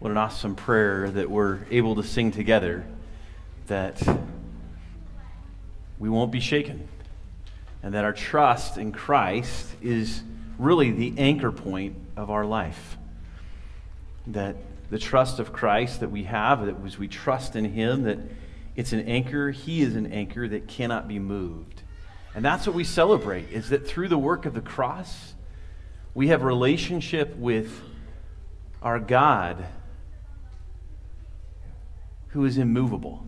What 0.00 0.10
an 0.10 0.16
awesome 0.16 0.56
prayer 0.56 1.10
that 1.10 1.30
we're 1.30 1.58
able 1.70 1.96
to 1.96 2.02
sing 2.02 2.32
together 2.32 2.86
that 3.66 4.02
we 5.98 6.08
won't 6.08 6.32
be 6.32 6.40
shaken 6.40 6.88
and 7.82 7.92
that 7.92 8.06
our 8.06 8.14
trust 8.14 8.78
in 8.78 8.92
Christ 8.92 9.66
is 9.82 10.22
really 10.58 10.90
the 10.90 11.12
anchor 11.18 11.52
point 11.52 11.96
of 12.16 12.30
our 12.30 12.46
life. 12.46 12.96
That 14.28 14.56
the 14.88 14.98
trust 14.98 15.38
of 15.38 15.52
Christ 15.52 16.00
that 16.00 16.10
we 16.10 16.24
have, 16.24 16.64
that 16.64 16.76
as 16.82 16.96
we 16.96 17.06
trust 17.06 17.54
in 17.54 17.66
Him, 17.66 18.04
that 18.04 18.20
it's 18.76 18.94
an 18.94 19.00
anchor, 19.00 19.50
He 19.50 19.82
is 19.82 19.96
an 19.96 20.10
anchor 20.10 20.48
that 20.48 20.66
cannot 20.66 21.08
be 21.08 21.18
moved. 21.18 21.82
And 22.34 22.42
that's 22.42 22.66
what 22.66 22.74
we 22.74 22.84
celebrate, 22.84 23.52
is 23.52 23.68
that 23.68 23.86
through 23.86 24.08
the 24.08 24.16
work 24.16 24.46
of 24.46 24.54
the 24.54 24.62
cross, 24.62 25.34
we 26.14 26.28
have 26.28 26.42
relationship 26.42 27.36
with 27.36 27.82
our 28.82 28.98
God 28.98 29.66
who 32.32 32.44
is 32.44 32.58
immovable. 32.58 33.24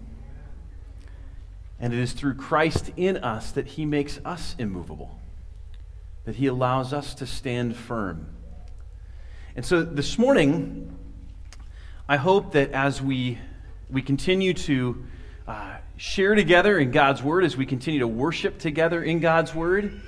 And 1.79 1.93
it 1.93 1.99
is 1.99 2.13
through 2.13 2.35
Christ 2.35 2.93
in 2.97 3.17
us 3.17 3.51
that 3.53 3.67
he 3.67 3.85
makes 3.85 4.21
us 4.25 4.55
immovable, 4.59 5.19
that 6.25 6.37
he 6.37 6.47
allows 6.47 6.93
us 6.93 7.15
to 7.15 7.27
stand 7.27 7.77
firm. 7.77 8.27
And 9.57 9.67
so 9.67 9.83
this 9.83 10.17
morning, 10.17 10.97
I 12.09 12.17
hope 12.17 12.53
that 12.53 12.71
as 12.73 13.03
we, 13.03 13.39
we 13.91 14.01
continue 14.01 14.55
to 14.55 15.05
uh, 15.47 15.77
share 15.97 16.35
together 16.35 16.79
in 16.79 16.93
God's 16.93 17.23
Word, 17.23 17.45
as 17.45 17.57
we 17.57 17.67
continue 17.67 18.01
to 18.01 18.09
worship 18.09 18.59
together 18.59 19.03
in 19.03 19.19
God's 19.19 19.55
Word, 19.55 20.01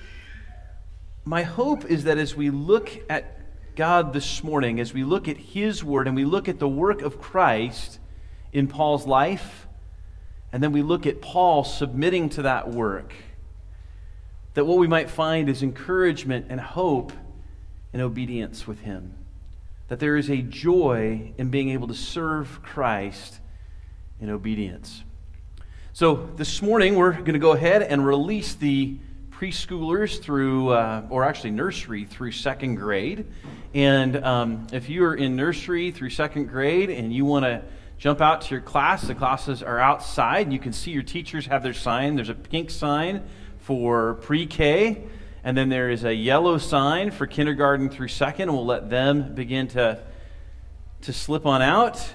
my 1.25 1.43
hope 1.43 1.85
is 1.87 2.05
that 2.05 2.19
as 2.19 2.37
we 2.37 2.51
look 2.51 2.91
at 3.11 3.41
God 3.75 4.13
this 4.13 4.45
morning, 4.45 4.79
as 4.79 4.95
we 4.95 5.03
look 5.03 5.27
at 5.27 5.37
His 5.37 5.83
Word 5.83 6.07
and 6.07 6.15
we 6.15 6.25
look 6.25 6.49
at 6.49 6.59
the 6.59 6.69
work 6.69 7.03
of 7.03 7.21
Christ, 7.21 7.99
in 8.55 8.69
Paul's 8.69 9.07
life, 9.07 9.67
and 10.53 10.63
then 10.63 10.71
we 10.73 10.81
look 10.81 11.07
at 11.07 11.21
Paul 11.21 11.65
submitting 11.65 12.31
to 12.31 12.43
that 12.43 12.71
work, 12.71 13.13
that 14.55 14.65
what 14.65 14.79
we 14.79 14.87
might 14.87 15.11
find 15.11 15.49
is 15.51 15.63
encouragement 15.63 16.47
and 16.49 16.61
hope 16.61 17.13
and 17.93 18.01
obedience 18.01 18.67
with 18.67 18.81
him. 18.81 19.17
That 19.89 19.99
there 19.99 20.17
is 20.17 20.31
a 20.31 20.37
joy 20.39 21.33
in 21.37 21.51
being 21.51 21.71
able 21.71 21.89
to 21.89 21.95
serve 21.95 22.63
Christ 22.63 23.41
in 24.21 24.31
obedience. 24.31 25.03
So 25.93 26.31
this 26.37 26.63
morning, 26.63 26.95
we're 26.95 27.13
going 27.13 27.35
to 27.35 27.39
go 27.41 27.53
ahead 27.53 27.83
and 27.83 28.07
release 28.07 28.55
the 28.55 28.97
preschoolers 29.33 30.23
through, 30.23 30.69
uh, 30.69 31.03
or 31.11 31.25
actually 31.25 31.51
nursery 31.51 32.05
through 32.05 32.31
second 32.31 32.77
grade. 32.77 33.27
And 33.75 34.25
um, 34.25 34.69
if 34.73 34.89
you 34.89 35.05
are 35.05 35.15
in 35.17 35.35
nursery 35.35 35.91
through 35.91 36.11
second 36.11 36.47
grade 36.47 36.91
and 36.91 37.13
you 37.13 37.25
want 37.25 37.45
to 37.45 37.63
jump 37.99 38.21
out 38.21 38.43
to 38.43 38.51
your 38.55 38.61
class. 38.61 39.03
The 39.03 39.15
classes 39.15 39.63
are 39.63 39.79
outside. 39.79 40.53
You 40.53 40.59
can 40.59 40.73
see 40.73 40.91
your 40.91 41.03
teachers 41.03 41.47
have 41.47 41.63
their 41.63 41.75
sign. 41.75 42.17
There's 42.17 42.29
a 42.29 42.35
pink 42.35 42.71
sign 42.71 43.23
for 43.59 44.15
pre 44.15 44.47
K, 44.47 45.05
and 45.43 45.57
then 45.57 45.69
there 45.69 45.91
is 45.91 46.05
a 46.05 46.15
yellow 46.15 46.59
sign 46.59 47.11
for 47.11 47.27
kindergarten 47.27 47.89
through 47.89 48.09
second. 48.09 48.53
We'll 48.53 48.67
let 48.67 48.91
them 48.91 49.35
begin 49.35 49.69
to, 49.69 50.03
to 51.03 51.13
slip 51.13 51.47
on 51.47 51.63
out. 51.63 52.15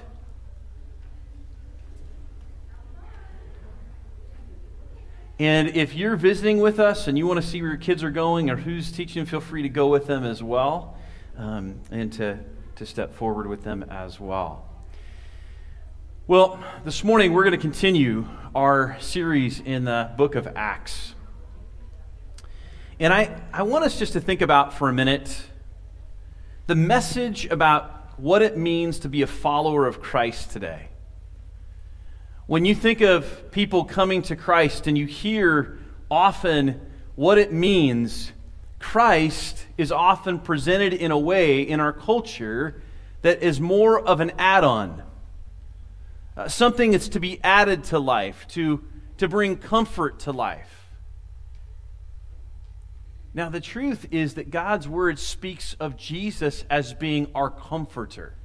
And 5.39 5.69
if 5.69 5.95
you're 5.95 6.17
visiting 6.17 6.59
with 6.59 6.81
us 6.81 7.08
and 7.08 7.17
you 7.17 7.25
want 7.25 7.41
to 7.41 7.47
see 7.47 7.61
where 7.61 7.71
your 7.71 7.80
kids 7.80 8.03
are 8.03 8.11
going 8.11 8.49
or 8.49 8.58
who's 8.58 8.91
teaching, 8.91 9.25
feel 9.25 9.39
free 9.39 9.61
to 9.64 9.69
go 9.69 9.88
with 9.88 10.05
them 10.05 10.25
as 10.25 10.43
well 10.43 10.97
um, 11.38 11.80
and 11.91 12.11
to, 12.14 12.39
to 12.75 12.86
step 12.86 13.14
forward 13.14 13.47
with 13.47 13.64
them 13.64 13.83
as 13.89 14.19
well. 14.19 14.68
Well, 16.30 16.63
this 16.85 17.03
morning 17.03 17.33
we're 17.33 17.41
going 17.41 17.53
to 17.53 17.58
continue 17.58 18.27
our 18.53 18.97
series 18.99 19.59
in 19.61 19.85
the 19.85 20.11
book 20.16 20.36
of 20.36 20.47
Acts. 20.55 21.16
And 22.99 23.11
I, 23.11 23.42
I 23.52 23.64
want 23.64 23.83
us 23.83 23.98
just 23.98 24.14
to 24.14 24.21
think 24.21 24.43
about 24.43 24.76
for 24.76 24.89
a 24.89 24.93
minute 24.93 25.42
the 26.67 26.76
message 26.76 27.48
about 27.48 28.20
what 28.20 28.43
it 28.43 28.55
means 28.58 28.99
to 28.99 29.09
be 29.09 29.23
a 29.23 29.27
follower 29.27 29.87
of 29.87 30.03
Christ 30.03 30.52
today. 30.52 30.89
When 32.45 32.64
you 32.64 32.76
think 32.76 33.02
of 33.02 33.49
people 33.49 33.83
coming 33.83 34.21
to 34.21 34.36
Christ 34.36 34.86
and 34.86 34.95
you 34.95 35.08
hear 35.08 35.80
often 36.11 36.80
what 37.15 37.39
it 37.39 37.52
means, 37.52 38.33
Christ 38.77 39.65
is 39.80 39.92
often 39.92 40.37
presented 40.37 40.93
in 40.93 41.09
a 41.09 41.17
way 41.17 41.64
in 41.64 41.80
our 41.80 41.92
culture 41.92 42.83
that 43.23 43.42
is 43.42 43.59
more 43.59 43.99
of 43.99 44.20
an 44.20 44.32
add 44.37 44.64
on 44.64 45.02
uh, 46.39 46.48
something 46.48 46.92
that's 46.92 47.10
to 47.10 47.20
be 47.20 47.38
added 47.44 47.83
to 47.83 48.00
life, 48.00 48.48
to, 48.48 48.82
to 49.17 49.27
bring 49.27 49.58
comfort 49.58 50.20
to 50.20 50.32
life. 50.32 50.88
Now, 53.33 53.50
the 53.50 53.60
truth 53.60 54.08
is 54.10 54.36
that 54.36 54.50
God's 54.50 54.88
word 54.88 55.20
speaks 55.20 55.76
of 55.82 55.98
Jesus 55.98 56.64
as 56.70 56.94
being 56.94 57.27
our 57.36 57.50
comforter. 57.50 58.36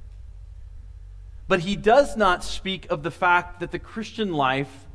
But 1.47 1.61
he 1.61 1.77
does 1.77 2.17
not 2.17 2.43
speak 2.43 2.85
of 2.91 3.01
the 3.01 3.11
fact 3.11 3.61
that 3.61 3.71
the 3.71 3.79
Christian 3.79 4.33
life 4.33 4.87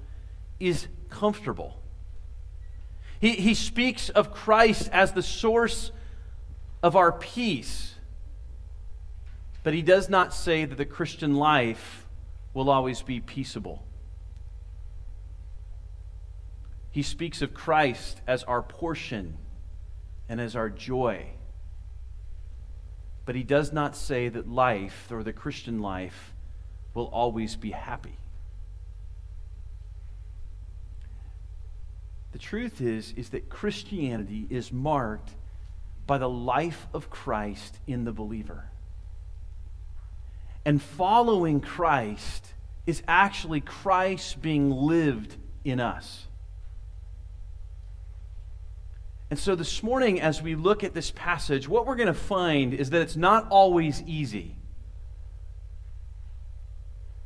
is 0.58 0.86
comfortable. 1.08 1.80
He, 3.18 3.30
he 3.30 3.54
speaks 3.54 4.10
of 4.10 4.30
Christ 4.30 4.90
as 4.92 5.12
the 5.12 5.22
source 5.22 5.90
of 6.82 6.96
our 6.96 7.12
peace. 7.12 7.94
But 9.62 9.72
he 9.72 9.80
does 9.80 10.10
not 10.10 10.34
say 10.34 10.66
that 10.66 10.76
the 10.76 10.84
Christian 10.84 11.36
life 11.36 11.99
will 12.52 12.70
always 12.70 13.02
be 13.02 13.20
peaceable. 13.20 13.84
He 16.90 17.02
speaks 17.02 17.40
of 17.42 17.54
Christ 17.54 18.20
as 18.26 18.42
our 18.44 18.62
portion 18.62 19.36
and 20.28 20.40
as 20.40 20.56
our 20.56 20.68
joy. 20.68 21.26
But 23.24 23.36
he 23.36 23.44
does 23.44 23.72
not 23.72 23.94
say 23.94 24.28
that 24.28 24.48
life, 24.48 25.06
or 25.10 25.22
the 25.22 25.32
Christian 25.32 25.80
life, 25.80 26.34
will 26.94 27.06
always 27.06 27.54
be 27.54 27.70
happy. 27.70 28.16
The 32.32 32.38
truth 32.38 32.80
is, 32.80 33.12
is 33.16 33.30
that 33.30 33.48
Christianity 33.48 34.46
is 34.50 34.72
marked 34.72 35.30
by 36.06 36.18
the 36.18 36.28
life 36.28 36.88
of 36.92 37.10
Christ 37.10 37.78
in 37.86 38.04
the 38.04 38.12
believer. 38.12 38.64
And 40.70 40.80
following 40.80 41.60
Christ 41.60 42.54
is 42.86 43.02
actually 43.08 43.60
Christ 43.60 44.40
being 44.40 44.70
lived 44.70 45.34
in 45.64 45.80
us. 45.80 46.28
And 49.30 49.36
so 49.36 49.56
this 49.56 49.82
morning, 49.82 50.20
as 50.20 50.40
we 50.40 50.54
look 50.54 50.84
at 50.84 50.94
this 50.94 51.10
passage, 51.10 51.68
what 51.68 51.88
we're 51.88 51.96
going 51.96 52.06
to 52.06 52.14
find 52.14 52.72
is 52.72 52.90
that 52.90 53.02
it's 53.02 53.16
not 53.16 53.48
always 53.50 54.00
easy. 54.02 54.58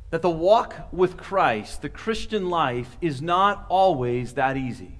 That 0.09 0.23
the 0.23 0.29
walk 0.31 0.91
with 0.91 1.15
Christ, 1.15 1.83
the 1.83 1.89
Christian 1.89 2.49
life, 2.49 2.97
is 2.99 3.21
not 3.21 3.67
always 3.69 4.33
that 4.33 4.57
easy. 4.57 4.97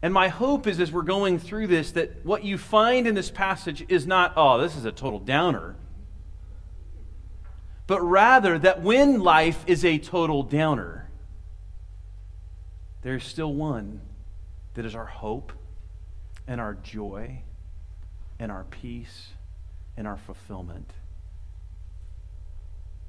And 0.00 0.14
my 0.14 0.28
hope 0.28 0.66
is 0.66 0.78
as 0.78 0.92
we're 0.92 1.02
going 1.02 1.38
through 1.38 1.66
this 1.66 1.92
that 1.92 2.24
what 2.24 2.44
you 2.44 2.56
find 2.56 3.06
in 3.06 3.14
this 3.14 3.30
passage 3.30 3.84
is 3.88 4.06
not, 4.06 4.32
oh, 4.36 4.60
this 4.60 4.76
is 4.76 4.84
a 4.84 4.92
total 4.92 5.18
downer. 5.18 5.74
But 7.86 8.00
rather 8.02 8.58
that 8.58 8.82
when 8.82 9.20
life 9.20 9.64
is 9.66 9.84
a 9.84 9.98
total 9.98 10.42
downer, 10.42 11.10
there's 13.02 13.24
still 13.24 13.52
one 13.52 14.00
that 14.74 14.84
is 14.84 14.94
our 14.94 15.06
hope 15.06 15.52
and 16.46 16.60
our 16.60 16.74
joy 16.74 17.42
and 18.38 18.52
our 18.52 18.64
peace 18.64 19.30
and 19.96 20.06
our 20.06 20.16
fulfillment. 20.16 20.92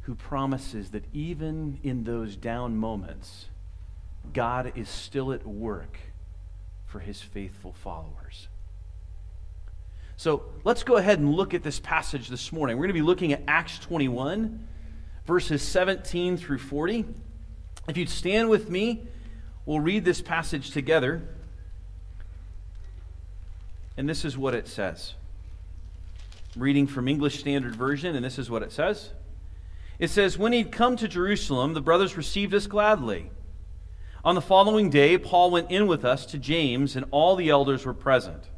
Who 0.01 0.15
promises 0.15 0.89
that 0.91 1.03
even 1.13 1.79
in 1.83 2.03
those 2.03 2.35
down 2.35 2.77
moments, 2.77 3.49
God 4.33 4.71
is 4.75 4.89
still 4.89 5.31
at 5.31 5.45
work 5.45 5.99
for 6.89 6.99
his 6.99 7.21
faithful 7.21 7.71
followers. 7.71 8.47
So 10.17 10.43
let's 10.63 10.83
go 10.83 10.97
ahead 10.97 11.19
and 11.19 11.33
look 11.33 11.53
at 11.53 11.63
this 11.63 11.79
passage 11.79 12.27
this 12.27 12.51
morning. 12.51 12.75
We're 12.75 12.87
going 12.87 12.95
to 12.95 13.01
be 13.01 13.05
looking 13.05 13.31
at 13.31 13.41
Acts 13.47 13.79
21, 13.79 14.67
verses 15.25 15.61
17 15.61 16.35
through 16.35 16.57
40. 16.57 17.05
If 17.87 17.95
you'd 17.95 18.09
stand 18.09 18.49
with 18.49 18.69
me, 18.69 19.07
we'll 19.65 19.79
read 19.79 20.03
this 20.03 20.21
passage 20.21 20.71
together. 20.71 21.21
And 23.95 24.09
this 24.09 24.25
is 24.25 24.37
what 24.37 24.53
it 24.53 24.67
says. 24.67 25.13
reading 26.57 26.87
from 26.87 27.07
English 27.07 27.39
Standard 27.39 27.75
Version, 27.75 28.15
and 28.15 28.25
this 28.25 28.39
is 28.39 28.49
what 28.49 28.63
it 28.63 28.71
says. 28.71 29.11
It 29.99 30.09
says, 30.09 30.37
When 30.37 30.51
he'd 30.51 30.71
come 30.71 30.97
to 30.97 31.07
Jerusalem, 31.07 31.73
the 31.73 31.81
brothers 31.81 32.17
received 32.17 32.53
us 32.53 32.65
gladly. 32.65 33.29
On 34.23 34.35
the 34.35 34.41
following 34.41 34.89
day, 34.89 35.17
Paul 35.17 35.51
went 35.51 35.71
in 35.71 35.87
with 35.87 36.03
us 36.03 36.25
to 36.27 36.37
James, 36.37 36.95
and 36.95 37.05
all 37.11 37.35
the 37.35 37.49
elders 37.49 37.85
were 37.85 37.93
present. 37.93 38.49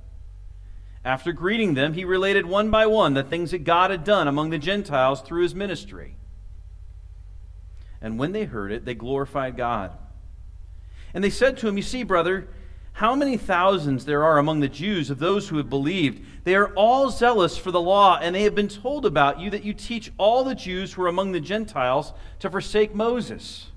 After 1.03 1.31
greeting 1.33 1.73
them, 1.73 1.93
he 1.93 2.05
related 2.05 2.45
one 2.45 2.69
by 2.69 2.85
one 2.85 3.13
the 3.13 3.23
things 3.23 3.51
that 3.51 3.63
God 3.63 3.91
had 3.91 4.03
done 4.03 4.27
among 4.27 4.49
the 4.49 4.57
Gentiles 4.57 5.21
through 5.21 5.43
his 5.43 5.55
ministry. 5.55 6.15
And 8.01 8.17
when 8.17 8.31
they 8.31 8.45
heard 8.45 8.71
it, 8.71 8.85
they 8.85 8.95
glorified 8.95 9.57
God. 9.57 9.91
And 11.13 11.23
they 11.23 11.29
said 11.29 11.57
to 11.57 11.67
him, 11.67 11.77
You 11.77 11.83
see, 11.83 12.03
brother, 12.03 12.47
how 12.93 13.15
many 13.15 13.37
thousands 13.37 14.05
there 14.05 14.23
are 14.23 14.37
among 14.37 14.59
the 14.59 14.67
Jews 14.67 15.09
of 15.09 15.19
those 15.19 15.49
who 15.49 15.57
have 15.57 15.69
believed. 15.69 16.23
They 16.43 16.55
are 16.55 16.73
all 16.73 17.09
zealous 17.09 17.57
for 17.57 17.71
the 17.71 17.81
law, 17.81 18.19
and 18.21 18.35
they 18.35 18.43
have 18.43 18.55
been 18.55 18.67
told 18.67 19.05
about 19.05 19.39
you 19.39 19.49
that 19.51 19.63
you 19.63 19.73
teach 19.73 20.11
all 20.17 20.43
the 20.43 20.55
Jews 20.55 20.93
who 20.93 21.03
are 21.03 21.07
among 21.07 21.31
the 21.31 21.39
Gentiles 21.39 22.13
to 22.39 22.49
forsake 22.49 22.93
Moses, 22.93 23.70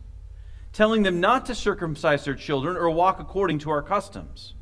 telling 0.75 1.05
them 1.05 1.21
not 1.21 1.47
to 1.47 1.55
circumcise 1.55 2.25
their 2.25 2.35
children 2.35 2.77
or 2.77 2.91
walk 2.91 3.21
according 3.21 3.61
to 3.61 3.71
our 3.71 3.81
customs. 3.81 4.55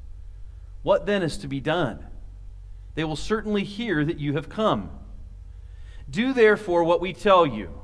What 0.83 1.07
then 1.07 1.23
is 1.23 1.39
to 1.39 1.49
be 1.49 1.59
done? 1.59 2.07
They 2.95 3.03
will 3.03 3.17
certainly 3.17 3.65
hear 3.65 4.05
that 4.05 4.21
you 4.21 4.35
have 4.35 4.51
come. 4.51 4.91
Do 6.09 6.35
therefore 6.35 6.85
what 6.85 7.01
we 7.01 7.15
tell 7.15 7.47
you. 7.47 7.81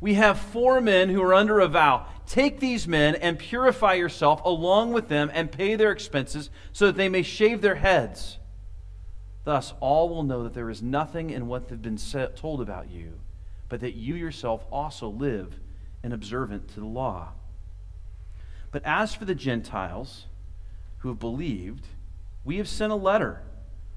We 0.00 0.14
have 0.14 0.38
four 0.38 0.80
men 0.80 1.10
who 1.10 1.22
are 1.22 1.34
under 1.34 1.60
a 1.60 1.68
vow. 1.68 2.06
Take 2.26 2.58
these 2.58 2.88
men 2.88 3.14
and 3.14 3.38
purify 3.38 3.94
yourself 3.94 4.44
along 4.44 4.92
with 4.92 5.08
them 5.08 5.30
and 5.32 5.52
pay 5.52 5.76
their 5.76 5.92
expenses 5.92 6.50
so 6.72 6.86
that 6.86 6.96
they 6.96 7.08
may 7.08 7.22
shave 7.22 7.60
their 7.60 7.76
heads. 7.76 8.38
Thus, 9.44 9.74
all 9.78 10.08
will 10.08 10.24
know 10.24 10.42
that 10.42 10.54
there 10.54 10.70
is 10.70 10.82
nothing 10.82 11.30
in 11.30 11.46
what 11.46 11.68
they've 11.68 11.80
been 11.80 11.98
told 12.34 12.60
about 12.60 12.90
you, 12.90 13.20
but 13.68 13.80
that 13.80 13.94
you 13.94 14.16
yourself 14.16 14.66
also 14.72 15.08
live 15.08 15.60
and 16.08 16.14
observant 16.14 16.66
to 16.68 16.80
the 16.80 16.86
law. 16.86 17.28
But 18.70 18.80
as 18.86 19.14
for 19.14 19.26
the 19.26 19.34
Gentiles 19.34 20.24
who 21.00 21.10
have 21.10 21.18
believed, 21.18 21.86
we 22.46 22.56
have 22.56 22.66
sent 22.66 22.90
a 22.92 22.96
letter 22.96 23.42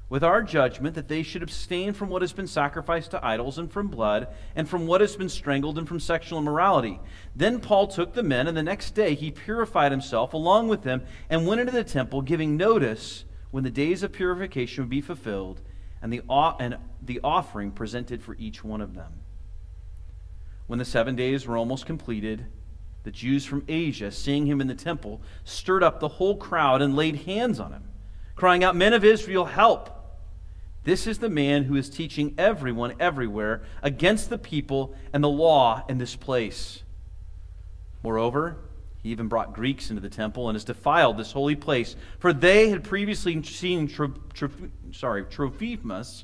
with 0.09 0.21
our 0.21 0.43
judgment 0.43 0.95
that 0.95 1.07
they 1.07 1.23
should 1.23 1.41
abstain 1.41 1.93
from 1.93 2.09
what 2.09 2.21
has 2.21 2.33
been 2.33 2.47
sacrificed 2.47 3.11
to 3.11 3.25
idols 3.25 3.57
and 3.57 3.71
from 3.71 3.87
blood 3.87 4.27
and 4.57 4.67
from 4.67 4.87
what 4.87 4.99
has 4.99 5.15
been 5.15 5.29
strangled 5.29 5.77
and 5.77 5.87
from 5.87 6.01
sexual 6.01 6.37
immorality. 6.37 6.99
Then 7.33 7.61
Paul 7.61 7.87
took 7.87 8.13
the 8.13 8.23
men, 8.23 8.45
and 8.45 8.57
the 8.57 8.61
next 8.61 8.91
day 8.91 9.15
he 9.15 9.31
purified 9.31 9.93
himself 9.93 10.33
along 10.33 10.67
with 10.67 10.83
them 10.83 11.03
and 11.29 11.47
went 11.47 11.61
into 11.61 11.71
the 11.71 11.85
temple, 11.85 12.21
giving 12.21 12.57
notice 12.57 13.23
when 13.51 13.63
the 13.63 13.69
days 13.69 14.03
of 14.03 14.11
purification 14.11 14.83
would 14.83 14.89
be 14.89 14.99
fulfilled 14.99 15.61
and 16.01 16.11
the, 16.11 16.21
and 16.59 16.77
the 17.01 17.21
offering 17.23 17.71
presented 17.71 18.21
for 18.21 18.35
each 18.35 18.65
one 18.65 18.81
of 18.81 18.95
them. 18.95 19.13
When 20.71 20.79
the 20.79 20.85
seven 20.85 21.17
days 21.17 21.45
were 21.45 21.57
almost 21.57 21.85
completed, 21.85 22.45
the 23.03 23.11
Jews 23.11 23.43
from 23.43 23.65
Asia, 23.67 24.09
seeing 24.09 24.45
him 24.45 24.61
in 24.61 24.67
the 24.67 24.73
temple, 24.73 25.21
stirred 25.43 25.83
up 25.83 25.99
the 25.99 26.07
whole 26.07 26.37
crowd 26.37 26.81
and 26.81 26.95
laid 26.95 27.23
hands 27.23 27.59
on 27.59 27.73
him, 27.73 27.89
crying 28.35 28.63
out, 28.63 28.73
Men 28.73 28.93
of 28.93 29.03
Israel, 29.03 29.43
help! 29.43 29.89
This 30.85 31.07
is 31.07 31.17
the 31.19 31.29
man 31.29 31.65
who 31.65 31.75
is 31.75 31.89
teaching 31.89 32.33
everyone 32.37 32.93
everywhere 33.01 33.63
against 33.83 34.29
the 34.29 34.37
people 34.37 34.95
and 35.11 35.21
the 35.21 35.27
law 35.27 35.83
in 35.89 35.97
this 35.97 36.15
place. 36.15 36.83
Moreover, 38.01 38.55
he 39.03 39.09
even 39.09 39.27
brought 39.27 39.51
Greeks 39.51 39.89
into 39.89 40.01
the 40.01 40.07
temple 40.07 40.47
and 40.47 40.55
has 40.55 40.63
defiled 40.63 41.17
this 41.17 41.33
holy 41.33 41.57
place, 41.57 41.97
for 42.17 42.31
they 42.31 42.69
had 42.69 42.85
previously 42.85 43.43
seen 43.43 43.89
Tro- 43.89 44.13
Tro- 44.33 44.49
sorry, 44.93 45.25
Trophimus, 45.25 46.23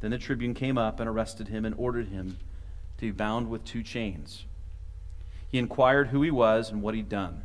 Then 0.00 0.10
the 0.10 0.18
tribune 0.18 0.54
came 0.54 0.78
up 0.78 0.98
and 1.00 1.08
arrested 1.08 1.48
him 1.48 1.64
and 1.64 1.74
ordered 1.78 2.08
him 2.08 2.38
to 2.98 3.06
be 3.06 3.10
bound 3.10 3.48
with 3.48 3.64
two 3.64 3.82
chains. 3.82 4.44
He 5.48 5.58
inquired 5.58 6.08
who 6.08 6.22
he 6.22 6.30
was 6.30 6.70
and 6.70 6.82
what 6.82 6.94
he'd 6.94 7.08
done. 7.08 7.42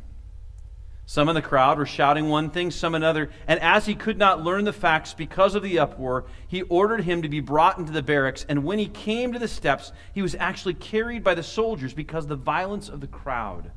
Some 1.08 1.28
in 1.28 1.36
the 1.36 1.42
crowd 1.42 1.78
were 1.78 1.86
shouting 1.86 2.28
one 2.28 2.50
thing, 2.50 2.72
some 2.72 2.96
another, 2.96 3.30
and 3.46 3.60
as 3.60 3.86
he 3.86 3.94
could 3.94 4.18
not 4.18 4.42
learn 4.42 4.64
the 4.64 4.72
facts 4.72 5.14
because 5.14 5.54
of 5.54 5.62
the 5.62 5.78
uproar, 5.78 6.24
he 6.48 6.62
ordered 6.62 7.02
him 7.02 7.22
to 7.22 7.28
be 7.28 7.38
brought 7.38 7.78
into 7.78 7.92
the 7.92 8.02
barracks. 8.02 8.44
And 8.48 8.64
when 8.64 8.80
he 8.80 8.88
came 8.88 9.32
to 9.32 9.38
the 9.38 9.46
steps, 9.46 9.92
he 10.12 10.22
was 10.22 10.34
actually 10.34 10.74
carried 10.74 11.22
by 11.22 11.34
the 11.34 11.44
soldiers 11.44 11.94
because 11.94 12.24
of 12.24 12.30
the 12.30 12.36
violence 12.36 12.88
of 12.88 13.00
the 13.00 13.06
crowd. 13.06 13.70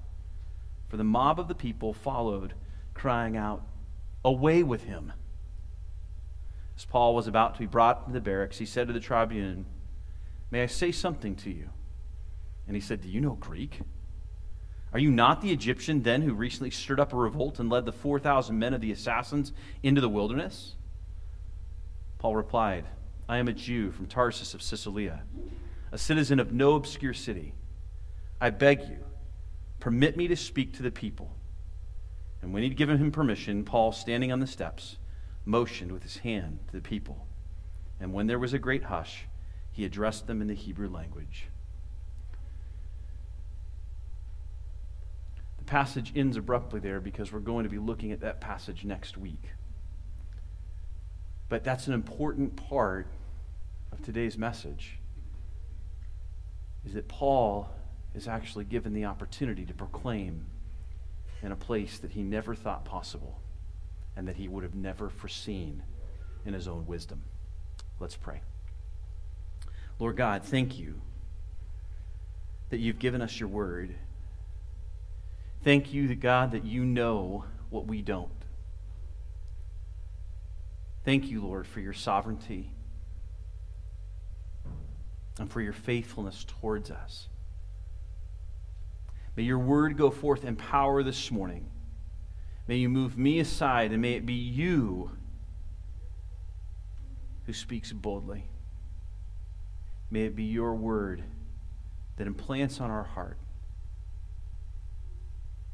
For 0.88 0.98
the 0.98 1.04
mob 1.04 1.40
of 1.40 1.48
the 1.48 1.56
people 1.56 1.94
followed, 1.94 2.56
crying 2.96 3.38
out, 3.38 3.64
Away 4.26 4.64
with 4.64 4.86
him! 4.86 5.14
As 6.80 6.86
Paul 6.86 7.14
was 7.14 7.28
about 7.28 7.56
to 7.56 7.60
be 7.60 7.66
brought 7.66 8.04
into 8.08 8.14
the 8.14 8.22
barracks, 8.22 8.58
he 8.58 8.66
said 8.66 8.88
to 8.88 8.94
the 8.94 9.02
tribune, 9.02 9.66
May 10.50 10.64
I 10.64 10.68
say 10.68 10.94
something 10.94 11.36
to 11.36 11.50
you? 11.50 11.68
And 12.68 12.76
he 12.76 12.80
said, 12.80 13.02
Do 13.02 13.10
you 13.10 13.20
know 13.20 13.34
Greek? 13.34 13.82
Are 14.94 15.00
you 15.00 15.12
not 15.12 15.42
the 15.42 15.52
Egyptian 15.52 16.04
then 16.04 16.22
who 16.22 16.34
recently 16.34 16.72
stirred 16.72 17.02
up 17.02 17.12
a 17.12 17.18
revolt 17.18 17.60
and 17.60 17.70
led 17.70 17.86
the 17.86 17.92
4,000 17.92 18.58
men 18.58 18.74
of 18.74 18.80
the 18.80 18.94
assassins 18.94 19.52
into 19.84 20.00
the 20.00 20.08
wilderness? 20.08 20.76
Paul 22.18 22.38
replied, 22.38 22.86
I 23.28 23.40
am 23.40 23.50
a 23.50 23.54
Jew 23.54 23.92
from 23.92 24.06
Tarsus 24.06 24.54
of 24.54 24.62
Cilicia, 24.62 25.24
a 25.92 25.98
citizen 25.98 26.40
of 26.40 26.54
no 26.54 26.76
obscure 26.76 27.14
city. 27.14 27.56
I 28.40 28.52
beg 28.52 28.84
you, 28.84 29.04
permit 29.82 30.16
me 30.16 30.30
to 30.30 30.38
speak 30.38 30.76
to 30.76 30.84
the 30.84 30.92
people. 30.92 31.36
And 32.42 32.54
when 32.54 32.64
he'd 32.64 32.78
given 32.78 33.00
him 33.00 33.12
permission, 33.12 33.66
Paul, 33.66 33.92
standing 33.92 34.32
on 34.32 34.40
the 34.40 34.48
steps, 34.48 34.96
motioned 35.50 35.92
with 35.92 36.04
his 36.04 36.18
hand 36.18 36.60
to 36.68 36.74
the 36.74 36.82
people. 36.82 37.26
And 38.00 38.14
when 38.14 38.28
there 38.28 38.40
was 38.40 38.54
a 38.54 38.60
great 38.60 38.84
hush, 38.84 39.26
he 39.72 39.84
addressed 39.84 40.28
them 40.28 40.42
in 40.42 40.48
the 40.48 40.54
Hebrew 40.54 40.90
language. 40.90 41.48
The 45.58 45.64
passage 45.66 46.14
ends 46.16 46.38
abruptly 46.38 46.80
there 46.80 47.00
because 47.00 47.32
we're 47.32 47.40
going 47.40 47.64
to 47.64 47.70
be 47.70 47.80
looking 47.80 48.12
at 48.12 48.22
that 48.22 48.40
passage 48.40 48.86
next 48.86 49.18
week. 49.18 49.50
But 51.50 51.64
that's 51.64 51.88
an 51.88 51.94
important 51.94 52.56
part 52.56 53.08
of 53.92 54.04
today's 54.04 54.38
message 54.38 55.00
is 56.86 56.94
that 56.94 57.08
Paul 57.08 57.70
is 58.14 58.28
actually 58.28 58.66
given 58.66 58.94
the 58.94 59.06
opportunity 59.06 59.66
to 59.66 59.74
proclaim 59.74 60.46
in 61.42 61.52
a 61.52 61.56
place 61.56 61.98
that 62.00 62.12
he 62.12 62.22
never 62.22 62.54
thought 62.54 62.86
possible 62.86 63.40
and 64.20 64.28
that 64.28 64.36
he 64.36 64.48
would 64.48 64.62
have 64.62 64.76
never 64.76 65.10
foreseen 65.10 65.82
in 66.46 66.54
his 66.54 66.68
own 66.68 66.86
wisdom. 66.86 67.24
Let's 68.00 68.16
pray. 68.16 68.42
Lord 69.98 70.16
God, 70.16 70.44
thank 70.44 70.78
you 70.78 71.02
that 72.70 72.78
you've 72.78 73.00
given 73.00 73.22
us 73.24 73.40
your 73.40 73.50
word 73.50 73.96
Thank 75.64 75.94
you, 75.94 76.16
God, 76.16 76.52
that 76.52 76.64
you 76.64 76.86
know 76.86 77.44
what 77.70 77.86
we 77.86 78.02
don't. 78.02 78.32
Thank 81.04 81.30
you, 81.30 81.42
Lord, 81.42 81.68
for 81.68 81.80
your 81.80 81.94
sovereignty 81.94 82.72
and 85.38 85.52
for 85.52 85.62
your 85.62 85.74
faithfulness 85.74 86.46
towards 86.62 86.92
us. 86.92 87.28
May 89.36 89.44
your 89.44 89.60
word 89.60 89.98
go 89.98 90.12
forth 90.12 90.46
in 90.46 90.56
power 90.56 91.04
this 91.04 91.32
morning. 91.32 91.66
May 92.70 92.76
you 92.76 92.88
move 92.88 93.18
me 93.18 93.40
aside, 93.40 93.92
and 93.92 94.00
may 94.00 94.14
it 94.14 94.28
be 94.28 94.36
you 94.36 95.10
who 97.48 97.52
speaks 97.52 97.92
boldly. 97.92 98.48
May 100.12 100.26
it 100.26 100.36
be 100.36 100.44
your 100.44 100.76
word 100.76 101.24
that 102.18 102.28
implants 102.28 102.80
on 102.80 102.92
our 102.92 103.06
heart 103.06 103.40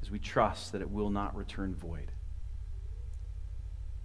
as 0.01 0.09
we 0.09 0.19
trust 0.19 0.71
that 0.71 0.81
it 0.81 0.89
will 0.89 1.09
not 1.09 1.35
return 1.35 1.75
void. 1.75 2.13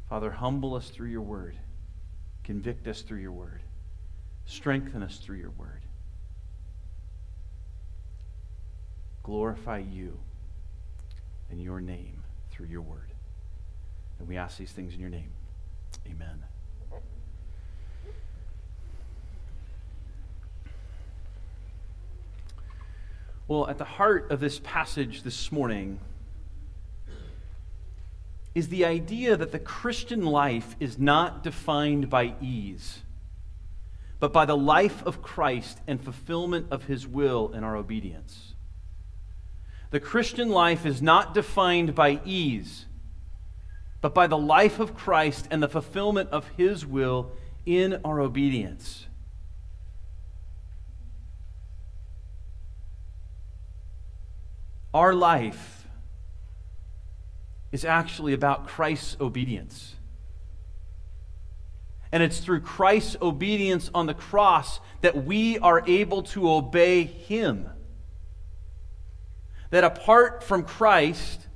Father, 0.09 0.33
humble 0.33 0.75
us 0.75 0.91
through 0.91 1.11
your 1.11 1.23
word, 1.23 1.57
convict 2.43 2.89
us 2.89 3.03
through 3.03 3.21
your 3.21 3.31
word, 3.31 3.63
strengthen 4.47 5.05
us 5.05 5.19
through 5.19 5.37
your 5.37 5.51
word. 5.51 5.83
Glorify 9.23 9.79
you 9.79 10.19
in 11.53 11.61
your 11.61 11.81
name 11.81 12.20
through 12.61 12.69
your 12.69 12.83
word. 12.83 13.11
And 14.19 14.29
we 14.29 14.37
ask 14.37 14.59
these 14.59 14.71
things 14.71 14.93
in 14.93 15.01
your 15.01 15.09
name. 15.09 15.31
Amen. 16.07 16.45
Well, 23.49 23.67
at 23.67 23.79
the 23.79 23.85
heart 23.85 24.31
of 24.31 24.41
this 24.41 24.61
passage 24.63 25.23
this 25.23 25.51
morning 25.51 26.01
is 28.55 28.69
the 28.69 28.85
idea 28.85 29.39
that 29.39 29.53
the 29.53 29.59
Christian 29.59 30.27
life 30.27 30.77
is 30.81 30.99
not 30.99 31.43
defined 31.43 32.11
by 32.11 32.35
ease. 32.43 33.01
but 34.21 34.35
by 34.35 34.45
the 34.45 34.57
life 34.57 35.03
of 35.07 35.23
Christ 35.23 35.81
and 35.87 35.99
fulfillment 35.99 36.67
of 36.71 36.85
his 36.85 37.07
will 37.07 37.53
in 37.53 37.65
our 37.65 37.75
obedience. 37.75 38.55
The 39.91 40.01
Christian 40.01 40.51
life 40.51 40.87
is 40.87 41.03
not 41.03 41.35
defined 41.35 41.95
by 41.95 42.21
ease, 42.25 42.87
but 44.01 44.15
by 44.15 44.27
the 44.27 44.39
life 44.39 44.79
of 44.79 44.95
Christ 44.95 45.49
and 45.51 45.63
the 45.63 45.69
fulfillment 45.69 46.31
of 46.31 46.49
his 46.57 46.87
will 46.87 47.33
in 47.67 48.01
our 48.05 48.21
obedience. 48.21 49.07
Our 54.93 55.15
life 55.15 55.87
is 57.73 57.85
actually 57.85 58.33
about 58.33 58.67
Christ's 58.67 59.17
obedience. 59.21 59.95
And 62.13 62.23
it's 62.23 62.41
through 62.41 62.63
Christ's 62.63 63.17
obedience 63.23 63.91
on 63.95 64.07
the 64.07 64.15
cross 64.15 64.81
that 65.01 65.25
we 65.25 65.59
are 65.61 65.85
able 65.87 66.23
to 66.25 66.51
obey 66.51 67.05
Him. 67.05 67.69
That 69.71 69.85
apart 69.85 70.43
from 70.43 70.65
Christ, 70.65 71.47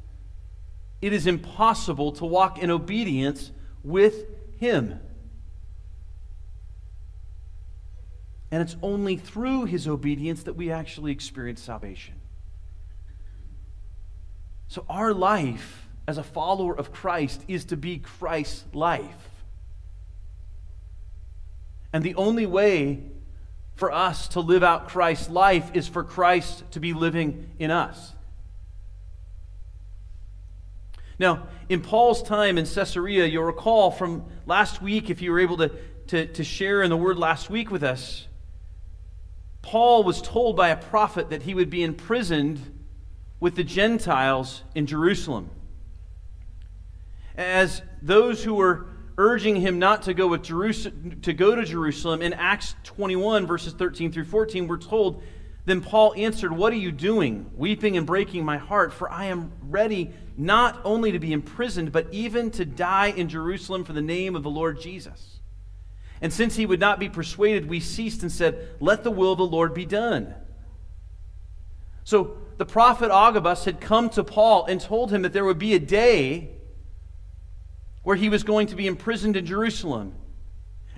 it 1.02 1.12
is 1.12 1.26
impossible 1.26 2.12
to 2.12 2.24
walk 2.24 2.58
in 2.58 2.70
obedience 2.70 3.50
with 3.82 4.24
Him. 4.58 5.00
And 8.50 8.62
it's 8.62 8.76
only 8.82 9.16
through 9.16 9.64
His 9.64 9.88
obedience 9.88 10.44
that 10.44 10.54
we 10.54 10.70
actually 10.70 11.12
experience 11.12 11.60
salvation. 11.60 12.14
So, 14.68 14.84
our 14.88 15.12
life 15.12 15.88
as 16.06 16.18
a 16.18 16.22
follower 16.22 16.76
of 16.76 16.92
Christ 16.92 17.42
is 17.48 17.64
to 17.66 17.76
be 17.76 17.98
Christ's 17.98 18.64
life. 18.72 19.30
And 21.92 22.02
the 22.02 22.14
only 22.16 22.46
way 22.46 23.04
for 23.74 23.92
us 23.92 24.28
to 24.28 24.40
live 24.40 24.62
out 24.62 24.88
Christ's 24.88 25.28
life 25.28 25.70
is 25.74 25.88
for 25.88 26.04
Christ 26.04 26.64
to 26.72 26.80
be 26.80 26.92
living 26.92 27.50
in 27.58 27.70
us. 27.70 28.12
Now, 31.18 31.48
in 31.68 31.80
Paul's 31.80 32.22
time 32.22 32.58
in 32.58 32.66
Caesarea, 32.66 33.26
you'll 33.26 33.44
recall 33.44 33.90
from 33.90 34.24
last 34.46 34.82
week, 34.82 35.10
if 35.10 35.22
you 35.22 35.30
were 35.30 35.40
able 35.40 35.56
to, 35.58 35.70
to, 36.08 36.26
to 36.26 36.44
share 36.44 36.82
in 36.82 36.90
the 36.90 36.96
word 36.96 37.18
last 37.18 37.50
week 37.50 37.70
with 37.70 37.82
us, 37.82 38.26
Paul 39.62 40.04
was 40.04 40.20
told 40.20 40.56
by 40.56 40.68
a 40.68 40.76
prophet 40.76 41.30
that 41.30 41.42
he 41.42 41.54
would 41.54 41.70
be 41.70 41.82
imprisoned 41.82 42.60
with 43.40 43.54
the 43.54 43.64
Gentiles 43.64 44.62
in 44.74 44.86
Jerusalem. 44.86 45.50
As 47.36 47.82
those 48.02 48.44
who 48.44 48.54
were 48.54 48.86
urging 49.16 49.56
him 49.56 49.78
not 49.78 50.02
to 50.02 50.14
go, 50.14 50.26
with 50.26 50.42
Jerusalem, 50.42 51.18
to 51.22 51.32
go 51.32 51.54
to 51.54 51.64
Jerusalem. 51.64 52.22
In 52.22 52.32
Acts 52.32 52.74
21, 52.84 53.46
verses 53.46 53.72
13 53.72 54.12
through 54.12 54.24
14, 54.24 54.66
we're 54.66 54.78
told, 54.78 55.22
Then 55.64 55.80
Paul 55.80 56.14
answered, 56.16 56.52
What 56.52 56.72
are 56.72 56.76
you 56.76 56.92
doing, 56.92 57.50
weeping 57.56 57.96
and 57.96 58.06
breaking 58.06 58.44
my 58.44 58.58
heart? 58.58 58.92
For 58.92 59.10
I 59.10 59.26
am 59.26 59.52
ready 59.62 60.12
not 60.36 60.80
only 60.84 61.12
to 61.12 61.18
be 61.18 61.32
imprisoned, 61.32 61.92
but 61.92 62.08
even 62.10 62.50
to 62.52 62.64
die 62.64 63.08
in 63.08 63.28
Jerusalem 63.28 63.84
for 63.84 63.92
the 63.92 64.02
name 64.02 64.34
of 64.34 64.42
the 64.42 64.50
Lord 64.50 64.80
Jesus. 64.80 65.40
And 66.20 66.32
since 66.32 66.56
he 66.56 66.66
would 66.66 66.80
not 66.80 66.98
be 66.98 67.08
persuaded, 67.08 67.68
we 67.68 67.80
ceased 67.80 68.22
and 68.22 68.32
said, 68.32 68.76
Let 68.80 69.04
the 69.04 69.10
will 69.10 69.32
of 69.32 69.38
the 69.38 69.46
Lord 69.46 69.74
be 69.74 69.86
done. 69.86 70.34
So 72.04 72.36
the 72.56 72.66
prophet 72.66 73.10
Agabus 73.10 73.64
had 73.64 73.80
come 73.80 74.10
to 74.10 74.24
Paul 74.24 74.66
and 74.66 74.80
told 74.80 75.10
him 75.10 75.22
that 75.22 75.32
there 75.32 75.44
would 75.44 75.58
be 75.58 75.74
a 75.74 75.78
day 75.78 76.53
where 78.04 78.16
he 78.16 78.28
was 78.28 78.44
going 78.44 78.68
to 78.68 78.76
be 78.76 78.86
imprisoned 78.86 79.36
in 79.36 79.44
Jerusalem. 79.44 80.14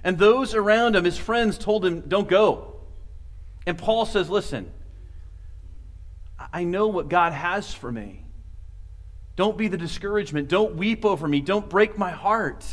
And 0.04 0.18
those 0.18 0.54
around 0.54 0.94
him, 0.94 1.04
his 1.04 1.16
friends, 1.16 1.56
told 1.56 1.84
him, 1.84 2.02
Don't 2.02 2.28
go. 2.28 2.74
And 3.66 3.78
Paul 3.78 4.04
says, 4.04 4.28
Listen, 4.28 4.70
I 6.52 6.64
know 6.64 6.88
what 6.88 7.08
God 7.08 7.32
has 7.32 7.72
for 7.72 7.90
me. 7.90 8.24
Don't 9.36 9.56
be 9.56 9.68
the 9.68 9.76
discouragement. 9.76 10.48
Don't 10.48 10.76
weep 10.76 11.04
over 11.04 11.26
me. 11.26 11.40
Don't 11.40 11.68
break 11.68 11.96
my 11.96 12.10
heart. 12.10 12.64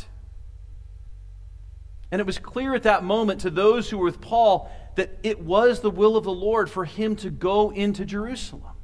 And 2.10 2.20
it 2.20 2.26
was 2.26 2.38
clear 2.38 2.74
at 2.74 2.84
that 2.84 3.04
moment 3.04 3.40
to 3.40 3.50
those 3.50 3.90
who 3.90 3.98
were 3.98 4.04
with 4.04 4.20
Paul 4.20 4.70
that 4.96 5.18
it 5.22 5.40
was 5.40 5.80
the 5.80 5.90
will 5.90 6.16
of 6.16 6.24
the 6.24 6.32
Lord 6.32 6.70
for 6.70 6.84
him 6.84 7.16
to 7.16 7.30
go 7.30 7.70
into 7.70 8.04
Jerusalem. 8.04 8.74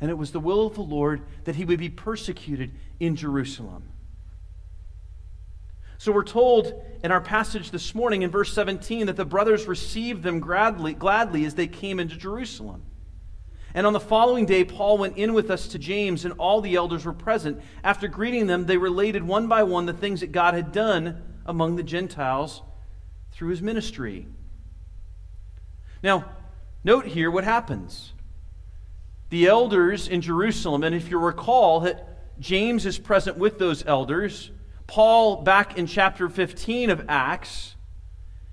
And 0.00 0.10
it 0.10 0.18
was 0.18 0.30
the 0.30 0.40
will 0.40 0.66
of 0.66 0.74
the 0.74 0.82
Lord 0.82 1.22
that 1.44 1.56
he 1.56 1.64
would 1.64 1.78
be 1.78 1.88
persecuted 1.88 2.72
in 3.00 3.16
Jerusalem. 3.16 3.84
So 5.98 6.12
we're 6.12 6.24
told 6.24 6.82
in 7.02 7.10
our 7.10 7.20
passage 7.20 7.70
this 7.70 7.94
morning 7.94 8.22
in 8.22 8.30
verse 8.30 8.52
17 8.52 9.06
that 9.06 9.16
the 9.16 9.24
brothers 9.24 9.66
received 9.66 10.22
them 10.22 10.40
gladly, 10.40 10.92
gladly 10.92 11.44
as 11.44 11.54
they 11.54 11.66
came 11.66 11.98
into 11.98 12.16
Jerusalem. 12.16 12.82
And 13.74 13.86
on 13.86 13.92
the 13.92 14.00
following 14.00 14.46
day, 14.46 14.64
Paul 14.64 14.98
went 14.98 15.18
in 15.18 15.34
with 15.34 15.50
us 15.50 15.68
to 15.68 15.78
James, 15.78 16.24
and 16.24 16.34
all 16.38 16.60
the 16.60 16.76
elders 16.76 17.04
were 17.04 17.12
present. 17.12 17.60
After 17.84 18.08
greeting 18.08 18.46
them, 18.46 18.64
they 18.64 18.78
related 18.78 19.22
one 19.22 19.48
by 19.48 19.62
one 19.64 19.86
the 19.86 19.92
things 19.92 20.20
that 20.20 20.32
God 20.32 20.54
had 20.54 20.72
done 20.72 21.22
among 21.44 21.76
the 21.76 21.82
Gentiles 21.82 22.62
through 23.32 23.50
his 23.50 23.60
ministry. 23.60 24.26
Now, 26.02 26.24
note 26.84 27.04
here 27.04 27.30
what 27.30 27.44
happens. 27.44 28.12
The 29.28 29.46
elders 29.46 30.08
in 30.08 30.20
Jerusalem, 30.20 30.82
and 30.82 30.94
if 30.94 31.10
you 31.10 31.18
recall 31.18 31.80
that 31.80 32.40
James 32.40 32.86
is 32.86 32.98
present 32.98 33.36
with 33.36 33.58
those 33.58 33.84
elders, 33.86 34.50
Paul, 34.86 35.42
back 35.42 35.76
in 35.76 35.86
chapter 35.86 36.28
15 36.28 36.90
of 36.90 37.04
Acts, 37.08 37.74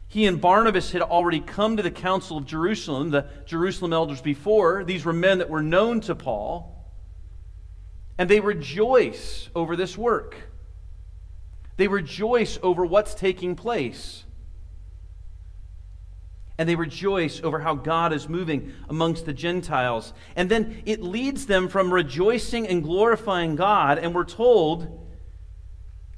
he 0.08 0.25
and 0.25 0.40
Barnabas 0.40 0.92
had 0.92 1.02
already 1.02 1.40
come 1.40 1.78
to 1.78 1.84
the 1.84 1.92
Council 1.92 2.38
of 2.38 2.46
Jerusalem, 2.46 3.10
the 3.10 3.25
Jerusalem 3.46 3.94
elders 3.94 4.22
before. 4.22 4.84
These 4.84 5.06
were 5.06 5.13
men 5.13 5.40
that 5.40 5.50
were 5.50 5.63
known 5.63 6.02
to 6.02 6.16
Paul. 6.16 6.70
And 8.18 8.30
they 8.30 8.40
rejoice 8.40 9.50
over 9.56 9.75
this 9.75 9.98
work. 9.98 10.36
They 11.78 11.88
rejoice 11.88 12.60
over 12.62 12.86
what's 12.86 13.16
taking 13.16 13.56
place. 13.56 14.24
And 16.60 16.70
they 16.70 16.75
rejoice 16.75 17.42
over 17.42 17.60
how 17.60 17.74
God 17.74 18.13
is 18.13 18.30
moving 18.30 18.72
amongst 18.88 19.25
the 19.25 19.34
Gentiles. 19.34 20.13
And 20.36 20.48
then 20.48 20.84
it 20.86 21.02
leads 21.02 21.48
them 21.48 21.68
from 21.68 21.92
rejoicing 21.92 22.68
and 22.68 22.84
glorifying 22.84 23.56
God. 23.56 23.98
And 23.98 24.13
we're 24.13 24.25
told 24.25 25.02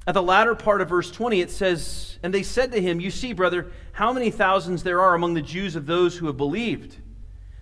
at 0.08 0.14
the 0.14 0.22
latter 0.22 0.54
part 0.54 0.82
of 0.82 0.90
verse 0.90 1.10
20, 1.10 1.42
it 1.42 1.50
says, 1.50 2.20
And 2.22 2.34
they 2.34 2.44
said 2.44 2.72
to 2.72 2.82
him, 2.82 3.00
You 3.00 3.10
see, 3.10 3.34
brother, 3.34 3.72
how 3.94 4.14
many 4.14 4.30
thousands 4.30 4.84
there 4.84 5.02
are 5.02 5.16
among 5.16 5.34
the 5.34 5.42
Jews 5.42 5.76
of 5.76 5.86
those 5.86 6.18
who 6.18 6.28
have 6.28 6.38
believed. 6.38 6.98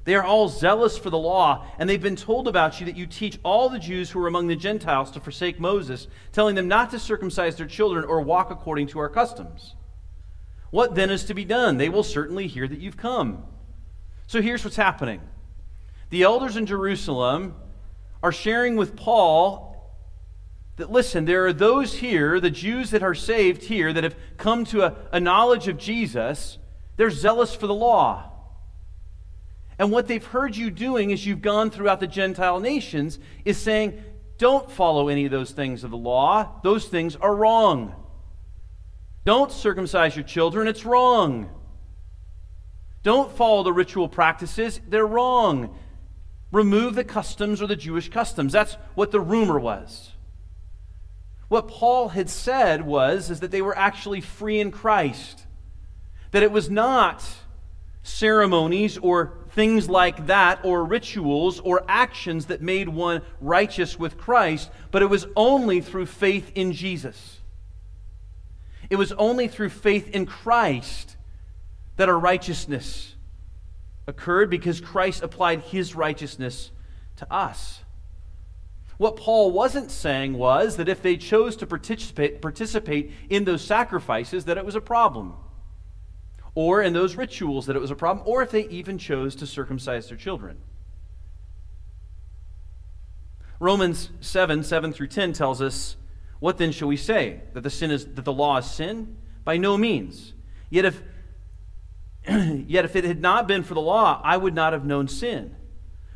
They 0.05 0.15
are 0.15 0.23
all 0.23 0.49
zealous 0.49 0.97
for 0.97 1.09
the 1.09 1.17
law, 1.17 1.65
and 1.79 1.89
they've 1.89 2.01
been 2.01 2.17
told 2.17 2.49
about 2.49 2.79
you 2.79 2.85
that 2.87 2.97
you 2.97 3.07
teach 3.07 3.39
all 3.43 3.69
the 3.69 3.79
Jews 3.79 4.09
who 4.09 4.21
are 4.21 4.27
among 4.27 4.47
the 4.47 4.55
Gentiles 4.57 5.11
to 5.11 5.21
forsake 5.21 5.59
Moses, 5.59 6.07
telling 6.33 6.55
them 6.55 6.67
not 6.67 6.91
to 6.91 6.99
circumcise 6.99 7.55
their 7.55 7.67
children 7.67 8.03
or 8.03 8.19
walk 8.19 8.51
according 8.51 8.87
to 8.87 8.99
our 8.99 9.07
customs. 9.07 9.75
What 10.71 10.95
then 10.95 11.09
is 11.09 11.23
to 11.25 11.33
be 11.33 11.45
done? 11.45 11.77
They 11.77 11.87
will 11.87 12.03
certainly 12.03 12.47
hear 12.47 12.67
that 12.67 12.79
you've 12.79 12.97
come. 12.97 13.45
So 14.27 14.41
here's 14.41 14.63
what's 14.65 14.75
happening 14.75 15.21
the 16.09 16.23
elders 16.23 16.57
in 16.57 16.65
Jerusalem 16.65 17.55
are 18.21 18.31
sharing 18.31 18.75
with 18.75 18.97
Paul 18.97 19.72
that 20.77 20.91
listen, 20.91 21.25
there 21.25 21.45
are 21.45 21.53
those 21.53 21.95
here, 21.95 22.39
the 22.39 22.49
Jews 22.49 22.89
that 22.91 23.03
are 23.03 23.13
saved 23.13 23.63
here, 23.63 23.93
that 23.93 24.03
have 24.03 24.15
come 24.37 24.65
to 24.65 24.83
a, 24.83 24.95
a 25.11 25.19
knowledge 25.19 25.67
of 25.67 25.77
Jesus. 25.77 26.57
They're 26.97 27.11
zealous 27.11 27.53
for 27.53 27.67
the 27.67 27.73
law. 27.73 28.31
And 29.77 29.91
what 29.91 30.07
they've 30.07 30.23
heard 30.23 30.55
you 30.55 30.71
doing 30.71 31.11
as 31.11 31.25
you've 31.25 31.41
gone 31.41 31.69
throughout 31.69 31.99
the 31.99 32.07
Gentile 32.07 32.59
nations 32.59 33.19
is 33.43 33.57
saying, 33.57 34.01
don't 34.37 34.69
follow 34.69 35.09
any 35.09 35.25
of 35.25 35.31
those 35.31 35.51
things 35.51 35.83
of 35.83 35.91
the 35.91 35.97
law. 35.97 36.59
Those 36.63 36.87
things 36.87 37.15
are 37.15 37.35
wrong. 37.35 37.95
Don't 39.25 39.51
circumcise 39.51 40.15
your 40.15 40.25
children, 40.25 40.67
it's 40.67 40.85
wrong. 40.85 41.49
Don't 43.03 43.31
follow 43.35 43.63
the 43.63 43.73
ritual 43.73 44.07
practices, 44.07 44.79
they're 44.87 45.05
wrong. 45.07 45.77
Remove 46.51 46.95
the 46.95 47.03
customs 47.03 47.61
or 47.61 47.67
the 47.67 47.75
Jewish 47.75 48.09
customs. 48.09 48.53
That's 48.53 48.75
what 48.95 49.11
the 49.11 49.19
rumor 49.19 49.59
was. 49.59 50.12
What 51.53 51.67
Paul 51.67 52.09
had 52.09 52.31
said 52.31 52.83
was 52.83 53.29
is 53.29 53.41
that 53.41 53.51
they 53.51 53.61
were 53.61 53.77
actually 53.77 54.21
free 54.21 54.59
in 54.59 54.71
Christ. 54.71 55.45
That 56.31 56.41
it 56.41 56.51
was 56.51 56.67
not 56.67 57.23
ceremonies 58.01 58.97
or 58.97 59.37
things 59.51 59.87
like 59.87 60.25
that 60.25 60.65
or 60.65 60.83
rituals 60.83 61.59
or 61.59 61.85
actions 61.87 62.47
that 62.47 62.63
made 62.63 62.89
one 62.89 63.21
righteous 63.39 63.99
with 63.99 64.17
Christ, 64.17 64.71
but 64.89 65.03
it 65.03 65.11
was 65.11 65.27
only 65.35 65.79
through 65.79 66.07
faith 66.07 66.51
in 66.55 66.71
Jesus. 66.71 67.39
It 68.89 68.95
was 68.95 69.11
only 69.11 69.47
through 69.47 69.69
faith 69.69 70.09
in 70.09 70.25
Christ 70.25 71.17
that 71.97 72.09
our 72.09 72.17
righteousness 72.17 73.13
occurred 74.07 74.49
because 74.49 74.81
Christ 74.81 75.21
applied 75.21 75.59
his 75.59 75.93
righteousness 75.93 76.71
to 77.17 77.31
us. 77.31 77.82
What 78.97 79.15
Paul 79.17 79.51
wasn't 79.51 79.91
saying 79.91 80.33
was 80.33 80.77
that 80.77 80.87
if 80.87 81.01
they 81.01 81.17
chose 81.17 81.55
to 81.57 81.65
participate, 81.67 82.41
participate 82.41 83.11
in 83.29 83.45
those 83.45 83.63
sacrifices, 83.63 84.45
that 84.45 84.57
it 84.57 84.65
was 84.65 84.75
a 84.75 84.81
problem. 84.81 85.35
or 86.55 86.83
in 86.83 86.93
those 86.93 87.15
rituals 87.15 87.65
that 87.65 87.75
it 87.75 87.79
was 87.79 87.89
a 87.89 87.95
problem, 87.95 88.23
or 88.27 88.43
if 88.43 88.51
they 88.51 88.67
even 88.67 88.97
chose 88.99 89.35
to 89.35 89.47
circumcise 89.47 90.07
their 90.07 90.17
children. 90.17 90.57
Romans 93.59 94.09
7 94.21 94.63
7 94.63 94.93
through 94.93 95.07
10 95.07 95.33
tells 95.33 95.61
us, 95.61 95.95
What 96.39 96.57
then 96.57 96.71
shall 96.71 96.87
we 96.87 96.97
say? 96.97 97.41
That 97.53 97.61
the, 97.61 97.69
sin 97.69 97.91
is, 97.91 98.05
that 98.05 98.25
the 98.25 98.33
law 98.33 98.57
is 98.57 98.69
sin? 98.69 99.17
By 99.43 99.57
no 99.57 99.77
means. 99.77 100.33
Yet 100.69 100.85
if, 100.85 101.01
yet 102.67 102.85
if 102.85 102.95
it 102.95 103.03
had 103.03 103.21
not 103.21 103.47
been 103.47 103.63
for 103.63 103.73
the 103.73 103.81
law, 103.81 104.21
I 104.23 104.37
would 104.37 104.53
not 104.53 104.73
have 104.73 104.85
known 104.85 105.07
sin. 105.07 105.55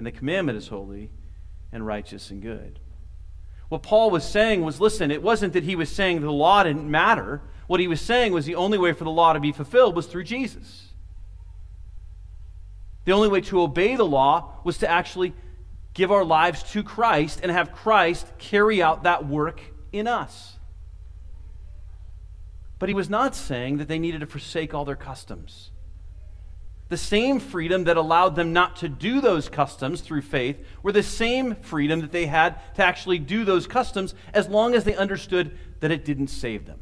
and 0.00 0.06
the 0.06 0.12
commandment 0.12 0.56
is 0.56 0.68
holy, 0.68 1.10
and 1.70 1.86
righteous 1.86 2.30
and 2.30 2.40
good. 2.40 2.80
What 3.68 3.82
Paul 3.82 4.10
was 4.10 4.24
saying 4.24 4.62
was 4.64 4.80
listen, 4.80 5.10
it 5.10 5.22
wasn't 5.22 5.52
that 5.52 5.64
he 5.64 5.76
was 5.76 5.90
saying 5.90 6.22
the 6.22 6.32
law 6.32 6.62
didn't 6.62 6.90
matter. 6.90 7.42
What 7.66 7.80
he 7.80 7.86
was 7.86 8.00
saying 8.00 8.32
was 8.32 8.46
the 8.46 8.54
only 8.54 8.78
way 8.78 8.94
for 8.94 9.04
the 9.04 9.10
law 9.10 9.34
to 9.34 9.40
be 9.40 9.52
fulfilled 9.52 9.94
was 9.94 10.06
through 10.06 10.24
Jesus. 10.24 10.86
The 13.04 13.12
only 13.12 13.28
way 13.28 13.42
to 13.42 13.60
obey 13.60 13.94
the 13.94 14.06
law 14.06 14.54
was 14.64 14.78
to 14.78 14.88
actually 14.88 15.34
give 15.92 16.10
our 16.10 16.24
lives 16.24 16.62
to 16.72 16.82
Christ 16.82 17.40
and 17.42 17.52
have 17.52 17.70
Christ 17.70 18.26
carry 18.38 18.82
out 18.82 19.02
that 19.02 19.26
work 19.26 19.60
in 19.92 20.06
us. 20.06 20.56
But 22.78 22.88
he 22.88 22.94
was 22.94 23.10
not 23.10 23.36
saying 23.36 23.76
that 23.76 23.88
they 23.88 23.98
needed 23.98 24.20
to 24.20 24.26
forsake 24.26 24.72
all 24.72 24.86
their 24.86 24.96
customs. 24.96 25.72
The 26.90 26.96
same 26.96 27.38
freedom 27.38 27.84
that 27.84 27.96
allowed 27.96 28.34
them 28.34 28.52
not 28.52 28.76
to 28.76 28.88
do 28.88 29.20
those 29.20 29.48
customs 29.48 30.00
through 30.00 30.22
faith 30.22 30.58
were 30.82 30.90
the 30.90 31.04
same 31.04 31.54
freedom 31.54 32.00
that 32.00 32.10
they 32.10 32.26
had 32.26 32.60
to 32.74 32.84
actually 32.84 33.20
do 33.20 33.44
those 33.44 33.68
customs 33.68 34.12
as 34.34 34.48
long 34.48 34.74
as 34.74 34.82
they 34.82 34.96
understood 34.96 35.56
that 35.78 35.92
it 35.92 36.04
didn't 36.04 36.26
save 36.26 36.66
them. 36.66 36.80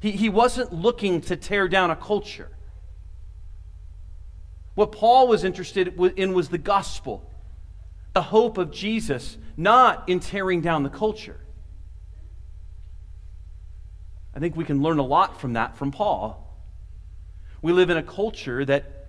He, 0.00 0.10
he 0.10 0.28
wasn't 0.28 0.72
looking 0.72 1.20
to 1.22 1.36
tear 1.36 1.68
down 1.68 1.92
a 1.92 1.96
culture. 1.96 2.50
What 4.74 4.90
Paul 4.90 5.28
was 5.28 5.44
interested 5.44 5.96
in 6.16 6.34
was 6.34 6.48
the 6.48 6.58
gospel, 6.58 7.30
the 8.14 8.22
hope 8.22 8.58
of 8.58 8.72
Jesus, 8.72 9.38
not 9.56 10.08
in 10.08 10.18
tearing 10.18 10.60
down 10.60 10.82
the 10.82 10.90
culture. 10.90 11.38
I 14.34 14.40
think 14.40 14.56
we 14.56 14.64
can 14.64 14.82
learn 14.82 14.98
a 14.98 15.04
lot 15.04 15.40
from 15.40 15.52
that 15.52 15.76
from 15.76 15.92
Paul. 15.92 16.47
We 17.60 17.72
live 17.72 17.90
in 17.90 17.96
a 17.96 18.02
culture 18.02 18.64
that 18.64 19.08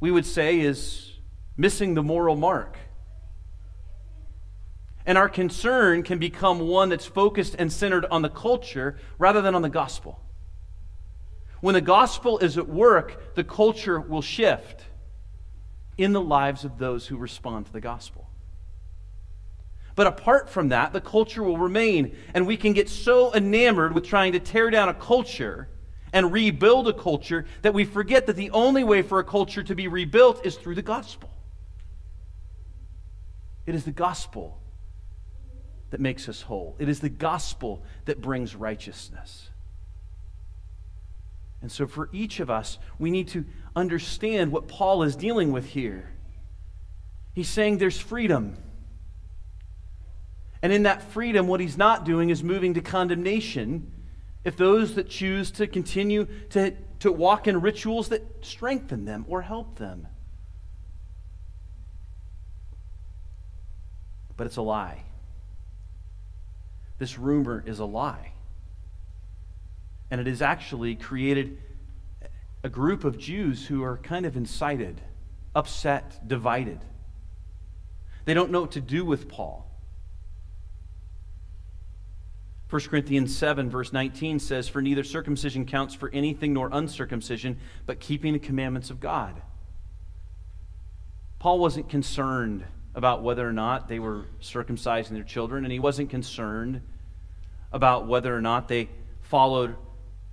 we 0.00 0.10
would 0.10 0.26
say 0.26 0.60
is 0.60 1.12
missing 1.56 1.94
the 1.94 2.02
moral 2.02 2.36
mark. 2.36 2.76
And 5.06 5.16
our 5.16 5.28
concern 5.28 6.02
can 6.02 6.18
become 6.18 6.58
one 6.60 6.88
that's 6.88 7.06
focused 7.06 7.54
and 7.58 7.72
centered 7.72 8.04
on 8.06 8.22
the 8.22 8.28
culture 8.28 8.98
rather 9.18 9.40
than 9.40 9.54
on 9.54 9.62
the 9.62 9.68
gospel. 9.68 10.20
When 11.60 11.74
the 11.74 11.80
gospel 11.80 12.38
is 12.38 12.58
at 12.58 12.68
work, 12.68 13.34
the 13.34 13.44
culture 13.44 14.00
will 14.00 14.22
shift 14.22 14.84
in 15.96 16.12
the 16.12 16.20
lives 16.20 16.64
of 16.64 16.78
those 16.78 17.06
who 17.06 17.16
respond 17.16 17.66
to 17.66 17.72
the 17.72 17.80
gospel. 17.80 18.28
But 19.94 20.06
apart 20.06 20.50
from 20.50 20.68
that, 20.68 20.92
the 20.92 21.00
culture 21.00 21.42
will 21.42 21.56
remain, 21.56 22.14
and 22.34 22.46
we 22.46 22.58
can 22.58 22.74
get 22.74 22.90
so 22.90 23.32
enamored 23.32 23.94
with 23.94 24.04
trying 24.04 24.32
to 24.32 24.40
tear 24.40 24.70
down 24.70 24.90
a 24.90 24.94
culture 24.94 25.68
and 26.16 26.32
rebuild 26.32 26.88
a 26.88 26.94
culture 26.94 27.44
that 27.60 27.74
we 27.74 27.84
forget 27.84 28.24
that 28.24 28.36
the 28.36 28.48
only 28.52 28.82
way 28.82 29.02
for 29.02 29.18
a 29.18 29.24
culture 29.24 29.62
to 29.62 29.74
be 29.74 29.86
rebuilt 29.86 30.46
is 30.46 30.56
through 30.56 30.74
the 30.74 30.80
gospel. 30.80 31.30
It 33.66 33.74
is 33.74 33.84
the 33.84 33.92
gospel 33.92 34.58
that 35.90 36.00
makes 36.00 36.26
us 36.26 36.40
whole, 36.40 36.74
it 36.78 36.88
is 36.88 37.00
the 37.00 37.10
gospel 37.10 37.82
that 38.06 38.22
brings 38.22 38.56
righteousness. 38.56 39.50
And 41.60 41.70
so, 41.70 41.86
for 41.86 42.08
each 42.14 42.40
of 42.40 42.48
us, 42.48 42.78
we 42.98 43.10
need 43.10 43.28
to 43.28 43.44
understand 43.74 44.52
what 44.52 44.68
Paul 44.68 45.02
is 45.02 45.16
dealing 45.16 45.52
with 45.52 45.66
here. 45.66 46.14
He's 47.34 47.50
saying 47.50 47.76
there's 47.76 48.00
freedom. 48.00 48.56
And 50.62 50.72
in 50.72 50.84
that 50.84 51.02
freedom, 51.02 51.46
what 51.46 51.60
he's 51.60 51.76
not 51.76 52.06
doing 52.06 52.30
is 52.30 52.42
moving 52.42 52.72
to 52.72 52.80
condemnation 52.80 53.92
if 54.46 54.56
those 54.56 54.94
that 54.94 55.08
choose 55.08 55.50
to 55.50 55.66
continue 55.66 56.28
to, 56.50 56.72
to 57.00 57.10
walk 57.10 57.48
in 57.48 57.60
rituals 57.60 58.10
that 58.10 58.22
strengthen 58.42 59.04
them 59.04 59.24
or 59.28 59.42
help 59.42 59.76
them. 59.76 60.06
But 64.36 64.46
it's 64.46 64.56
a 64.56 64.62
lie. 64.62 65.02
This 66.98 67.18
rumor 67.18 67.64
is 67.66 67.80
a 67.80 67.84
lie. 67.84 68.34
And 70.12 70.20
it 70.20 70.28
has 70.28 70.40
actually 70.40 70.94
created 70.94 71.58
a 72.62 72.68
group 72.68 73.02
of 73.02 73.18
Jews 73.18 73.66
who 73.66 73.82
are 73.82 73.96
kind 73.96 74.24
of 74.24 74.36
incited, 74.36 75.00
upset, 75.56 76.28
divided. 76.28 76.78
They 78.26 78.34
don't 78.34 78.52
know 78.52 78.60
what 78.60 78.72
to 78.72 78.80
do 78.80 79.04
with 79.04 79.28
Paul. 79.28 79.65
1 82.68 82.82
Corinthians 82.82 83.36
7, 83.36 83.70
verse 83.70 83.92
19 83.92 84.40
says, 84.40 84.68
For 84.68 84.82
neither 84.82 85.04
circumcision 85.04 85.66
counts 85.66 85.94
for 85.94 86.10
anything 86.12 86.52
nor 86.52 86.68
uncircumcision, 86.72 87.58
but 87.86 88.00
keeping 88.00 88.32
the 88.32 88.40
commandments 88.40 88.90
of 88.90 88.98
God. 88.98 89.40
Paul 91.38 91.60
wasn't 91.60 91.88
concerned 91.88 92.64
about 92.94 93.22
whether 93.22 93.46
or 93.46 93.52
not 93.52 93.88
they 93.88 94.00
were 94.00 94.24
circumcising 94.40 95.10
their 95.10 95.22
children, 95.22 95.64
and 95.64 95.72
he 95.72 95.78
wasn't 95.78 96.10
concerned 96.10 96.80
about 97.72 98.08
whether 98.08 98.34
or 98.34 98.40
not 98.40 98.66
they 98.66 98.88
followed 99.20 99.76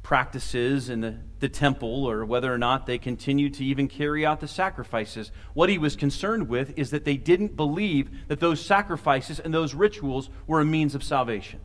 practices 0.01 0.89
in 0.89 1.01
the, 1.01 1.17
the 1.39 1.49
temple 1.49 2.05
or 2.05 2.25
whether 2.25 2.53
or 2.53 2.57
not 2.57 2.85
they 2.85 2.97
continued 2.97 3.53
to 3.53 3.63
even 3.63 3.87
carry 3.87 4.25
out 4.25 4.39
the 4.39 4.47
sacrifices. 4.47 5.31
What 5.53 5.69
he 5.69 5.77
was 5.77 5.95
concerned 5.95 6.49
with 6.49 6.77
is 6.77 6.91
that 6.91 7.05
they 7.05 7.15
didn't 7.15 7.55
believe 7.55 8.27
that 8.27 8.39
those 8.39 8.63
sacrifices 8.63 9.39
and 9.39 9.53
those 9.53 9.73
rituals 9.73 10.29
were 10.47 10.61
a 10.61 10.65
means 10.65 10.95
of 10.95 11.03
salvation. 11.03 11.59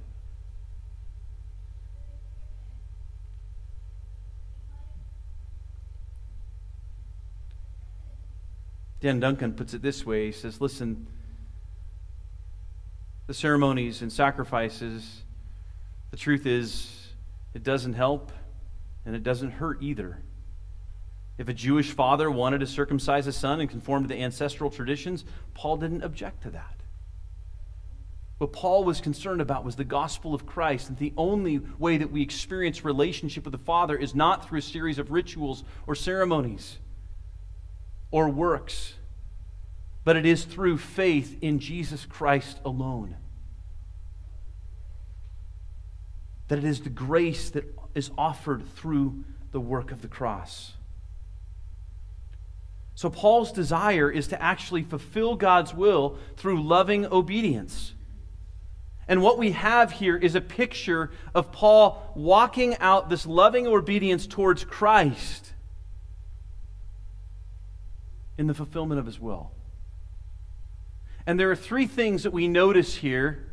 Dan 9.00 9.20
Duncan 9.20 9.52
puts 9.52 9.74
it 9.74 9.82
this 9.82 10.04
way 10.04 10.26
he 10.26 10.32
says, 10.32 10.60
Listen, 10.60 11.06
the 13.26 13.34
ceremonies 13.34 14.02
and 14.02 14.12
sacrifices, 14.12 15.22
the 16.10 16.16
truth 16.16 16.46
is, 16.46 17.12
it 17.54 17.62
doesn't 17.62 17.94
help 17.94 18.32
and 19.04 19.14
it 19.14 19.22
doesn't 19.22 19.52
hurt 19.52 19.82
either. 19.82 20.18
If 21.36 21.48
a 21.48 21.54
Jewish 21.54 21.92
father 21.92 22.30
wanted 22.30 22.58
to 22.60 22.66
circumcise 22.66 23.26
a 23.28 23.32
son 23.32 23.60
and 23.60 23.70
conform 23.70 24.02
to 24.02 24.08
the 24.08 24.20
ancestral 24.20 24.70
traditions, 24.70 25.24
Paul 25.54 25.76
didn't 25.76 26.02
object 26.02 26.42
to 26.42 26.50
that. 26.50 26.74
What 28.38 28.52
Paul 28.52 28.84
was 28.84 29.00
concerned 29.00 29.40
about 29.40 29.64
was 29.64 29.76
the 29.76 29.84
gospel 29.84 30.34
of 30.34 30.46
Christ, 30.46 30.88
and 30.88 30.98
the 30.98 31.12
only 31.16 31.60
way 31.78 31.98
that 31.98 32.10
we 32.10 32.22
experience 32.22 32.84
relationship 32.84 33.44
with 33.44 33.52
the 33.52 33.58
Father 33.58 33.96
is 33.96 34.14
not 34.14 34.48
through 34.48 34.60
a 34.60 34.62
series 34.62 34.98
of 34.98 35.10
rituals 35.10 35.64
or 35.86 35.94
ceremonies 35.94 36.78
or 38.10 38.28
works, 38.28 38.94
but 40.04 40.16
it 40.16 40.24
is 40.24 40.44
through 40.44 40.78
faith 40.78 41.36
in 41.42 41.58
Jesus 41.58 42.06
Christ 42.06 42.58
alone. 42.64 43.16
That 46.48 46.58
it 46.58 46.64
is 46.64 46.80
the 46.80 46.88
grace 46.88 47.50
that 47.50 47.64
is 47.94 48.10
offered 48.16 48.66
through 48.74 49.24
the 49.52 49.60
work 49.60 49.92
of 49.92 50.02
the 50.02 50.08
cross. 50.08 50.72
So, 52.94 53.10
Paul's 53.10 53.52
desire 53.52 54.10
is 54.10 54.28
to 54.28 54.42
actually 54.42 54.82
fulfill 54.82 55.36
God's 55.36 55.72
will 55.72 56.18
through 56.36 56.62
loving 56.62 57.06
obedience. 57.06 57.92
And 59.06 59.22
what 59.22 59.38
we 59.38 59.52
have 59.52 59.92
here 59.92 60.16
is 60.16 60.34
a 60.34 60.40
picture 60.40 61.10
of 61.34 61.52
Paul 61.52 62.12
walking 62.16 62.76
out 62.78 63.08
this 63.08 63.24
loving 63.24 63.66
obedience 63.66 64.26
towards 64.26 64.64
Christ 64.64 65.52
in 68.38 68.46
the 68.46 68.54
fulfillment 68.54 68.98
of 68.98 69.06
his 69.06 69.20
will. 69.20 69.50
And 71.26 71.38
there 71.38 71.50
are 71.50 71.56
three 71.56 71.86
things 71.86 72.22
that 72.22 72.32
we 72.32 72.48
notice 72.48 72.94
here 72.94 73.44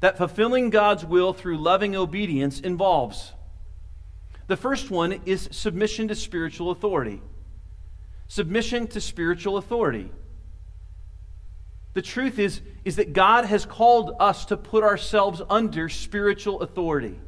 that 0.00 0.18
fulfilling 0.18 0.70
God's 0.70 1.04
will 1.04 1.32
through 1.32 1.58
loving 1.58 1.96
obedience 1.96 2.60
involves. 2.60 3.32
The 4.46 4.56
first 4.56 4.90
one 4.90 5.20
is 5.24 5.48
submission 5.52 6.08
to 6.08 6.14
spiritual 6.14 6.70
authority. 6.70 7.22
Submission 8.26 8.86
to 8.88 9.00
spiritual 9.00 9.56
authority. 9.56 10.10
The 11.94 12.02
truth 12.02 12.38
is, 12.38 12.60
is 12.84 12.96
that 12.96 13.12
God 13.12 13.44
has 13.46 13.64
called 13.64 14.14
us 14.20 14.44
to 14.46 14.56
put 14.56 14.84
ourselves 14.84 15.42
under 15.48 15.88
spiritual 15.88 16.60
authority. 16.60 17.18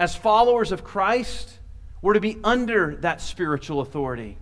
As 0.00 0.16
followers 0.16 0.72
of 0.72 0.82
Christ, 0.82 1.58
we're 2.00 2.14
to 2.14 2.20
be 2.20 2.38
under 2.42 2.96
that 2.96 3.20
spiritual 3.20 3.80
authority. 3.80 4.38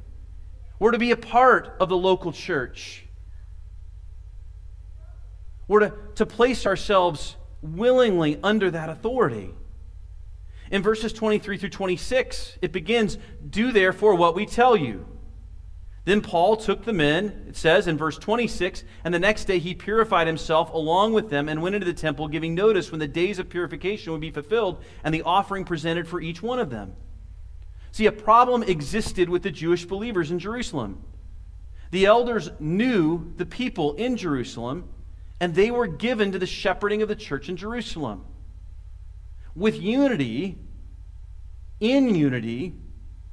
We're 0.80 0.92
to 0.92 0.98
be 0.98 1.12
a 1.12 1.16
part 1.16 1.76
of 1.78 1.88
the 1.90 1.96
local 1.96 2.32
church. 2.32 3.04
We're 5.68 5.80
to, 5.80 5.94
to 6.16 6.26
place 6.26 6.66
ourselves 6.66 7.36
willingly 7.62 8.40
under 8.42 8.70
that 8.70 8.88
authority. 8.88 9.54
In 10.70 10.82
verses 10.82 11.12
23 11.12 11.58
through 11.58 11.68
26, 11.68 12.58
it 12.62 12.72
begins, 12.72 13.18
Do 13.48 13.70
therefore 13.70 14.14
what 14.14 14.34
we 14.34 14.46
tell 14.46 14.74
you. 14.74 15.06
Then 16.06 16.22
Paul 16.22 16.56
took 16.56 16.84
the 16.84 16.94
men, 16.94 17.44
it 17.48 17.56
says 17.56 17.86
in 17.86 17.98
verse 17.98 18.16
26, 18.16 18.82
and 19.04 19.12
the 19.12 19.18
next 19.18 19.44
day 19.44 19.58
he 19.58 19.74
purified 19.74 20.26
himself 20.26 20.72
along 20.72 21.12
with 21.12 21.28
them 21.28 21.48
and 21.48 21.60
went 21.60 21.74
into 21.74 21.84
the 21.84 21.92
temple, 21.92 22.26
giving 22.26 22.54
notice 22.54 22.90
when 22.90 23.00
the 23.00 23.06
days 23.06 23.38
of 23.38 23.50
purification 23.50 24.12
would 24.12 24.20
be 24.22 24.30
fulfilled 24.30 24.82
and 25.04 25.14
the 25.14 25.22
offering 25.22 25.66
presented 25.66 26.08
for 26.08 26.22
each 26.22 26.42
one 26.42 26.58
of 26.58 26.70
them. 26.70 26.96
See, 27.92 28.06
a 28.06 28.12
problem 28.12 28.62
existed 28.62 29.28
with 29.28 29.42
the 29.42 29.50
Jewish 29.50 29.84
believers 29.84 30.30
in 30.30 30.38
Jerusalem. 30.38 31.04
The 31.90 32.06
elders 32.06 32.50
knew 32.60 33.32
the 33.36 33.46
people 33.46 33.94
in 33.94 34.16
Jerusalem, 34.16 34.88
and 35.40 35.54
they 35.54 35.70
were 35.70 35.86
given 35.86 36.32
to 36.32 36.38
the 36.38 36.46
shepherding 36.46 37.02
of 37.02 37.08
the 37.08 37.16
church 37.16 37.48
in 37.48 37.56
Jerusalem. 37.56 38.24
With 39.56 39.80
unity, 39.80 40.58
in 41.80 42.14
unity, 42.14 42.74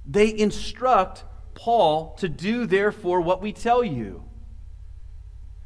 they 0.06 0.36
instruct 0.38 1.24
Paul 1.54 2.15
to 2.15 2.30
do, 2.30 2.65
therefore, 2.65 3.22
what 3.22 3.41
we 3.41 3.54
tell 3.54 3.84
you. 3.84 4.24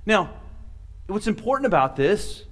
Now, 0.05 0.33
what's 1.07 1.27
important 1.27 1.67
about 1.67 1.95
this 1.95 2.43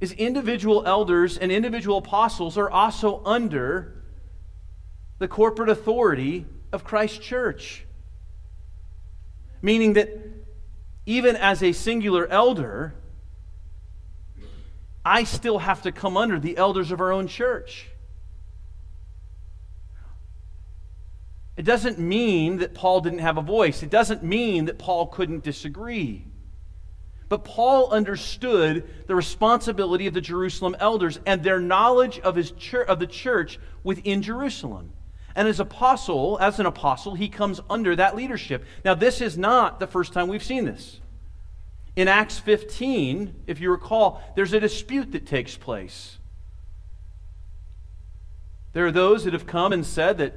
is 0.00 0.12
individual 0.12 0.84
elders 0.86 1.36
and 1.36 1.52
individual 1.52 1.98
apostles 1.98 2.56
are 2.56 2.70
also 2.70 3.22
under 3.24 4.01
the 5.22 5.28
corporate 5.28 5.68
authority 5.68 6.44
of 6.72 6.82
Christ's 6.82 7.18
church. 7.18 7.86
Meaning 9.62 9.92
that 9.92 10.10
even 11.06 11.36
as 11.36 11.62
a 11.62 11.70
singular 11.70 12.26
elder, 12.26 12.92
I 15.04 15.22
still 15.22 15.60
have 15.60 15.82
to 15.82 15.92
come 15.92 16.16
under 16.16 16.40
the 16.40 16.56
elders 16.56 16.90
of 16.90 17.00
our 17.00 17.12
own 17.12 17.28
church. 17.28 17.86
It 21.56 21.62
doesn't 21.62 22.00
mean 22.00 22.56
that 22.56 22.74
Paul 22.74 23.00
didn't 23.00 23.20
have 23.20 23.38
a 23.38 23.42
voice. 23.42 23.84
It 23.84 23.90
doesn't 23.90 24.24
mean 24.24 24.64
that 24.64 24.76
Paul 24.76 25.06
couldn't 25.06 25.44
disagree. 25.44 26.24
But 27.28 27.44
Paul 27.44 27.90
understood 27.90 29.06
the 29.06 29.14
responsibility 29.14 30.08
of 30.08 30.14
the 30.14 30.20
Jerusalem 30.20 30.74
elders 30.80 31.20
and 31.24 31.44
their 31.44 31.60
knowledge 31.60 32.18
of, 32.18 32.34
his 32.34 32.52
of 32.88 32.98
the 32.98 33.06
church 33.06 33.60
within 33.84 34.20
Jerusalem. 34.20 34.94
And 35.34 35.48
as 35.48 35.60
apostle, 35.60 36.38
as 36.40 36.60
an 36.60 36.66
apostle, 36.66 37.14
he 37.14 37.28
comes 37.28 37.60
under 37.70 37.96
that 37.96 38.16
leadership. 38.16 38.64
Now, 38.84 38.94
this 38.94 39.20
is 39.20 39.38
not 39.38 39.80
the 39.80 39.86
first 39.86 40.12
time 40.12 40.28
we've 40.28 40.42
seen 40.42 40.64
this. 40.64 41.00
In 41.96 42.08
Acts 42.08 42.38
15, 42.38 43.42
if 43.46 43.60
you 43.60 43.70
recall, 43.70 44.22
there's 44.36 44.52
a 44.52 44.60
dispute 44.60 45.12
that 45.12 45.26
takes 45.26 45.56
place. 45.56 46.18
There 48.72 48.86
are 48.86 48.92
those 48.92 49.24
that 49.24 49.34
have 49.34 49.46
come 49.46 49.72
and 49.72 49.84
said 49.84 50.18
that 50.18 50.34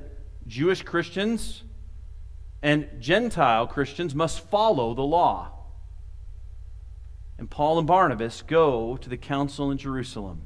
Jewish 0.47 0.83
Christians 0.83 1.63
and 2.61 2.87
Gentile 2.99 3.67
Christians 3.67 4.13
must 4.13 4.39
follow 4.39 4.93
the 4.93 5.01
law. 5.01 5.51
And 7.37 7.49
Paul 7.49 7.77
and 7.79 7.87
Barnabas 7.87 8.41
go 8.41 8.97
to 8.97 9.09
the 9.09 9.17
council 9.17 9.71
in 9.71 9.77
Jerusalem. 9.77 10.41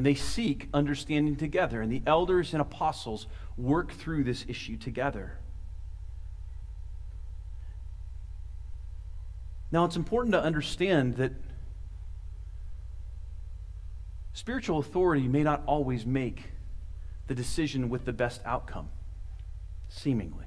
And 0.00 0.06
they 0.06 0.14
seek 0.14 0.66
understanding 0.72 1.36
together. 1.36 1.82
And 1.82 1.92
the 1.92 2.00
elders 2.06 2.54
and 2.54 2.62
apostles 2.62 3.26
work 3.58 3.92
through 3.92 4.24
this 4.24 4.46
issue 4.48 4.78
together. 4.78 5.36
Now, 9.70 9.84
it's 9.84 9.96
important 9.96 10.32
to 10.32 10.42
understand 10.42 11.16
that 11.16 11.32
spiritual 14.32 14.78
authority 14.78 15.28
may 15.28 15.42
not 15.42 15.64
always 15.66 16.06
make 16.06 16.44
the 17.26 17.34
decision 17.34 17.90
with 17.90 18.06
the 18.06 18.14
best 18.14 18.40
outcome, 18.46 18.88
seemingly. 19.90 20.46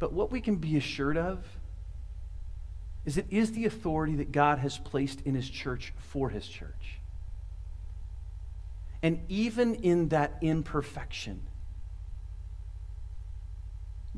But 0.00 0.12
what 0.12 0.32
we 0.32 0.40
can 0.40 0.56
be 0.56 0.76
assured 0.76 1.16
of 1.16 1.44
is 3.04 3.16
it 3.16 3.26
is 3.30 3.52
the 3.52 3.66
authority 3.66 4.16
that 4.16 4.32
God 4.32 4.58
has 4.58 4.78
placed 4.78 5.20
in 5.20 5.36
His 5.36 5.48
church 5.48 5.92
for 5.96 6.28
His 6.28 6.48
church. 6.48 6.98
And 9.02 9.20
even 9.28 9.74
in 9.76 10.08
that 10.08 10.38
imperfection, 10.40 11.42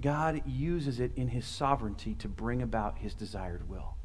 God 0.01 0.43
uses 0.47 1.01
it 1.01 1.13
in 1.17 1.29
His 1.29 1.47
sovereignty 1.47 2.15
to 2.17 2.29
bring 2.29 2.61
about 2.61 2.99
His 2.99 3.15
desired 3.15 3.69
will. 3.69 3.97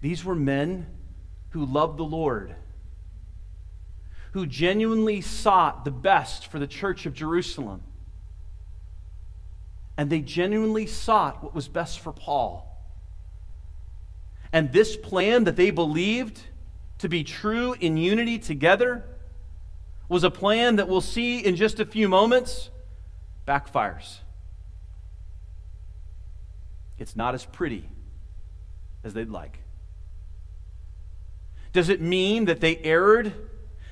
These 0.00 0.24
were 0.24 0.34
men 0.34 0.86
who 1.50 1.64
loved 1.64 1.98
the 1.98 2.04
Lord 2.04 2.54
who 4.34 4.46
genuinely 4.46 5.20
sought 5.20 5.84
the 5.84 5.92
best 5.92 6.48
for 6.48 6.58
the 6.58 6.66
church 6.66 7.06
of 7.06 7.14
Jerusalem. 7.14 7.80
And 9.96 10.10
they 10.10 10.22
genuinely 10.22 10.88
sought 10.88 11.40
what 11.40 11.54
was 11.54 11.68
best 11.68 12.00
for 12.00 12.12
Paul. 12.12 12.68
And 14.52 14.72
this 14.72 14.96
plan 14.96 15.44
that 15.44 15.54
they 15.54 15.70
believed 15.70 16.40
to 16.98 17.08
be 17.08 17.24
true 17.24 17.74
in 17.80 17.96
unity 17.96 18.38
together 18.38 19.04
was 20.08 20.24
a 20.24 20.30
plan 20.30 20.76
that 20.76 20.88
we'll 20.88 21.00
see 21.00 21.38
in 21.38 21.56
just 21.56 21.80
a 21.80 21.84
few 21.84 22.08
moments 22.08 22.70
backfires. 23.46 24.18
It's 26.98 27.16
not 27.16 27.34
as 27.34 27.44
pretty 27.44 27.88
as 29.02 29.14
they'd 29.14 29.30
like. 29.30 29.58
Does 31.72 31.88
it 31.88 32.00
mean 32.00 32.44
that 32.44 32.60
they 32.60 32.76
erred 32.76 33.32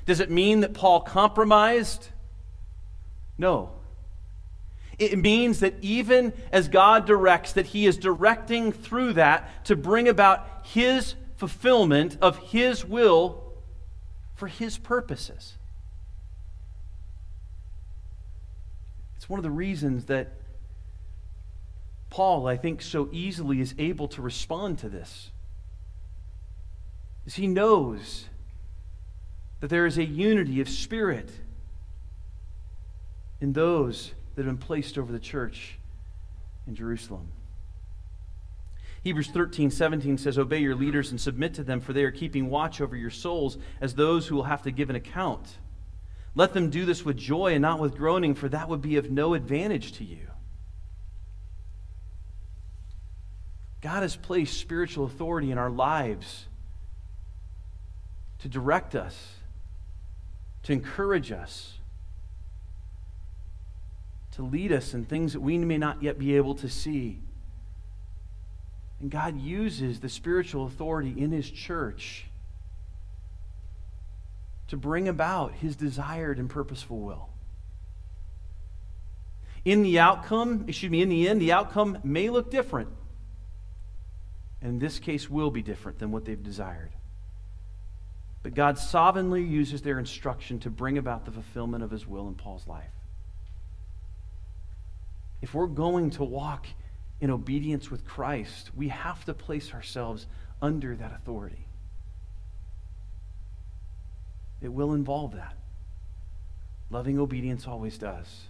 does 0.05 0.21
it 0.21 0.31
mean 0.31 0.61
that 0.61 0.75
Paul 0.75 1.01
compromised? 1.01 2.09
No. 3.39 3.71
It 4.99 5.19
means 5.19 5.61
that 5.61 5.75
even 5.81 6.33
as 6.51 6.69
God 6.69 7.07
directs, 7.07 7.53
that 7.53 7.67
he 7.67 7.87
is 7.87 7.97
directing 7.97 8.73
through 8.73 9.15
that 9.15 9.65
to 9.67 9.77
bring 9.77 10.09
about 10.09 10.47
his 10.65 11.15
fulfillment 11.43 12.17
of 12.23 12.39
his 12.39 12.85
will 12.85 13.43
for 14.37 14.47
his 14.47 14.79
purposes. 14.79 15.55
It's 19.17 19.29
one 19.29 19.41
of 19.41 19.43
the 19.43 19.51
reasons 19.51 20.05
that 20.05 20.35
Paul, 22.11 22.47
I 22.47 22.57
think, 22.57 22.81
so 22.81 23.09
easily 23.11 23.61
is 23.61 23.75
able 23.77 24.07
to 24.07 24.23
respond 24.23 24.79
to 24.79 24.89
this. 24.89 25.33
Is 27.27 27.35
he 27.35 27.49
knows 27.49 28.29
that 29.59 29.67
there 29.67 29.87
is 29.87 29.99
a 29.99 30.05
unity 30.05 30.61
of 30.61 30.69
spirit 30.69 31.29
in 33.41 33.53
those 33.53 34.13
that 34.37 34.47
have 34.47 34.55
been 34.55 34.65
placed 34.65 34.97
over 34.97 35.11
the 35.11 35.19
church 35.19 35.77
in 36.69 36.77
Jerusalem. 36.77 37.33
Hebrews 39.03 39.29
13, 39.29 39.71
17 39.71 40.19
says, 40.19 40.39
Obey 40.39 40.59
your 40.59 40.77
leaders 40.77 41.11
and 41.11 41.21
submit 41.21 41.55
to 41.55 41.65
them, 41.65 41.81
for 41.81 41.93
they 41.93 42.05
are 42.05 42.11
keeping 42.11 42.49
watch 42.49 42.81
over 42.81 42.97
your 42.97 43.11
souls 43.11 43.59
as 43.81 43.95
those 43.95 44.27
who 44.27 44.37
will 44.37 44.45
have 44.45 44.63
to 44.63 44.71
give 44.71 44.91
an 44.91 44.97
account. 44.97 45.59
Let 46.35 46.55
them 46.55 46.71
do 46.71 46.85
this 46.85 47.05
with 47.05 47.17
joy 47.17 47.55
and 47.55 47.63
not 47.63 47.81
with 47.81 47.97
groaning, 47.97 48.35
for 48.35 48.49
that 48.49 48.69
would 48.69 48.81
be 48.81 48.97
of 48.97 49.11
no 49.11 49.35
advantage 49.35 49.93
to 49.95 50.05
you. 50.05 50.29
God 53.81 54.03
has 54.03 54.15
placed 54.15 54.59
spiritual 54.59 55.05
authority 55.05 55.51
in 55.51 55.59
our 55.59 55.71
lives 55.71 56.47
to 58.39 58.49
direct 58.49 58.95
us 58.95 59.35
to 60.65 60.73
encourage 60.73 61.33
us, 61.33 61.79
to 64.33 64.43
lead 64.43 64.73
us 64.73 64.95
in 64.95 65.05
things 65.05 65.33
that 65.33 65.41
we 65.41 65.59
may 65.59 65.79
not 65.79 66.03
yet 66.03 66.19
be 66.19 66.37
able 66.37 66.55
to 66.55 66.69
see. 66.69 67.21
And 69.03 69.11
God 69.11 69.39
uses 69.41 69.99
the 69.99 70.09
spiritual 70.09 70.65
authority 70.65 71.13
in 71.19 71.33
His 71.33 71.51
church 71.51 72.27
to 74.69 74.77
bring 74.77 75.09
about 75.09 75.55
His 75.55 75.75
desired 75.75 76.39
and 76.39 76.49
purposeful 76.49 77.01
will. 77.01 77.29
In 79.65 79.83
the 79.83 79.99
outcome, 79.99 80.65
excuse 80.69 80.91
me, 80.91 81.03
in 81.03 81.09
the 81.09 81.29
end, 81.29 81.43
the 81.43 81.53
outcome 81.53 81.99
may 82.05 82.31
look 82.31 82.51
different. 82.51 82.89
And 84.61 84.75
in 84.75 84.79
this 84.79 85.01
case, 85.01 85.29
will 85.29 85.51
be 85.51 85.63
different 85.63 85.99
than 85.99 86.13
what 86.13 86.25
they've 86.25 86.43
desired. 86.43 86.91
But 88.45 88.55
God 88.55 88.79
sovereignly 88.79 89.43
uses 89.43 89.83
their 89.83 89.99
instruction 89.99 90.61
to 90.61 90.71
bring 90.71 90.97
about 90.97 91.25
the 91.25 91.33
fulfillment 91.33 91.83
of 91.83 91.91
his 91.91 92.07
will 92.07 92.29
in 92.29 92.35
Paul's 92.35 92.69
life. 92.69 92.91
If 95.41 95.55
we're 95.55 95.67
going 95.67 96.11
to 96.11 96.25
walk 96.25 96.67
in 97.23 97.31
obedience 97.31 97.89
with 97.89 98.05
Christ, 98.05 98.73
we 98.75 98.89
have 98.89 99.25
to 99.27 99.33
place 99.33 99.73
ourselves 99.73 100.27
under 100.61 100.97
that 100.97 101.15
authority. 101.15 101.69
It 104.61 104.73
will 104.73 104.93
involve 104.93 105.37
that. 105.37 105.55
Loving 106.91 107.21
obedience 107.21 107.69
always 107.69 107.97
does. 107.97 108.47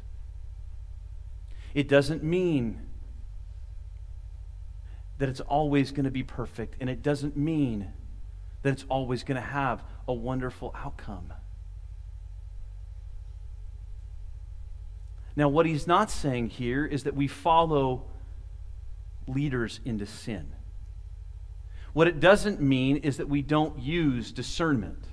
It 1.74 1.87
doesn't 1.87 2.22
mean 2.22 2.80
that 5.18 5.28
it's 5.28 5.40
always 5.40 5.90
going 5.90 6.06
to 6.06 6.11
be 6.11 6.22
perfect, 6.22 6.76
and 6.80 6.88
it 6.88 7.02
doesn't 7.02 7.37
mean 7.37 7.92
that 8.62 8.72
it's 8.72 8.87
always 8.88 9.22
going 9.22 9.37
to 9.37 9.46
have 9.46 9.85
a 10.08 10.14
wonderful 10.14 10.74
outcome. 10.74 11.35
Now, 15.37 15.50
what 15.50 15.66
he's 15.66 15.87
not 15.87 16.11
saying 16.11 16.48
here 16.48 16.87
is 16.87 17.04
that 17.04 17.14
we 17.14 17.28
follow 17.28 18.06
leaders 19.26 19.80
into 19.85 20.06
sin. 20.06 20.52
What 21.92 22.08
it 22.08 22.20
doesn't 22.20 22.61
mean 22.61 22.98
is 22.98 23.18
that 23.18 23.28
we 23.28 23.42
don't 23.42 23.78
use 23.78 24.32
discernment. 24.32 25.04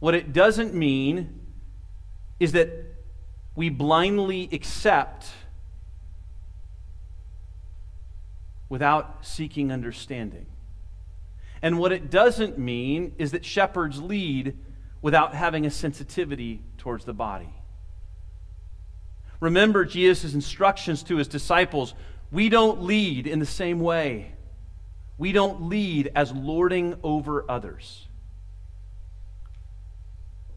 What 0.00 0.14
it 0.14 0.32
doesn't 0.32 0.74
mean 0.74 1.40
is 2.40 2.52
that 2.52 2.70
we 3.54 3.68
blindly 3.68 4.48
accept 4.52 5.30
without 8.68 9.26
seeking 9.26 9.70
understanding. 9.70 10.46
And 11.62 11.78
what 11.78 11.92
it 11.92 12.10
doesn't 12.10 12.58
mean 12.58 13.14
is 13.18 13.32
that 13.32 13.44
shepherds 13.44 14.00
lead 14.00 14.56
without 15.02 15.34
having 15.34 15.66
a 15.66 15.70
sensitivity 15.70 16.62
towards 16.78 17.04
the 17.04 17.12
body. 17.12 17.52
Remember 19.40 19.84
Jesus' 19.84 20.34
instructions 20.34 21.02
to 21.04 21.16
his 21.16 21.26
disciples. 21.26 21.94
We 22.30 22.48
don't 22.48 22.82
lead 22.82 23.26
in 23.26 23.38
the 23.38 23.46
same 23.46 23.80
way. 23.80 24.34
We 25.16 25.32
don't 25.32 25.62
lead 25.62 26.12
as 26.14 26.32
lording 26.32 26.96
over 27.02 27.44
others, 27.50 28.06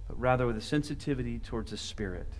but 0.07 0.19
rather 0.19 0.45
with 0.45 0.57
a 0.57 0.61
sensitivity 0.61 1.39
towards 1.39 1.71
the 1.71 1.77
Spirit 1.77 2.31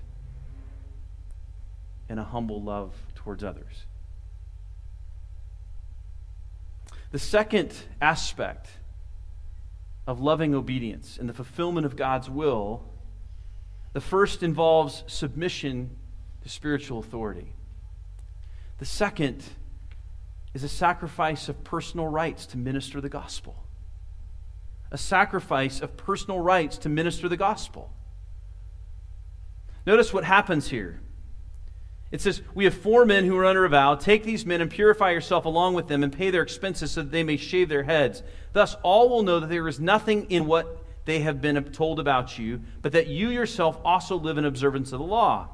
and 2.08 2.20
a 2.20 2.24
humble 2.24 2.62
love 2.62 2.94
towards 3.16 3.44
others. 3.44 3.86
The 7.12 7.20
second 7.20 7.74
aspect 8.02 8.68
of 10.08 10.20
loving 10.20 10.56
obedience 10.56 11.18
and 11.18 11.30
the 11.30 11.34
fulfillment 11.34 11.86
of 11.86 11.96
God's 11.96 12.30
will, 12.30 12.84
the 13.94 14.02
first 14.02 14.44
involves 14.44 15.04
submission 15.08 15.96
to 16.44 16.50
spiritual 16.50 17.00
authority. 17.00 17.54
The 18.80 18.86
second 18.86 19.44
is 20.54 20.64
a 20.64 20.70
sacrifice 20.70 21.50
of 21.50 21.64
personal 21.64 22.08
rights 22.08 22.46
to 22.48 22.58
minister 22.58 23.02
the 23.02 23.10
gospel. 23.10 23.66
A 24.92 24.98
sacrifice 24.98 25.82
of 25.82 25.98
personal 25.98 26.40
rights 26.40 26.78
to 26.80 26.90
minister 26.90 27.28
the 27.28 27.38
gospel. 27.38 27.92
Notice 29.86 30.14
what 30.14 30.24
happens 30.24 30.70
here. 30.70 31.00
It 32.12 32.22
says, 32.22 32.42
We 32.54 32.66
have 32.66 32.76
four 32.76 33.06
men 33.06 33.26
who 33.26 33.36
are 33.38 33.46
under 33.46 33.66
a 33.66 33.70
vow. 33.70 33.96
Take 33.96 34.24
these 34.24 34.46
men 34.46 34.62
and 34.62 34.70
purify 34.70 35.12
yourself 35.12 35.46
along 35.46 35.74
with 35.74 35.88
them 35.88 36.04
and 36.04 36.14
pay 36.14 36.30
their 36.30 36.44
expenses 36.44 36.92
so 36.92 37.02
that 37.02 37.12
they 37.12 37.24
may 37.24 37.38
shave 37.38 37.70
their 37.70 37.84
heads. 37.84 38.22
Thus, 38.54 38.76
all 38.84 39.10
will 39.10 39.24
know 39.24 39.40
that 39.40 39.50
there 39.50 39.68
is 39.68 39.80
nothing 39.80 40.30
in 40.30 40.46
what 40.46 40.84
they 41.06 41.22
have 41.22 41.42
been 41.42 41.62
told 41.72 42.00
about 42.00 42.38
you, 42.38 42.62
but 42.82 42.92
that 42.92 43.08
you 43.08 43.30
yourself 43.30 43.80
also 43.84 44.18
live 44.18 44.38
in 44.38 44.46
observance 44.46 44.92
of 44.92 45.00
the 45.00 45.06
law. 45.06 45.50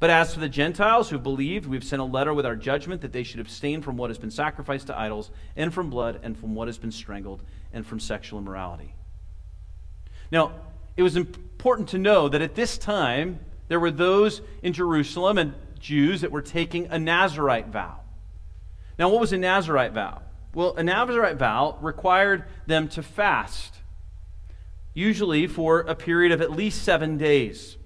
But 0.00 0.10
as 0.10 0.32
for 0.32 0.40
the 0.40 0.48
Gentiles 0.48 1.10
who 1.10 1.18
believed, 1.18 1.66
we've 1.66 1.82
sent 1.82 2.00
a 2.00 2.04
letter 2.04 2.32
with 2.32 2.46
our 2.46 2.54
judgment 2.54 3.00
that 3.00 3.12
they 3.12 3.24
should 3.24 3.40
abstain 3.40 3.82
from 3.82 3.96
what 3.96 4.10
has 4.10 4.18
been 4.18 4.30
sacrificed 4.30 4.86
to 4.86 4.98
idols, 4.98 5.30
and 5.56 5.74
from 5.74 5.90
blood, 5.90 6.20
and 6.22 6.38
from 6.38 6.54
what 6.54 6.68
has 6.68 6.78
been 6.78 6.92
strangled, 6.92 7.42
and 7.72 7.84
from 7.84 7.98
sexual 7.98 8.38
immorality. 8.38 8.94
Now, 10.30 10.52
it 10.96 11.02
was 11.02 11.16
important 11.16 11.88
to 11.90 11.98
know 11.98 12.28
that 12.28 12.42
at 12.42 12.54
this 12.54 12.78
time, 12.78 13.40
there 13.66 13.80
were 13.80 13.90
those 13.90 14.40
in 14.62 14.72
Jerusalem 14.72 15.36
and 15.36 15.54
Jews 15.80 16.20
that 16.20 16.30
were 16.30 16.42
taking 16.42 16.86
a 16.86 16.98
Nazarite 16.98 17.68
vow. 17.68 18.00
Now, 18.98 19.08
what 19.08 19.20
was 19.20 19.32
a 19.32 19.38
Nazarite 19.38 19.92
vow? 19.92 20.22
Well, 20.54 20.74
a 20.76 20.82
Nazarite 20.82 21.36
vow 21.36 21.76
required 21.80 22.44
them 22.66 22.88
to 22.90 23.02
fast, 23.02 23.76
usually 24.94 25.46
for 25.46 25.80
a 25.80 25.94
period 25.94 26.32
of 26.32 26.40
at 26.40 26.52
least 26.52 26.82
seven 26.82 27.16
days. 27.16 27.76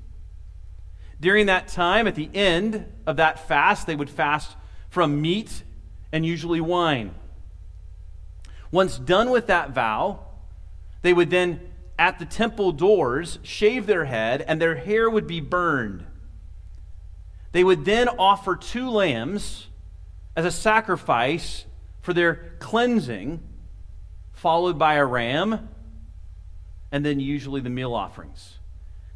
During 1.23 1.47
that 1.47 1.69
time, 1.69 2.09
at 2.09 2.17
the 2.17 2.29
end 2.35 2.85
of 3.07 3.19
that 3.19 3.47
fast, 3.47 3.87
they 3.87 3.95
would 3.95 4.11
fast 4.11 4.57
from 4.91 5.23
meat 5.23 5.63
and 6.11 6.27
usually 6.27 6.61
wine. 6.61 7.15
Once 8.73 8.99
done 8.99 9.31
with 9.31 9.47
that 9.47 9.71
vow, 9.71 10.27
they 11.03 11.13
would 11.13 11.31
then, 11.31 11.61
at 11.97 12.19
the 12.19 12.25
temple 12.25 12.73
doors, 12.73 13.39
shave 13.45 13.87
their 13.87 14.07
head 14.07 14.45
and 14.49 14.61
their 14.61 14.75
hair 14.75 15.09
would 15.09 15.29
be 15.29 15.39
burned. 15.39 16.05
They 17.53 17.63
would 17.63 17.85
then 17.85 18.09
offer 18.09 18.57
two 18.57 18.91
lambs 18.91 19.69
as 20.35 20.45
a 20.45 20.51
sacrifice 20.51 21.67
for 22.01 22.13
their 22.13 22.57
cleansing, 22.59 23.39
followed 24.33 24.77
by 24.77 24.95
a 24.95 25.07
ram, 25.07 25.69
and 26.91 27.07
then 27.07 27.21
usually 27.21 27.61
the 27.61 27.71
meal 27.71 27.95
offerings. 27.95 28.59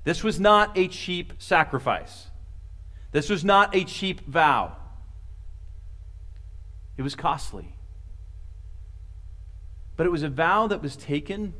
This 0.06 0.22
was 0.22 0.38
not 0.38 0.78
a 0.78 0.86
cheap 0.86 1.32
sacrifice. 1.38 2.28
This 3.10 3.28
was 3.28 3.44
not 3.44 3.74
a 3.74 3.82
cheap 3.82 4.20
vow. 4.20 4.76
It 6.96 7.02
was 7.02 7.16
costly. 7.16 7.74
But 9.96 10.06
it 10.06 10.10
was 10.10 10.22
a 10.22 10.28
vow 10.28 10.68
that 10.68 10.80
was 10.80 10.94
taken 10.94 11.54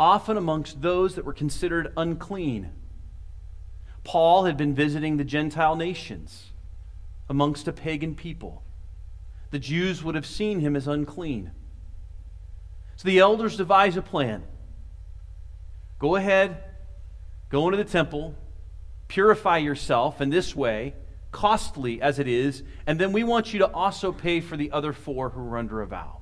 often 0.00 0.36
amongst 0.36 0.82
those 0.82 1.14
that 1.14 1.24
were 1.24 1.32
considered 1.32 1.92
unclean. 1.96 2.70
Paul 4.02 4.46
had 4.46 4.56
been 4.56 4.74
visiting 4.74 5.16
the 5.16 5.22
Gentile 5.22 5.76
nations 5.76 6.50
amongst 7.28 7.68
a 7.68 7.72
pagan 7.72 8.16
people. 8.16 8.64
The 9.52 9.60
Jews 9.60 10.02
would 10.02 10.16
have 10.16 10.26
seen 10.26 10.58
him 10.58 10.74
as 10.74 10.88
unclean. 10.88 11.52
So 12.96 13.06
the 13.06 13.20
elders 13.20 13.56
devise 13.56 13.96
a 13.96 14.02
plan. 14.02 14.42
Go 16.00 16.16
ahead, 16.16 16.64
Go 17.50 17.66
into 17.66 17.76
the 17.76 17.90
temple, 17.90 18.34
purify 19.08 19.58
yourself 19.58 20.20
in 20.20 20.30
this 20.30 20.54
way, 20.54 20.94
costly 21.32 22.00
as 22.00 22.18
it 22.18 22.28
is, 22.28 22.62
and 22.86 22.98
then 22.98 23.12
we 23.12 23.24
want 23.24 23.52
you 23.52 23.60
to 23.60 23.70
also 23.72 24.12
pay 24.12 24.40
for 24.40 24.56
the 24.56 24.70
other 24.72 24.92
four 24.92 25.30
who 25.30 25.40
are 25.40 25.58
under 25.58 25.80
a 25.80 25.86
vow. 25.86 26.20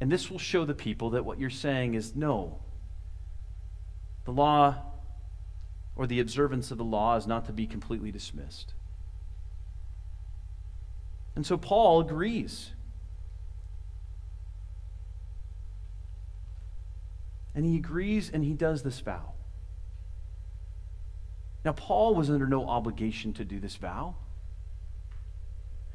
And 0.00 0.10
this 0.10 0.30
will 0.30 0.38
show 0.38 0.64
the 0.64 0.74
people 0.74 1.10
that 1.10 1.24
what 1.24 1.38
you're 1.38 1.48
saying 1.48 1.94
is 1.94 2.16
no. 2.16 2.60
The 4.24 4.32
law 4.32 4.76
or 5.94 6.06
the 6.06 6.20
observance 6.20 6.70
of 6.70 6.78
the 6.78 6.84
law 6.84 7.16
is 7.16 7.26
not 7.26 7.44
to 7.46 7.52
be 7.52 7.66
completely 7.66 8.10
dismissed. 8.10 8.74
And 11.34 11.46
so 11.46 11.56
Paul 11.56 12.00
agrees. 12.00 12.72
And 17.54 17.64
he 17.64 17.76
agrees 17.76 18.30
and 18.32 18.44
he 18.44 18.54
does 18.54 18.82
this 18.82 19.00
vow. 19.00 19.32
Now, 21.64 21.72
Paul 21.72 22.14
was 22.14 22.28
under 22.30 22.46
no 22.46 22.66
obligation 22.66 23.32
to 23.34 23.44
do 23.44 23.60
this 23.60 23.76
vow. 23.76 24.16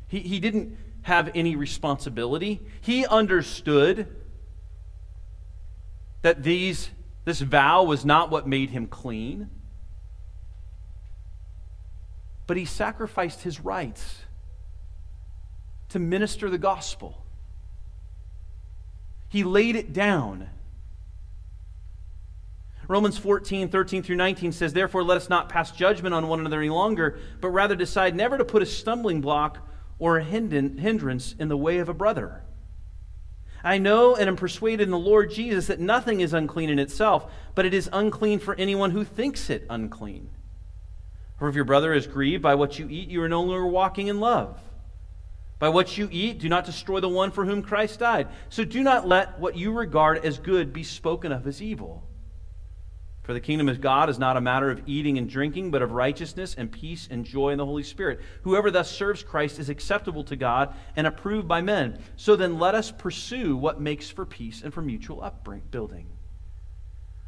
He, 0.08 0.20
he 0.20 0.40
didn't 0.40 0.78
have 1.02 1.30
any 1.36 1.56
responsibility. 1.56 2.62
He 2.82 3.06
understood 3.06 4.08
that 6.22 6.44
these, 6.44 6.90
this 7.26 7.42
vow 7.42 7.84
was 7.84 8.06
not 8.06 8.30
what 8.30 8.48
made 8.48 8.70
him 8.70 8.88
clean. 8.88 9.50
But 12.46 12.56
he 12.56 12.66
sacrificed 12.66 13.42
his 13.42 13.60
rights 13.60 14.22
to 15.90 16.00
minister 16.00 16.50
the 16.50 16.58
gospel. 16.58 17.24
He 19.30 19.44
laid 19.44 19.76
it 19.76 19.92
down 19.92 20.50
Romans 22.88 23.18
14, 23.18 23.68
13 23.70 24.02
through 24.02 24.16
19 24.16 24.52
says, 24.54 24.72
Therefore, 24.72 25.04
let 25.04 25.18
us 25.18 25.30
not 25.30 25.50
pass 25.50 25.72
judgment 25.72 26.16
on 26.16 26.28
one 26.28 26.40
another 26.40 26.60
any 26.60 26.70
longer, 26.70 27.20
but 27.42 27.50
rather 27.50 27.76
decide 27.76 28.16
never 28.16 28.38
to 28.38 28.46
put 28.46 28.62
a 28.62 28.66
stumbling 28.66 29.20
block 29.20 29.58
or 30.00 30.18
a 30.18 30.24
hindrance 30.24 31.36
in 31.38 31.50
the 31.50 31.58
way 31.58 31.80
of 31.80 31.90
a 31.90 31.94
brother. 31.94 32.44
I 33.64 33.78
know 33.78 34.16
and 34.16 34.30
am 34.30 34.38
persuaded 34.38 34.84
in 34.84 34.92
the 34.92 34.98
Lord 34.98 35.32
Jesus 35.32 35.68
that 35.68 35.80
nothing 35.80 36.22
is 36.22 36.34
unclean 36.34 36.70
in 36.70 36.80
itself, 36.80 37.30
but 37.56 37.66
it 37.66 37.74
is 37.74 37.90
unclean 37.92 38.40
for 38.40 38.56
anyone 38.56 38.92
who 38.92 39.04
thinks 39.04 39.50
it 39.50 39.66
unclean. 39.70 40.30
For 41.38 41.50
if 41.50 41.56
your 41.56 41.66
brother 41.66 41.94
is 41.94 42.08
grieved 42.08 42.42
by 42.42 42.56
what 42.56 42.80
you 42.80 42.88
eat, 42.90 43.10
you 43.10 43.22
are 43.22 43.30
no 43.30 43.42
longer 43.42 43.68
walking 43.68 44.08
in 44.08 44.20
love. 44.20 44.60
By 45.60 45.70
what 45.70 45.98
you 45.98 46.08
eat, 46.12 46.40
do 46.40 46.50
not 46.50 46.66
destroy 46.66 47.00
the 47.00 47.10
one 47.10 47.32
for 47.32 47.44
whom 47.44 47.64
Christ 47.64 48.00
died. 48.00 48.28
So 48.50 48.64
do 48.64 48.84
not 48.84 49.08
let 49.08 49.40
what 49.40 49.58
you 49.58 49.72
regard 49.72 50.24
as 50.24 50.38
good 50.38 50.72
be 50.72 50.84
spoken 50.84 51.32
of 51.32 51.48
as 51.48 51.62
evil. 51.62 52.07
For 53.28 53.34
the 53.34 53.42
kingdom 53.42 53.68
of 53.68 53.82
God 53.82 54.10
is 54.10 54.18
not 54.18 54.38
a 54.38 54.42
matter 54.42 54.72
of 54.72 54.88
eating 54.88 55.18
and 55.18 55.30
drinking, 55.30 55.70
but 55.70 55.82
of 55.82 55.92
righteousness 55.92 56.56
and 56.58 56.72
peace 56.72 57.10
and 57.12 57.26
joy 57.26 57.50
in 57.50 57.58
the 57.58 57.66
Holy 57.66 57.84
Spirit. 57.84 58.22
Whoever 58.44 58.72
thus 58.72 58.90
serves 58.90 59.22
Christ 59.22 59.60
is 59.60 59.68
acceptable 59.68 60.24
to 60.24 60.38
God 60.38 60.74
and 60.96 61.06
approved 61.06 61.46
by 61.46 61.60
men. 61.60 62.00
So 62.16 62.38
then 62.38 62.58
let 62.58 62.74
us 62.74 62.90
pursue 62.90 63.58
what 63.58 63.82
makes 63.82 64.10
for 64.10 64.26
peace 64.26 64.62
and 64.64 64.74
for 64.74 64.82
mutual 64.82 65.22
upbuilding. 65.22 66.08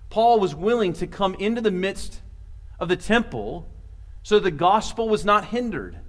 Paul 0.09 0.39
was 0.39 0.55
willing 0.55 0.93
to 0.93 1.05
come 1.05 1.35
into 1.35 1.59
the 1.59 1.69
midst 1.69 2.21
of 2.79 2.88
the 2.88 2.95
temple 2.95 3.69
so 4.23 4.39
the 4.39 4.51
gospel 4.51 5.09
was 5.09 5.25
not 5.25 5.47
hindered. 5.47 5.99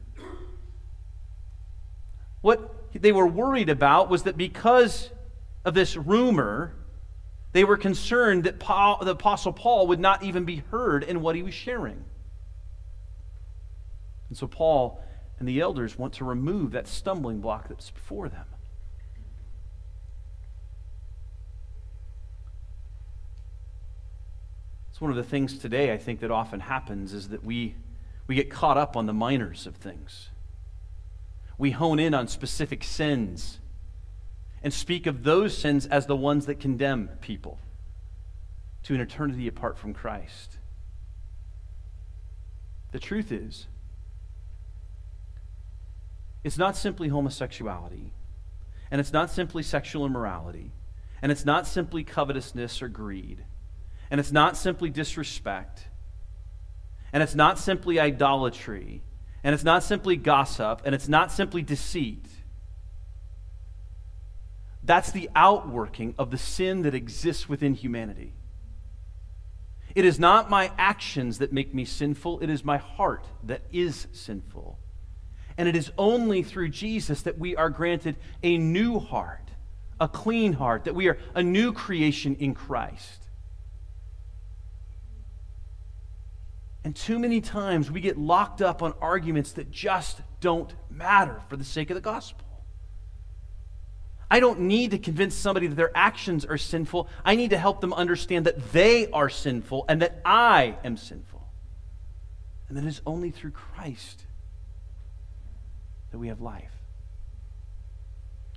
What 2.42 2.92
they 2.94 3.11
were 3.11 3.26
worried 3.26 3.68
about 3.68 4.09
was 4.09 4.22
that 4.22 4.37
because 4.37 5.11
of 5.64 5.74
this 5.74 5.96
rumor, 5.96 6.76
they 7.53 7.65
were 7.65 7.77
concerned 7.77 8.45
that 8.45 8.59
Paul, 8.59 8.99
the 9.05 9.13
Apostle 9.13 9.53
Paul 9.53 9.89
would 9.89 10.01
not 10.01 10.23
even 10.23 10.45
be 10.45 10.63
heard 10.71 11.03
in 11.03 11.21
what 11.21 11.35
he 11.35 11.43
was 11.43 11.55
sharing. 11.55 12.05
And 14.29 14.39
so 14.39 14.47
Paul 14.47 15.03
and 15.39 15.49
the 15.49 15.61
elders 15.61 15.99
want 15.99 16.15
to 16.15 16.25
remove 16.25 16.73
that 16.73 16.87
stumbling 16.87 17.41
block 17.41 17.69
that's 17.69 17.91
before 17.91 18.29
them. 18.29 18.45
It's 24.91 25.01
one 25.01 25.11
of 25.11 25.17
the 25.17 25.25
things 25.25 25.59
today 25.59 25.93
I 25.93 25.99
think 25.99 26.21
that 26.21 26.31
often 26.31 26.61
happens 26.61 27.13
is 27.13 27.31
that 27.31 27.43
we, 27.43 27.75
we 28.29 28.37
get 28.37 28.51
caught 28.51 28.77
up 28.77 28.97
on 28.97 29.07
the 29.07 29.13
minors 29.13 29.67
of 29.67 29.75
things. 29.75 30.29
We 31.59 31.73
hone 31.73 31.99
in 31.99 32.15
on 32.15 32.29
specific 32.29 32.85
sins 32.85 33.59
and 34.62 34.73
speak 34.73 35.07
of 35.07 35.23
those 35.23 35.57
sins 35.57 35.87
as 35.87 36.07
the 36.07 36.16
ones 36.16 36.46
that 36.46 36.61
condemn 36.61 37.09
people 37.20 37.59
to 38.83 38.94
an 38.94 39.01
eternity 39.01 39.49
apart 39.49 39.79
from 39.79 39.94
Christ. 39.94 40.59
The 42.92 42.99
truth 42.99 43.31
is, 43.31 43.66
it's 46.42 46.59
not 46.59 46.77
simply 46.77 47.09
homosexuality, 47.09 48.12
and 48.90 49.01
it's 49.01 49.12
not 49.12 49.31
simply 49.31 49.62
sexual 49.62 50.07
immorality, 50.07 50.73
and 51.23 51.31
it's 51.31 51.44
not 51.44 51.66
simply 51.66 52.03
covetousness 52.03 52.83
or 52.83 52.88
greed, 52.88 53.44
and 54.11 54.18
it's 54.18 54.33
not 54.33 54.57
simply 54.57 54.90
disrespect, 54.90 55.85
and 57.12 57.23
it's 57.23 57.35
not 57.35 57.59
simply 57.59 58.01
idolatry, 58.01 59.03
and 59.44 59.55
it's 59.55 59.64
not 59.64 59.83
simply 59.83 60.16
gossip, 60.16 60.83
and 60.85 60.94
it's 60.94 61.09
not 61.09 61.31
simply 61.31 61.62
deceit. 61.62 62.27
That's 64.90 65.12
the 65.12 65.31
outworking 65.37 66.16
of 66.18 66.33
the 66.33 66.37
sin 66.37 66.83
that 66.83 66.96
exists 66.96 67.48
within 67.48 67.74
humanity. 67.74 68.33
It 69.94 70.05
is 70.05 70.18
not 70.18 70.50
my 70.50 70.72
actions 70.76 71.38
that 71.38 71.53
make 71.53 71.72
me 71.72 71.85
sinful, 71.85 72.40
it 72.40 72.50
is 72.50 72.64
my 72.64 72.79
heart 72.79 73.24
that 73.44 73.62
is 73.70 74.09
sinful. 74.11 74.81
And 75.57 75.68
it 75.68 75.76
is 75.76 75.92
only 75.96 76.42
through 76.42 76.70
Jesus 76.70 77.22
that 77.22 77.38
we 77.38 77.55
are 77.55 77.70
granted 77.70 78.16
a 78.42 78.59
new 78.59 78.98
heart, 78.98 79.53
a 80.00 80.09
clean 80.09 80.55
heart, 80.55 80.83
that 80.87 80.96
we 80.96 81.07
are 81.07 81.18
a 81.37 81.42
new 81.44 81.72
creation 81.72 82.35
in 82.40 82.53
Christ. 82.53 83.29
And 86.83 86.96
too 86.96 87.20
many 87.20 87.40
times 87.40 87.92
we 87.92 88.00
get 88.00 88.18
locked 88.18 88.61
up 88.61 88.83
on 88.83 88.94
arguments 89.00 89.53
that 89.53 89.70
just 89.70 90.20
don't 90.40 90.74
matter 90.90 91.40
for 91.48 91.57
the 91.57 91.62
sake 91.62 91.90
of 91.90 91.94
the 91.94 92.00
gospel. 92.00 92.50
I 94.31 94.38
don't 94.38 94.61
need 94.61 94.93
to 94.93 94.99
convince 94.99 95.35
somebody 95.35 95.66
that 95.66 95.75
their 95.75 95.90
actions 95.95 96.45
are 96.45 96.57
sinful. 96.57 97.09
I 97.25 97.35
need 97.35 97.51
to 97.51 97.59
help 97.59 97.81
them 97.81 97.93
understand 97.93 98.47
that 98.47 98.73
they 98.73 99.11
are 99.11 99.29
sinful 99.29 99.87
and 99.88 100.03
that 100.03 100.21
I 100.25 100.77
am 100.85 100.97
sinful. 100.97 101.43
And 102.69 102.77
that 102.77 102.85
it 102.85 102.88
is 102.88 103.01
only 103.05 103.33
through 103.33 103.51
Christ 103.51 104.23
that 106.12 106.19
we 106.19 106.29
have 106.29 106.40
life. 106.40 106.71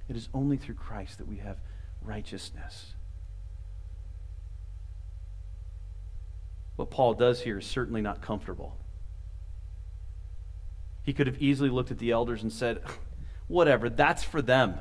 It 0.07 0.15
is 0.15 0.29
only 0.33 0.57
through 0.57 0.75
Christ 0.75 1.17
that 1.17 1.27
we 1.27 1.37
have 1.37 1.57
righteousness. 2.03 2.93
What 6.75 6.91
Paul 6.91 7.15
does 7.15 7.41
here 7.41 7.57
is 7.59 7.65
certainly 7.65 8.01
not 8.01 8.21
comfortable. 8.21 8.77
He 11.01 11.13
could 11.13 11.27
have 11.27 11.41
easily 11.41 11.69
looked 11.69 11.89
at 11.89 11.97
the 11.97 12.11
elders 12.11 12.43
and 12.43 12.51
said, 12.51 12.83
Whatever, 13.47 13.89
that's 13.89 14.23
for 14.23 14.41
them. 14.41 14.75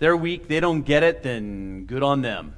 They're 0.00 0.16
weak, 0.16 0.48
they 0.48 0.60
don't 0.60 0.82
get 0.82 1.02
it, 1.02 1.22
then 1.22 1.84
good 1.84 2.02
on 2.02 2.22
them. 2.22 2.54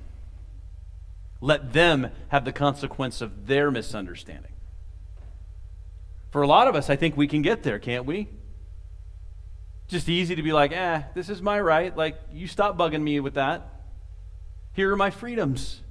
Let 1.41 1.73
them 1.73 2.11
have 2.29 2.45
the 2.45 2.53
consequence 2.53 3.21
of 3.21 3.49
their 3.49 3.71
misunderstanding. 3.71 4.53
For 6.31 6.41
a 6.41 6.47
lot 6.47 6.69
of 6.69 6.77
us, 6.77 6.89
I 6.89 6.95
think 6.95 7.17
we 7.17 7.27
can 7.27 7.43
get 7.43 7.65
there, 7.65 7.81
can't 7.81 8.07
we? 8.07 8.29
Just 9.89 10.09
easy 10.09 10.37
to 10.37 10.43
be 10.43 10.53
like, 10.53 10.73
eh, 10.73 11.03
this 11.15 11.29
is 11.29 11.43
my 11.43 11.61
right. 11.61 11.95
Like, 11.95 12.17
you 12.33 12.47
stop 12.47 12.79
bugging 12.79 13.03
me 13.03 13.19
with 13.19 13.35
that. 13.35 13.69
Here 14.73 14.91
are 14.93 14.97
my 14.97 15.11
freedoms. 15.11 15.83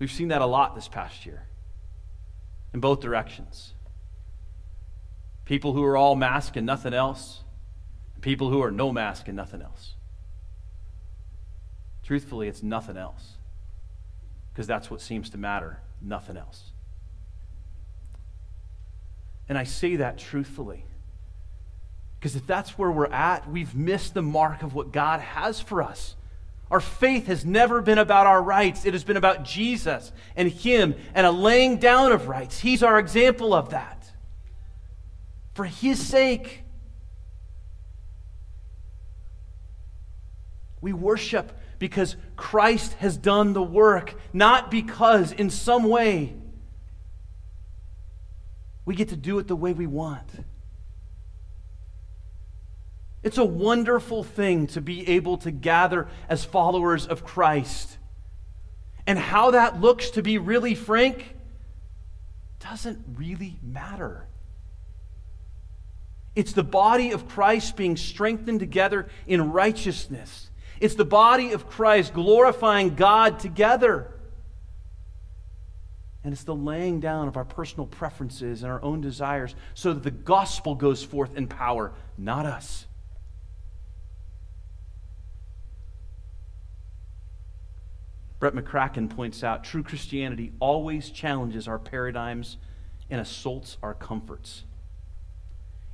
We've 0.00 0.10
seen 0.10 0.28
that 0.28 0.42
a 0.42 0.46
lot 0.46 0.74
this 0.74 0.88
past 0.88 1.24
year 1.24 1.46
in 2.74 2.80
both 2.80 3.00
directions. 3.00 3.74
People 5.44 5.72
who 5.72 5.84
are 5.84 5.96
all 5.96 6.16
mask 6.16 6.56
and 6.56 6.66
nothing 6.66 6.92
else, 6.92 7.44
people 8.20 8.50
who 8.50 8.62
are 8.62 8.70
no 8.70 8.92
mask 8.92 9.28
and 9.28 9.36
nothing 9.36 9.62
else. 9.62 9.94
Truthfully, 12.02 12.48
it's 12.48 12.62
nothing 12.62 12.96
else 12.96 13.32
because 14.52 14.66
that's 14.66 14.90
what 14.90 15.00
seems 15.00 15.30
to 15.30 15.38
matter 15.38 15.80
nothing 16.00 16.36
else. 16.36 16.70
And 19.48 19.58
I 19.58 19.64
say 19.64 19.96
that 19.96 20.18
truthfully. 20.18 20.84
Because 22.18 22.36
if 22.36 22.46
that's 22.46 22.78
where 22.78 22.90
we're 22.90 23.06
at, 23.06 23.48
we've 23.48 23.74
missed 23.74 24.14
the 24.14 24.22
mark 24.22 24.62
of 24.62 24.74
what 24.74 24.92
God 24.92 25.20
has 25.20 25.60
for 25.60 25.82
us. 25.82 26.16
Our 26.70 26.80
faith 26.80 27.26
has 27.28 27.44
never 27.44 27.80
been 27.80 27.98
about 27.98 28.26
our 28.26 28.42
rights. 28.42 28.84
It 28.84 28.94
has 28.94 29.04
been 29.04 29.16
about 29.16 29.44
Jesus 29.44 30.10
and 30.34 30.50
Him 30.50 30.96
and 31.14 31.26
a 31.26 31.30
laying 31.30 31.78
down 31.78 32.10
of 32.10 32.26
rights. 32.26 32.58
He's 32.58 32.82
our 32.82 32.98
example 32.98 33.54
of 33.54 33.70
that. 33.70 34.10
For 35.54 35.64
His 35.64 36.04
sake, 36.04 36.64
we 40.86 40.92
worship 40.92 41.50
because 41.80 42.14
Christ 42.36 42.92
has 43.00 43.16
done 43.16 43.54
the 43.54 43.62
work, 43.62 44.14
not 44.32 44.70
because 44.70 45.32
in 45.32 45.50
some 45.50 45.82
way 45.82 46.32
we 48.84 48.94
get 48.94 49.08
to 49.08 49.16
do 49.16 49.36
it 49.40 49.48
the 49.48 49.56
way 49.56 49.72
we 49.72 49.88
want. 49.88 50.28
It's 53.24 53.36
a 53.36 53.44
wonderful 53.44 54.22
thing 54.22 54.68
to 54.68 54.80
be 54.80 55.08
able 55.08 55.38
to 55.38 55.50
gather 55.50 56.06
as 56.28 56.44
followers 56.44 57.04
of 57.08 57.24
Christ. 57.24 57.98
And 59.08 59.18
how 59.18 59.50
that 59.50 59.80
looks, 59.80 60.10
to 60.10 60.22
be 60.22 60.38
really 60.38 60.76
frank, 60.76 61.34
doesn't 62.60 63.04
really 63.16 63.58
matter. 63.60 64.28
It's 66.36 66.52
the 66.52 66.62
body 66.62 67.10
of 67.10 67.26
Christ 67.28 67.76
being 67.76 67.96
strengthened 67.96 68.60
together 68.60 69.08
in 69.26 69.50
righteousness. 69.50 70.45
It's 70.80 70.94
the 70.94 71.04
body 71.04 71.52
of 71.52 71.68
Christ 71.68 72.12
glorifying 72.12 72.94
God 72.94 73.38
together. 73.38 74.12
And 76.22 76.32
it's 76.32 76.44
the 76.44 76.54
laying 76.54 76.98
down 76.98 77.28
of 77.28 77.36
our 77.36 77.44
personal 77.44 77.86
preferences 77.86 78.62
and 78.62 78.72
our 78.72 78.82
own 78.82 79.00
desires 79.00 79.54
so 79.74 79.92
that 79.92 80.02
the 80.02 80.10
gospel 80.10 80.74
goes 80.74 81.02
forth 81.02 81.36
in 81.36 81.46
power, 81.46 81.92
not 82.18 82.46
us. 82.46 82.86
Brett 88.38 88.54
McCracken 88.54 89.08
points 89.08 89.42
out 89.42 89.64
true 89.64 89.82
Christianity 89.82 90.52
always 90.60 91.10
challenges 91.10 91.66
our 91.68 91.78
paradigms 91.78 92.58
and 93.08 93.20
assaults 93.20 93.78
our 93.82 93.94
comforts. 93.94 94.64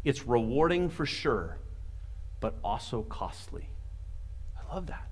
It's 0.02 0.26
rewarding 0.26 0.88
for 0.88 1.06
sure, 1.06 1.58
but 2.40 2.56
also 2.64 3.02
costly. 3.02 3.68
Love 4.72 4.86
that. 4.86 5.06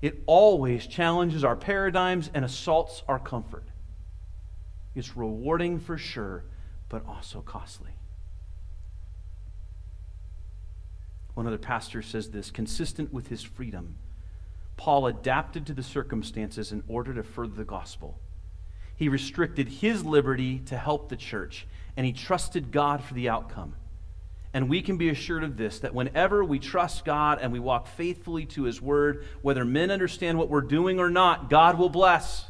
It 0.00 0.24
always 0.26 0.88
challenges 0.88 1.44
our 1.44 1.54
paradigms 1.54 2.30
and 2.34 2.44
assaults 2.44 3.04
our 3.06 3.20
comfort. 3.20 3.64
It's 4.96 5.16
rewarding 5.16 5.78
for 5.78 5.96
sure, 5.96 6.44
but 6.88 7.06
also 7.06 7.40
costly. 7.42 7.92
One 11.34 11.46
other 11.46 11.58
pastor 11.58 12.02
says 12.02 12.30
this 12.30 12.50
consistent 12.50 13.12
with 13.12 13.28
his 13.28 13.42
freedom 13.42 13.96
Paul 14.76 15.06
adapted 15.06 15.66
to 15.66 15.74
the 15.74 15.82
circumstances 15.82 16.72
in 16.72 16.82
order 16.88 17.14
to 17.14 17.22
further 17.22 17.54
the 17.54 17.64
gospel. 17.64 18.18
He 18.96 19.08
restricted 19.08 19.68
his 19.68 20.04
liberty 20.04 20.58
to 20.60 20.76
help 20.76 21.08
the 21.08 21.16
church, 21.16 21.68
and 21.96 22.04
he 22.04 22.12
trusted 22.12 22.72
God 22.72 23.04
for 23.04 23.14
the 23.14 23.28
outcome. 23.28 23.76
And 24.54 24.68
we 24.68 24.82
can 24.82 24.98
be 24.98 25.08
assured 25.08 25.44
of 25.44 25.56
this 25.56 25.78
that 25.80 25.94
whenever 25.94 26.44
we 26.44 26.58
trust 26.58 27.04
God 27.04 27.38
and 27.40 27.52
we 27.52 27.58
walk 27.58 27.86
faithfully 27.86 28.44
to 28.46 28.64
his 28.64 28.82
word, 28.82 29.24
whether 29.40 29.64
men 29.64 29.90
understand 29.90 30.38
what 30.38 30.50
we're 30.50 30.60
doing 30.60 30.98
or 31.00 31.08
not, 31.08 31.48
God 31.48 31.78
will 31.78 31.88
bless. 31.88 32.46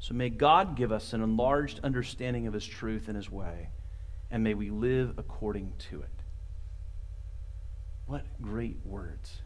So 0.00 0.14
may 0.14 0.30
God 0.30 0.76
give 0.76 0.90
us 0.90 1.12
an 1.12 1.22
enlarged 1.22 1.80
understanding 1.84 2.46
of 2.46 2.54
his 2.54 2.66
truth 2.66 3.06
and 3.06 3.16
his 3.16 3.30
way, 3.30 3.68
and 4.30 4.42
may 4.42 4.54
we 4.54 4.70
live 4.70 5.14
according 5.18 5.74
to 5.90 6.00
it. 6.00 6.08
What 8.06 8.24
great 8.40 8.78
words! 8.84 9.42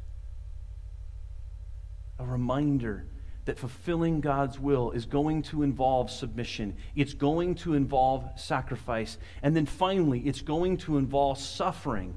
A 2.19 2.25
reminder 2.25 3.07
that 3.45 3.59
fulfilling 3.59 4.21
God's 4.21 4.59
will 4.59 4.91
is 4.93 5.05
going 5.05 5.43
to 5.43 5.63
involve 5.63 6.11
submission, 6.11 6.77
it's 6.97 7.15
going 7.15 7.57
to 7.57 7.75
involve 7.75 8.25
sacrifice, 8.37 9.19
and 9.43 9.55
then 9.55 9.67
finally, 9.67 10.21
it's 10.21 10.41
going 10.41 10.79
to 10.79 10.97
involve 10.97 11.39
suffering 11.39 12.15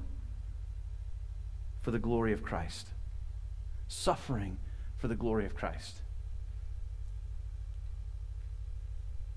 for 1.82 1.92
the 1.92 2.00
glory 2.00 2.34
of 2.34 2.44
Christ. 2.44 2.88
Suffering 3.88 4.58
for 4.98 5.08
the 5.08 5.16
glory 5.16 5.46
of 5.46 5.56
Christ. 5.56 6.02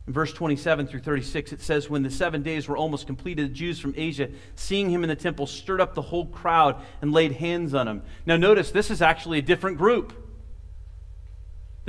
In 0.06 0.12
verse 0.12 0.32
27 0.32 0.88
through 0.88 1.00
36, 1.00 1.52
it 1.52 1.60
says, 1.60 1.88
When 1.88 2.02
the 2.02 2.10
seven 2.10 2.42
days 2.42 2.66
were 2.66 2.76
almost 2.76 3.06
completed, 3.06 3.50
the 3.50 3.54
Jews 3.54 3.78
from 3.78 3.94
Asia, 3.96 4.30
seeing 4.56 4.90
him 4.90 5.04
in 5.04 5.08
the 5.08 5.14
temple, 5.14 5.46
stirred 5.46 5.80
up 5.80 5.94
the 5.94 6.02
whole 6.02 6.26
crowd 6.26 6.82
and 7.00 7.12
laid 7.12 7.32
hands 7.32 7.74
on 7.74 7.86
him. 7.86 8.02
Now, 8.26 8.36
notice 8.36 8.72
this 8.72 8.90
is 8.90 9.02
actually 9.02 9.38
a 9.38 9.42
different 9.42 9.78
group. 9.78 10.12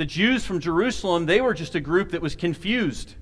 The 0.02 0.06
Jews 0.06 0.44
from 0.44 0.58
Jerusalem, 0.58 1.26
they 1.26 1.40
were 1.40 1.54
just 1.54 1.76
a 1.76 1.80
group 1.80 2.10
that 2.10 2.20
was 2.20 2.34
confused. 2.34 3.14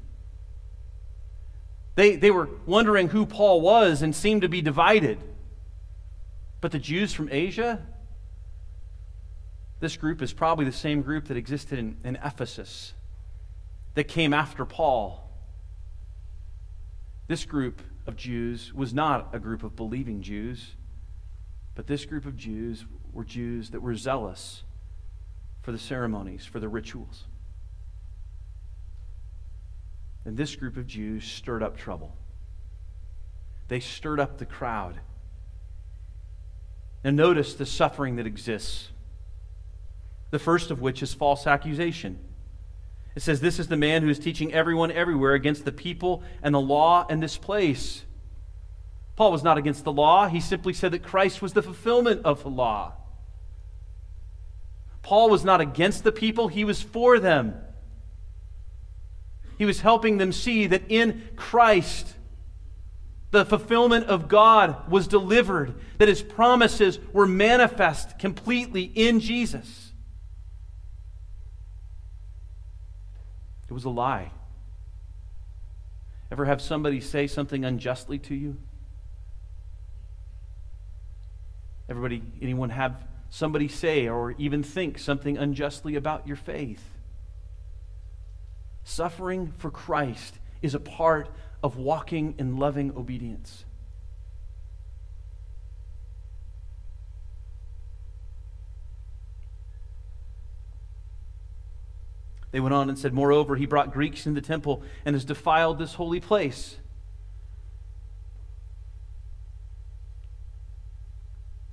They, 1.95 2.17
they 2.17 2.31
were 2.31 2.49
wondering 2.65 3.11
who 3.11 3.27
Paul 3.27 3.61
was 3.61 4.01
and 4.01 4.17
seemed 4.17 4.41
to 4.41 4.49
be 4.49 4.63
divided. 4.63 5.19
But 6.63 6.73
the 6.73 6.79
Jews 6.79 7.13
from 7.13 7.29
Asia, 7.31 7.87
this 9.81 9.99
group 9.99 10.23
is 10.23 10.33
probably 10.33 10.65
the 10.65 10.73
same 10.73 11.03
group 11.03 11.27
that 11.27 11.37
existed 11.37 11.79
in, 11.79 11.99
in 12.03 12.17
Ephesus 12.17 12.95
that 13.93 14.05
came 14.05 14.33
after 14.33 14.65
Paul. 14.65 15.31
This 17.29 17.45
group 17.45 17.83
of 18.07 18.17
Jews 18.17 18.73
was 18.73 18.95
not 18.95 19.35
a 19.35 19.39
group 19.39 19.65
of 19.65 19.77
believing 19.77 20.23
Jews, 20.23 20.77
but 21.75 21.87
this 21.87 22.07
group 22.07 22.25
of 22.25 22.39
Jews 22.39 22.87
were 23.13 23.27
Jews 23.27 23.69
that 23.69 23.83
were 23.83 23.95
zealous 23.95 24.63
for 25.71 25.77
the 25.77 25.79
ceremonies, 25.79 26.45
for 26.45 26.59
the 26.59 26.69
rituals. 26.69 27.27
And 30.25 30.37
this 30.37 30.57
group 30.57 30.77
of 30.77 30.85
Jews 30.85 31.25
stirred 31.25 31.63
up 31.63 31.77
trouble. 31.77 32.17
They 33.69 33.79
stirred 33.79 34.19
up 34.19 34.39
the 34.39 34.47
crowd. 34.47 34.99
Now, 37.05 37.11
notice 37.11 37.55
the 37.55 37.67
suffering 37.67 38.17
that 38.17 38.27
exists. 38.27 38.89
The 40.33 40.41
first 40.41 40.73
of 40.73 40.81
which 40.81 41.05
is 41.05 41.15
false 41.15 41.47
accusation. 41.47 42.19
It 43.15 43.23
says, 43.23 43.41
This 43.41 43.61
is 43.61 43.69
the 43.69 43.77
man 43.77 44.03
who 44.03 44.09
is 44.09 44.19
teaching 44.19 44.53
everyone 44.53 44.91
everywhere 44.91 45.35
against 45.35 45.65
the 45.65 45.71
people 45.71 46.25
and 46.43 46.53
the 46.53 46.61
law 46.61 47.07
and 47.09 47.23
this 47.23 47.37
place. 47.37 48.03
Paul 49.15 49.31
was 49.31 49.45
not 49.45 49.57
against 49.57 49.85
the 49.85 49.93
law. 49.93 50.27
He 50.27 50.41
simply 50.41 50.73
said 50.73 50.91
that 50.91 51.05
Christ 51.05 51.41
was 51.41 51.53
the 51.53 51.63
fulfillment 51.63 52.23
of 52.25 52.43
the 52.43 52.51
law. 52.51 52.95
Paul 55.03 55.31
was 55.31 55.45
not 55.45 55.61
against 55.61 56.05
the 56.05 56.13
people, 56.13 56.49
he 56.49 56.65
was 56.65 56.83
for 56.83 57.19
them. 57.19 57.55
He 59.59 59.65
was 59.67 59.81
helping 59.81 60.19
them 60.19 60.33
see 60.33 60.67
that 60.69 60.85
in 60.89 61.29
Christ, 61.37 62.15
the 63.31 63.45
fulfillment 63.45 64.07
of 64.07 64.29
God 64.29 64.91
was 64.91 65.07
delivered, 65.07 65.75
that 65.99 66.09
his 66.09 66.23
promises 66.23 66.99
were 67.13 67.27
manifest 67.27 68.19
completely 68.19 68.83
in 68.83 69.21
Jesus. 69.21 69.93
It 73.69 73.73
was 73.73 73.85
a 73.85 73.91
lie. 73.91 74.33
Ever 76.33 76.45
have 76.45 76.61
somebody 76.61 77.01
say 77.01 77.27
something 77.27 77.65
unjustly 77.65 78.19
to 78.21 78.35
you? 78.35 78.57
Everybody, 81.89 82.23
anyone 82.41 82.71
have 82.71 83.05
somebody 83.31 83.69
say 83.69 84.09
or 84.09 84.33
even 84.33 84.63
think 84.63 84.99
something 84.99 85.39
unjustly 85.39 85.95
about 85.95 86.27
your 86.27 86.37
faith. 86.37 86.85
Suffering 88.83 89.55
for 89.57 89.71
Christ 89.71 90.39
is 90.61 90.75
a 90.75 90.81
part 90.81 91.29
of 91.63 91.77
walking 91.77 92.35
in 92.39 92.57
loving 92.57 92.91
obedience. 92.97 93.65
They 102.51 102.59
went 102.59 102.75
on 102.75 102.89
and 102.89 102.99
said, 102.99 103.15
Moreover, 103.15 103.55
he 103.55 103.65
brought 103.65 103.93
Greeks 103.93 104.27
into 104.27 104.41
the 104.41 104.47
temple 104.47 104.83
and 105.05 105.15
has 105.15 105.25
defiled 105.25 105.79
this 105.79 105.95
holy 105.95 106.19
place. 106.19 106.80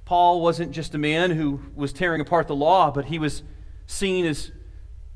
Paul 0.07 0.39
wasn't 0.39 0.71
just 0.71 0.95
a 0.95 0.97
man 0.97 1.31
who 1.31 1.59
was 1.75 1.91
tearing 1.91 2.21
apart 2.21 2.47
the 2.47 2.55
law, 2.55 2.91
but 2.91 3.03
he 3.03 3.19
was 3.19 3.43
seen 3.87 4.25
as, 4.25 4.53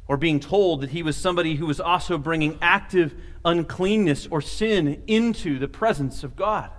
or 0.06 0.18
being 0.18 0.42
told 0.42 0.82
that 0.82 0.90
he 0.90 1.02
was 1.02 1.16
somebody 1.16 1.56
who 1.56 1.66
was 1.66 1.80
also 1.80 2.18
bringing 2.18 2.58
active 2.62 3.16
uncleanness 3.46 4.28
or 4.30 4.42
sin 4.42 5.02
into 5.08 5.60
the 5.60 5.70
presence 5.70 6.26
of 6.26 6.36
God. 6.36 6.70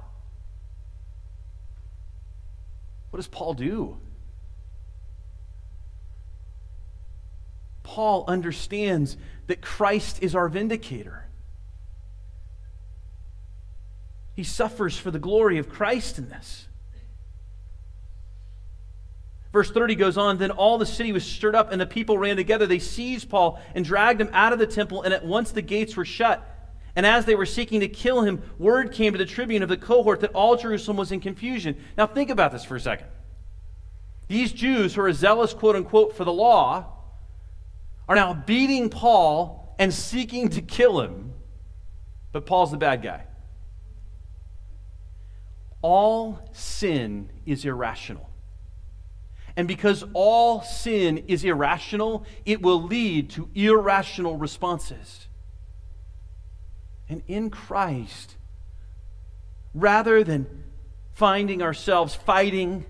What 3.08 3.16
does 3.16 3.28
Paul 3.28 3.54
do? 3.54 3.96
Paul 7.82 8.26
understands 8.28 9.16
that 9.46 9.62
Christ 9.62 10.22
is 10.22 10.34
our 10.34 10.50
vindicator. 10.50 11.30
He 14.34 14.44
suffers 14.44 14.98
for 14.98 15.10
the 15.10 15.18
glory 15.18 15.56
of 15.56 15.70
Christ 15.70 16.18
in 16.18 16.28
this. 16.28 16.68
Verse 19.52 19.70
30 19.70 19.94
goes 19.96 20.16
on 20.16 20.38
Then 20.38 20.50
all 20.50 20.78
the 20.78 20.86
city 20.86 21.12
was 21.12 21.24
stirred 21.24 21.54
up, 21.54 21.72
and 21.72 21.80
the 21.80 21.86
people 21.86 22.16
ran 22.18 22.36
together. 22.36 22.66
They 22.66 22.78
seized 22.78 23.28
Paul 23.28 23.60
and 23.74 23.84
dragged 23.84 24.20
him 24.20 24.30
out 24.32 24.52
of 24.52 24.58
the 24.58 24.66
temple, 24.66 25.02
and 25.02 25.12
at 25.12 25.24
once 25.24 25.50
the 25.50 25.62
gates 25.62 25.96
were 25.96 26.04
shut. 26.04 26.48
And 26.94 27.06
as 27.06 27.24
they 27.24 27.34
were 27.34 27.46
seeking 27.46 27.80
to 27.80 27.88
kill 27.88 28.22
him, 28.22 28.42
word 28.58 28.92
came 28.92 29.12
to 29.12 29.18
the 29.18 29.26
tribune 29.26 29.62
of 29.62 29.68
the 29.68 29.76
cohort 29.76 30.20
that 30.20 30.32
all 30.32 30.56
Jerusalem 30.56 30.96
was 30.96 31.12
in 31.12 31.20
confusion. 31.20 31.76
Now, 31.96 32.06
think 32.06 32.30
about 32.30 32.52
this 32.52 32.64
for 32.64 32.76
a 32.76 32.80
second. 32.80 33.06
These 34.28 34.52
Jews 34.52 34.94
who 34.94 35.02
are 35.02 35.12
zealous, 35.12 35.54
quote 35.54 35.76
unquote, 35.76 36.16
for 36.16 36.24
the 36.24 36.32
law 36.32 36.86
are 38.08 38.16
now 38.16 38.34
beating 38.34 38.90
Paul 38.90 39.74
and 39.78 39.92
seeking 39.92 40.48
to 40.50 40.62
kill 40.62 41.00
him. 41.00 41.32
But 42.30 42.46
Paul's 42.46 42.70
the 42.70 42.78
bad 42.78 43.02
guy. 43.02 43.24
All 45.82 46.48
sin 46.52 47.30
is 47.44 47.64
irrational. 47.64 48.31
And 49.56 49.68
because 49.68 50.04
all 50.14 50.62
sin 50.62 51.18
is 51.28 51.44
irrational, 51.44 52.24
it 52.44 52.62
will 52.62 52.82
lead 52.82 53.30
to 53.30 53.50
irrational 53.54 54.36
responses. 54.36 55.28
And 57.08 57.22
in 57.28 57.50
Christ, 57.50 58.36
rather 59.74 60.24
than 60.24 60.46
finding 61.12 61.60
ourselves 61.62 62.14
fighting 62.14 62.86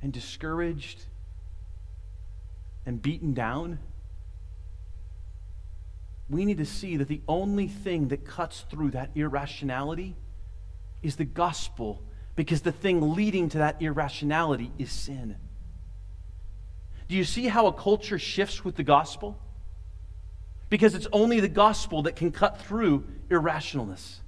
and 0.00 0.12
discouraged 0.12 1.04
and 2.86 3.00
beaten 3.00 3.34
down, 3.34 3.78
we 6.30 6.46
need 6.46 6.58
to 6.58 6.64
see 6.64 6.96
that 6.96 7.08
the 7.08 7.20
only 7.28 7.68
thing 7.68 8.08
that 8.08 8.24
cuts 8.24 8.64
through 8.70 8.92
that 8.92 9.10
irrationality 9.14 10.16
is 11.02 11.16
the 11.16 11.24
gospel 11.24 12.02
because 12.34 12.62
the 12.62 12.72
thing 12.72 13.14
leading 13.14 13.48
to 13.50 13.58
that 13.58 13.82
irrationality 13.82 14.72
is 14.78 14.90
sin. 14.90 15.36
Do 17.08 17.16
you 17.16 17.24
see 17.24 17.48
how 17.48 17.66
a 17.66 17.72
culture 17.72 18.18
shifts 18.18 18.64
with 18.64 18.76
the 18.76 18.82
gospel? 18.82 19.38
Because 20.70 20.94
it's 20.94 21.08
only 21.12 21.40
the 21.40 21.48
gospel 21.48 22.02
that 22.02 22.16
can 22.16 22.32
cut 22.32 22.58
through 22.62 23.04
irrationalness. 23.28 24.20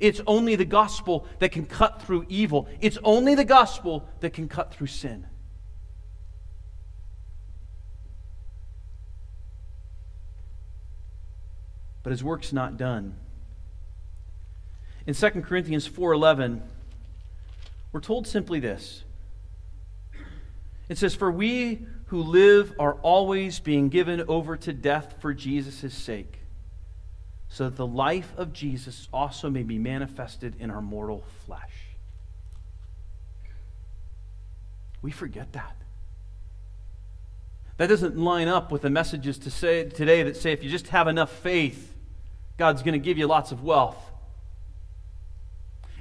It's 0.00 0.20
only 0.26 0.56
the 0.56 0.64
gospel 0.64 1.26
that 1.38 1.50
can 1.50 1.64
cut 1.64 2.02
through 2.02 2.26
evil. 2.28 2.68
It's 2.80 2.98
only 3.04 3.36
the 3.36 3.44
gospel 3.44 4.08
that 4.18 4.32
can 4.32 4.48
cut 4.48 4.74
through 4.74 4.88
sin. 4.88 5.26
But 12.02 12.10
his 12.10 12.24
work's 12.24 12.52
not 12.52 12.76
done. 12.76 13.14
In 15.06 15.14
2 15.14 15.42
Corinthians 15.42 15.88
4:11, 15.88 16.62
we're 17.92 18.00
told 18.00 18.26
simply 18.26 18.60
this. 18.60 19.04
It 20.88 20.98
says, 20.98 21.14
For 21.14 21.30
we 21.30 21.86
who 22.06 22.22
live 22.22 22.74
are 22.78 22.94
always 23.02 23.60
being 23.60 23.88
given 23.88 24.22
over 24.28 24.56
to 24.58 24.72
death 24.72 25.16
for 25.20 25.32
Jesus' 25.32 25.94
sake, 25.94 26.40
so 27.48 27.64
that 27.64 27.76
the 27.76 27.86
life 27.86 28.32
of 28.36 28.52
Jesus 28.52 29.08
also 29.12 29.50
may 29.50 29.62
be 29.62 29.78
manifested 29.78 30.54
in 30.58 30.70
our 30.70 30.82
mortal 30.82 31.24
flesh. 31.46 31.72
We 35.00 35.10
forget 35.10 35.52
that. 35.52 35.76
That 37.78 37.88
doesn't 37.88 38.16
line 38.16 38.48
up 38.48 38.70
with 38.70 38.82
the 38.82 38.90
messages 38.90 39.38
to 39.38 39.50
say 39.50 39.84
today 39.88 40.22
that 40.22 40.36
say 40.36 40.52
if 40.52 40.62
you 40.62 40.70
just 40.70 40.88
have 40.88 41.08
enough 41.08 41.32
faith, 41.32 41.94
God's 42.56 42.82
going 42.82 42.92
to 42.92 42.98
give 43.04 43.18
you 43.18 43.26
lots 43.26 43.50
of 43.50 43.64
wealth. 43.64 44.11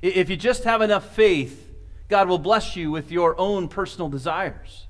If 0.01 0.29
you 0.29 0.35
just 0.35 0.63
have 0.63 0.81
enough 0.81 1.15
faith, 1.15 1.69
God 2.07 2.27
will 2.27 2.39
bless 2.39 2.75
you 2.75 2.91
with 2.91 3.11
your 3.11 3.39
own 3.39 3.67
personal 3.67 4.09
desires. 4.09 4.87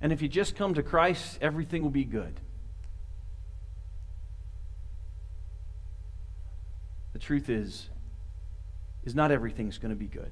And 0.00 0.12
if 0.12 0.22
you 0.22 0.28
just 0.28 0.56
come 0.56 0.74
to 0.74 0.82
Christ, 0.82 1.38
everything 1.40 1.82
will 1.82 1.90
be 1.90 2.04
good. 2.04 2.40
The 7.12 7.18
truth 7.18 7.48
is, 7.48 7.88
is 9.04 9.14
not 9.14 9.30
everything's 9.30 9.78
going 9.78 9.90
to 9.90 9.96
be 9.96 10.06
good. 10.06 10.30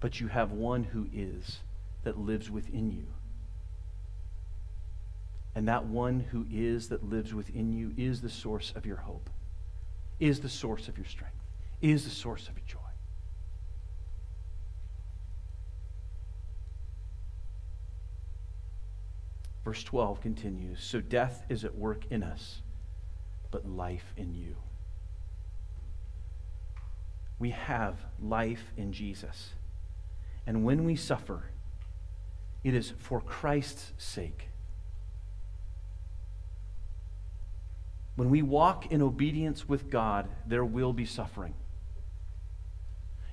But 0.00 0.20
you 0.20 0.28
have 0.28 0.52
one 0.52 0.84
who 0.84 1.08
is, 1.12 1.58
that 2.04 2.18
lives 2.18 2.50
within 2.50 2.90
you. 2.90 3.06
And 5.54 5.68
that 5.68 5.84
one 5.84 6.20
who 6.20 6.46
is, 6.50 6.88
that 6.88 7.08
lives 7.08 7.34
within 7.34 7.72
you, 7.72 7.92
is 7.96 8.22
the 8.22 8.30
source 8.30 8.72
of 8.74 8.86
your 8.86 8.96
hope, 8.96 9.28
is 10.22 10.38
the 10.38 10.48
source 10.48 10.86
of 10.86 10.96
your 10.96 11.04
strength, 11.04 11.34
is 11.80 12.04
the 12.04 12.10
source 12.10 12.46
of 12.46 12.56
your 12.56 12.64
joy. 12.64 12.78
Verse 19.64 19.82
12 19.82 20.20
continues 20.20 20.80
So 20.80 21.00
death 21.00 21.44
is 21.48 21.64
at 21.64 21.74
work 21.74 22.04
in 22.10 22.22
us, 22.22 22.62
but 23.50 23.68
life 23.68 24.14
in 24.16 24.32
you. 24.32 24.54
We 27.40 27.50
have 27.50 27.96
life 28.22 28.72
in 28.76 28.92
Jesus. 28.92 29.54
And 30.46 30.64
when 30.64 30.84
we 30.84 30.94
suffer, 30.94 31.46
it 32.62 32.74
is 32.74 32.92
for 32.96 33.20
Christ's 33.20 33.92
sake. 33.98 34.50
When 38.14 38.30
we 38.30 38.42
walk 38.42 38.92
in 38.92 39.00
obedience 39.00 39.68
with 39.68 39.90
God, 39.90 40.28
there 40.46 40.64
will 40.64 40.92
be 40.92 41.06
suffering. 41.06 41.54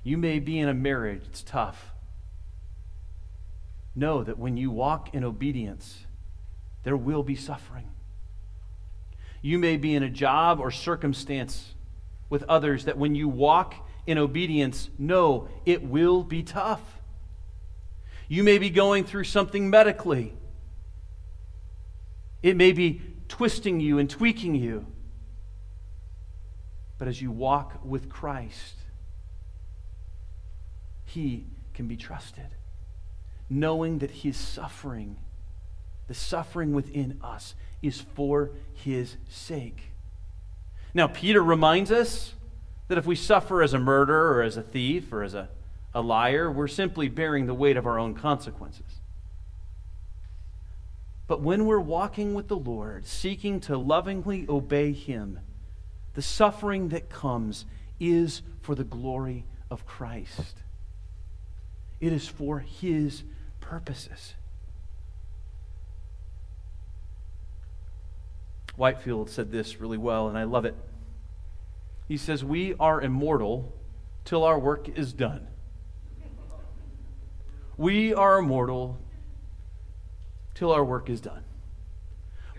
You 0.02 0.16
may 0.16 0.38
be 0.38 0.58
in 0.58 0.68
a 0.68 0.74
marriage, 0.74 1.22
it's 1.26 1.42
tough. 1.42 1.92
Know 3.94 4.24
that 4.24 4.38
when 4.38 4.56
you 4.56 4.70
walk 4.70 5.14
in 5.14 5.24
obedience, 5.24 6.06
there 6.84 6.96
will 6.96 7.22
be 7.22 7.34
suffering. 7.34 7.90
You 9.42 9.58
may 9.58 9.76
be 9.76 9.94
in 9.94 10.02
a 10.02 10.10
job 10.10 10.60
or 10.60 10.70
circumstance 10.70 11.74
with 12.30 12.42
others 12.44 12.84
that 12.84 12.96
when 12.96 13.14
you 13.14 13.28
walk 13.28 13.74
in 14.06 14.16
obedience, 14.16 14.88
know 14.98 15.48
it 15.66 15.82
will 15.82 16.22
be 16.22 16.42
tough. 16.42 16.80
You 18.28 18.44
may 18.44 18.58
be 18.58 18.70
going 18.70 19.04
through 19.04 19.24
something 19.24 19.68
medically. 19.68 20.34
It 22.42 22.56
may 22.56 22.72
be 22.72 23.02
twisting 23.30 23.80
you 23.80 23.98
and 23.98 24.10
tweaking 24.10 24.54
you. 24.54 24.86
But 26.98 27.08
as 27.08 27.22
you 27.22 27.30
walk 27.30 27.80
with 27.82 28.10
Christ, 28.10 28.74
He 31.06 31.46
can 31.72 31.86
be 31.86 31.96
trusted, 31.96 32.48
knowing 33.48 34.00
that 34.00 34.10
His 34.10 34.36
suffering 34.36 35.16
the 36.10 36.14
suffering 36.14 36.72
within 36.72 37.20
us 37.22 37.54
is 37.82 38.00
for 38.00 38.50
his 38.74 39.16
sake. 39.28 39.92
Now, 40.92 41.06
Peter 41.06 41.40
reminds 41.40 41.92
us 41.92 42.34
that 42.88 42.98
if 42.98 43.06
we 43.06 43.14
suffer 43.14 43.62
as 43.62 43.74
a 43.74 43.78
murderer 43.78 44.34
or 44.34 44.42
as 44.42 44.56
a 44.56 44.62
thief 44.62 45.12
or 45.12 45.22
as 45.22 45.34
a, 45.34 45.48
a 45.94 46.00
liar, 46.00 46.50
we're 46.50 46.66
simply 46.66 47.08
bearing 47.08 47.46
the 47.46 47.54
weight 47.54 47.76
of 47.76 47.86
our 47.86 47.96
own 47.96 48.14
consequences. 48.14 48.99
But 51.30 51.42
when 51.42 51.64
we're 51.64 51.78
walking 51.78 52.34
with 52.34 52.48
the 52.48 52.56
Lord, 52.56 53.06
seeking 53.06 53.60
to 53.60 53.78
lovingly 53.78 54.46
obey 54.48 54.90
Him, 54.90 55.38
the 56.14 56.22
suffering 56.22 56.88
that 56.88 57.08
comes 57.08 57.66
is 58.00 58.42
for 58.62 58.74
the 58.74 58.82
glory 58.82 59.44
of 59.70 59.86
Christ. 59.86 60.56
It 62.00 62.12
is 62.12 62.26
for 62.26 62.58
His 62.58 63.22
purposes. 63.60 64.34
Whitefield 68.74 69.30
said 69.30 69.52
this 69.52 69.80
really 69.80 69.98
well, 69.98 70.26
and 70.26 70.36
I 70.36 70.42
love 70.42 70.64
it. 70.64 70.74
He 72.08 72.16
says, 72.16 72.42
We 72.42 72.74
are 72.80 73.00
immortal 73.00 73.72
till 74.24 74.42
our 74.42 74.58
work 74.58 74.88
is 74.98 75.12
done. 75.12 75.46
We 77.76 78.12
are 78.12 78.40
immortal 78.40 78.98
till 80.60 80.72
our 80.72 80.84
work 80.84 81.08
is 81.08 81.22
done. 81.22 81.42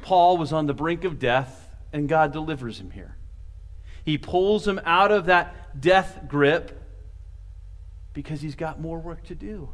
Paul 0.02 0.40
was 0.40 0.52
on 0.52 0.66
the 0.66 0.74
brink 0.74 1.04
of 1.04 1.20
death, 1.20 1.70
and 1.94 2.10
God 2.10 2.34
delivers 2.34 2.80
him 2.80 2.90
here. 2.90 3.16
He 4.04 4.18
pulls 4.18 4.68
him 4.68 4.82
out 4.86 5.12
of 5.12 5.28
that 5.28 5.80
death 5.80 6.22
grip 6.28 6.82
because 8.16 8.42
he's 8.42 8.56
got 8.56 8.82
more 8.82 8.98
work 8.98 9.22
to 9.26 9.36
do. 9.36 9.70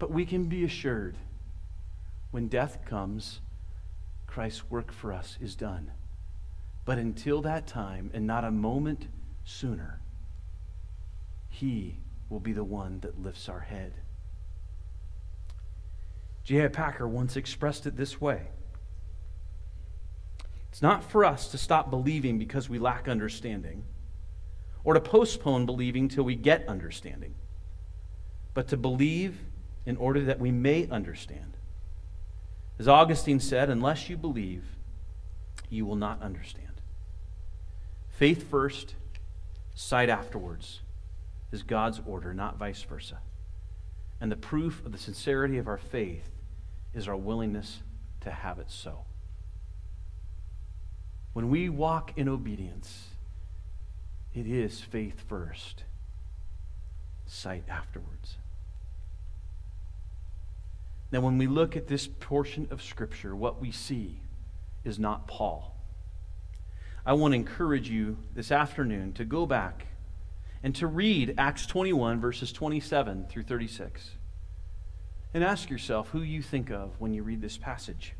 But 0.00 0.10
we 0.10 0.26
can 0.26 0.46
be 0.46 0.64
assured 0.64 1.14
when 2.32 2.48
death 2.48 2.84
comes, 2.84 3.38
Christ's 4.26 4.68
work 4.68 4.90
for 4.90 5.12
us 5.12 5.38
is 5.40 5.54
done. 5.54 5.92
But 6.84 6.98
until 6.98 7.42
that 7.42 7.68
time, 7.68 8.10
and 8.12 8.26
not 8.26 8.42
a 8.42 8.50
moment 8.50 9.06
sooner, 9.44 10.00
He 11.48 11.98
will 12.28 12.40
be 12.40 12.52
the 12.52 12.64
one 12.64 12.98
that 13.02 13.22
lifts 13.22 13.48
our 13.48 13.60
head. 13.60 13.92
J.I. 16.44 16.68
Packer 16.68 17.06
once 17.06 17.36
expressed 17.36 17.86
it 17.86 17.96
this 17.96 18.20
way 18.20 18.48
It's 20.70 20.82
not 20.82 21.04
for 21.04 21.24
us 21.24 21.48
to 21.48 21.58
stop 21.58 21.90
believing 21.90 22.38
because 22.38 22.68
we 22.68 22.78
lack 22.78 23.08
understanding, 23.08 23.84
or 24.84 24.94
to 24.94 25.00
postpone 25.00 25.66
believing 25.66 26.08
till 26.08 26.24
we 26.24 26.34
get 26.34 26.66
understanding, 26.68 27.34
but 28.54 28.68
to 28.68 28.76
believe 28.76 29.38
in 29.86 29.96
order 29.96 30.20
that 30.24 30.40
we 30.40 30.50
may 30.50 30.88
understand. 30.88 31.56
As 32.78 32.88
Augustine 32.88 33.40
said, 33.40 33.70
unless 33.70 34.08
you 34.08 34.16
believe, 34.16 34.64
you 35.68 35.86
will 35.86 35.96
not 35.96 36.20
understand. 36.22 36.80
Faith 38.08 38.48
first, 38.48 38.94
sight 39.74 40.08
afterwards 40.08 40.80
is 41.50 41.62
God's 41.62 42.00
order, 42.06 42.34
not 42.34 42.58
vice 42.58 42.82
versa. 42.82 43.18
And 44.22 44.30
the 44.30 44.36
proof 44.36 44.86
of 44.86 44.92
the 44.92 44.98
sincerity 44.98 45.58
of 45.58 45.66
our 45.66 45.76
faith 45.76 46.30
is 46.94 47.08
our 47.08 47.16
willingness 47.16 47.80
to 48.20 48.30
have 48.30 48.60
it 48.60 48.70
so. 48.70 49.00
When 51.32 51.50
we 51.50 51.68
walk 51.68 52.12
in 52.16 52.28
obedience, 52.28 53.08
it 54.32 54.46
is 54.46 54.80
faith 54.80 55.24
first, 55.28 55.82
sight 57.26 57.64
afterwards. 57.68 58.36
Now, 61.10 61.20
when 61.20 61.36
we 61.36 61.48
look 61.48 61.76
at 61.76 61.88
this 61.88 62.06
portion 62.06 62.68
of 62.70 62.80
Scripture, 62.80 63.34
what 63.34 63.60
we 63.60 63.72
see 63.72 64.20
is 64.84 65.00
not 65.00 65.26
Paul. 65.26 65.74
I 67.04 67.14
want 67.14 67.32
to 67.32 67.36
encourage 67.36 67.90
you 67.90 68.18
this 68.36 68.52
afternoon 68.52 69.14
to 69.14 69.24
go 69.24 69.46
back 69.46 69.88
and 70.62 70.74
to 70.76 70.86
read 70.86 71.34
Acts 71.38 71.66
21, 71.66 72.20
verses 72.20 72.52
27 72.52 73.26
through 73.28 73.42
36. 73.42 74.10
And 75.34 75.42
ask 75.42 75.70
yourself 75.70 76.10
who 76.10 76.20
you 76.20 76.42
think 76.42 76.70
of 76.70 76.92
when 77.00 77.14
you 77.14 77.22
read 77.22 77.40
this 77.40 77.56
passage. 77.56 78.14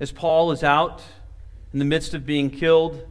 As 0.00 0.10
Paul 0.10 0.50
is 0.52 0.62
out 0.62 1.02
in 1.72 1.78
the 1.78 1.84
midst 1.84 2.14
of 2.14 2.26
being 2.26 2.50
killed, 2.50 3.06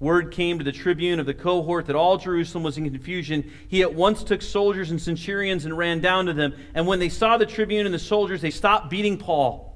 word 0.00 0.32
came 0.32 0.58
to 0.58 0.64
the 0.64 0.72
tribune 0.72 1.20
of 1.20 1.26
the 1.26 1.34
cohort 1.34 1.86
that 1.86 1.96
all 1.96 2.16
Jerusalem 2.16 2.64
was 2.64 2.78
in 2.78 2.84
confusion, 2.84 3.52
he 3.68 3.82
at 3.82 3.94
once 3.94 4.24
took 4.24 4.42
soldiers 4.42 4.90
and 4.90 5.00
centurions 5.00 5.66
and 5.66 5.76
ran 5.76 6.00
down 6.00 6.26
to 6.26 6.32
them. 6.32 6.54
And 6.74 6.86
when 6.86 6.98
they 6.98 7.10
saw 7.10 7.36
the 7.36 7.46
tribune 7.46 7.86
and 7.86 7.94
the 7.94 7.98
soldiers, 7.98 8.40
they 8.40 8.50
stopped 8.50 8.90
beating 8.90 9.18
Paul. 9.18 9.69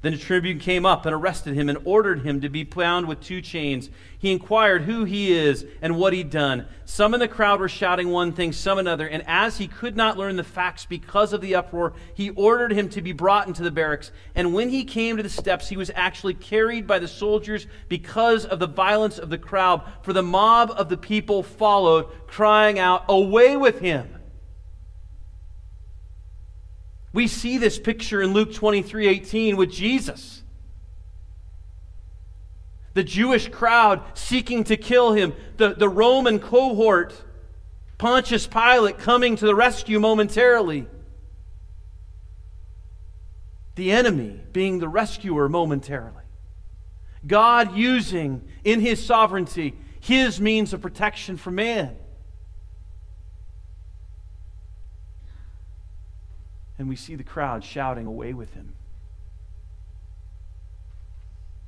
Then 0.00 0.14
a 0.14 0.18
tribune 0.18 0.60
came 0.60 0.86
up 0.86 1.06
and 1.06 1.14
arrested 1.14 1.54
him 1.54 1.68
and 1.68 1.78
ordered 1.84 2.20
him 2.20 2.40
to 2.42 2.48
be 2.48 2.62
bound 2.62 3.08
with 3.08 3.20
two 3.20 3.42
chains. 3.42 3.90
He 4.16 4.30
inquired 4.30 4.82
who 4.82 5.04
he 5.04 5.32
is 5.32 5.66
and 5.82 5.96
what 5.96 6.12
he'd 6.12 6.30
done. 6.30 6.66
Some 6.84 7.14
in 7.14 7.20
the 7.20 7.26
crowd 7.26 7.58
were 7.58 7.68
shouting 7.68 8.10
one 8.10 8.32
thing, 8.32 8.52
some 8.52 8.78
another, 8.78 9.08
and 9.08 9.24
as 9.26 9.58
he 9.58 9.66
could 9.66 9.96
not 9.96 10.16
learn 10.16 10.36
the 10.36 10.44
facts 10.44 10.86
because 10.86 11.32
of 11.32 11.40
the 11.40 11.56
uproar, 11.56 11.94
he 12.14 12.30
ordered 12.30 12.70
him 12.70 12.88
to 12.90 13.02
be 13.02 13.12
brought 13.12 13.48
into 13.48 13.64
the 13.64 13.72
barracks. 13.72 14.12
And 14.36 14.54
when 14.54 14.68
he 14.68 14.84
came 14.84 15.16
to 15.16 15.22
the 15.22 15.28
steps, 15.28 15.68
he 15.68 15.76
was 15.76 15.90
actually 15.96 16.34
carried 16.34 16.86
by 16.86 17.00
the 17.00 17.08
soldiers 17.08 17.66
because 17.88 18.44
of 18.44 18.60
the 18.60 18.68
violence 18.68 19.18
of 19.18 19.30
the 19.30 19.38
crowd, 19.38 19.82
for 20.02 20.12
the 20.12 20.22
mob 20.22 20.70
of 20.76 20.88
the 20.88 20.96
people 20.96 21.42
followed, 21.42 22.06
crying 22.28 22.78
out, 22.78 23.04
Away 23.08 23.56
with 23.56 23.80
him! 23.80 24.17
We 27.12 27.26
see 27.26 27.58
this 27.58 27.78
picture 27.78 28.20
in 28.22 28.32
Luke 28.32 28.52
23 28.52 29.08
18 29.08 29.56
with 29.56 29.70
Jesus. 29.70 30.42
the 32.98 33.04
Jewish 33.04 33.48
crowd 33.48 34.02
seeking 34.14 34.64
to 34.64 34.76
kill 34.76 35.12
him, 35.12 35.32
the, 35.56 35.72
the 35.72 35.88
Roman 35.88 36.40
cohort, 36.40 37.14
Pontius 37.96 38.48
Pilate 38.48 38.98
coming 38.98 39.36
to 39.36 39.46
the 39.46 39.54
rescue 39.54 40.00
momentarily, 40.00 40.88
the 43.76 43.92
enemy 43.92 44.40
being 44.52 44.80
the 44.80 44.88
rescuer 44.88 45.48
momentarily. 45.48 46.24
God 47.24 47.76
using 47.76 48.42
in 48.64 48.80
his 48.80 49.06
sovereignty 49.06 49.78
his 50.00 50.40
means 50.40 50.72
of 50.72 50.82
protection 50.82 51.36
for 51.36 51.52
man. 51.52 51.96
And 56.78 56.88
we 56.88 56.96
see 56.96 57.16
the 57.16 57.24
crowd 57.24 57.64
shouting 57.64 58.06
away 58.06 58.32
with 58.32 58.54
him. 58.54 58.74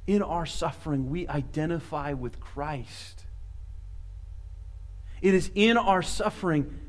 In 0.07 0.23
our 0.23 0.47
suffering, 0.47 1.11
we 1.11 1.27
identify 1.29 2.13
with 2.13 2.41
Christ. 2.41 3.25
It 5.21 5.35
is 5.35 5.51
in 5.55 5.77
our 5.77 6.03
suffering 6.03 6.81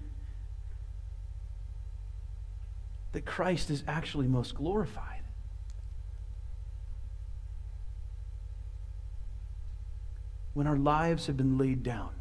that 3.12 3.26
Christ 3.26 3.70
is 3.70 3.84
actually 3.88 4.28
most 4.28 4.56
glorified. 4.56 5.22
when 10.54 10.68
our 10.68 10.78
lives 10.78 11.28
have 11.28 11.38
been 11.38 11.58
laid 11.58 11.84
down. 11.84 12.12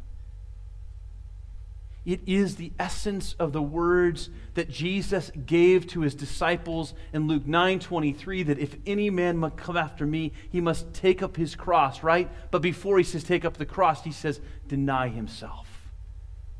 It 2.03 2.21
is 2.25 2.55
the 2.55 2.71
essence 2.79 3.35
of 3.37 3.53
the 3.53 3.61
words 3.61 4.31
that 4.55 4.69
Jesus 4.69 5.31
gave 5.45 5.85
to 5.87 6.01
his 6.01 6.15
disciples 6.15 6.95
in 7.13 7.27
Luke 7.27 7.45
9:23 7.45 8.43
that 8.43 8.57
if 8.57 8.75
any 8.87 9.11
man 9.11 9.37
must 9.37 9.55
come 9.55 9.77
after 9.77 10.05
me, 10.05 10.31
he 10.49 10.61
must 10.61 10.93
take 10.93 11.21
up 11.21 11.35
his 11.37 11.55
cross, 11.55 12.01
right? 12.01 12.29
But 12.49 12.63
before 12.63 12.97
he 12.97 13.03
says 13.03 13.23
take 13.23 13.45
up 13.45 13.57
the 13.57 13.67
cross, 13.67 14.03
he 14.03 14.11
says 14.11 14.41
deny 14.67 15.09
himself 15.09 15.67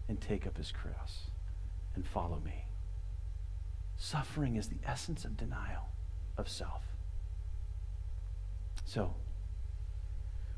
and 0.08 0.22
take 0.22 0.46
up 0.46 0.58
his 0.58 0.72
cross 0.72 1.32
and 1.96 2.06
follow 2.06 2.40
me. 2.46 2.66
Suffering 3.98 4.58
is 4.58 4.68
the 4.68 4.80
essence 4.86 5.26
of 5.26 5.38
denial 5.38 5.90
of 6.38 6.50
self. 6.50 6.84
So, 8.86 9.16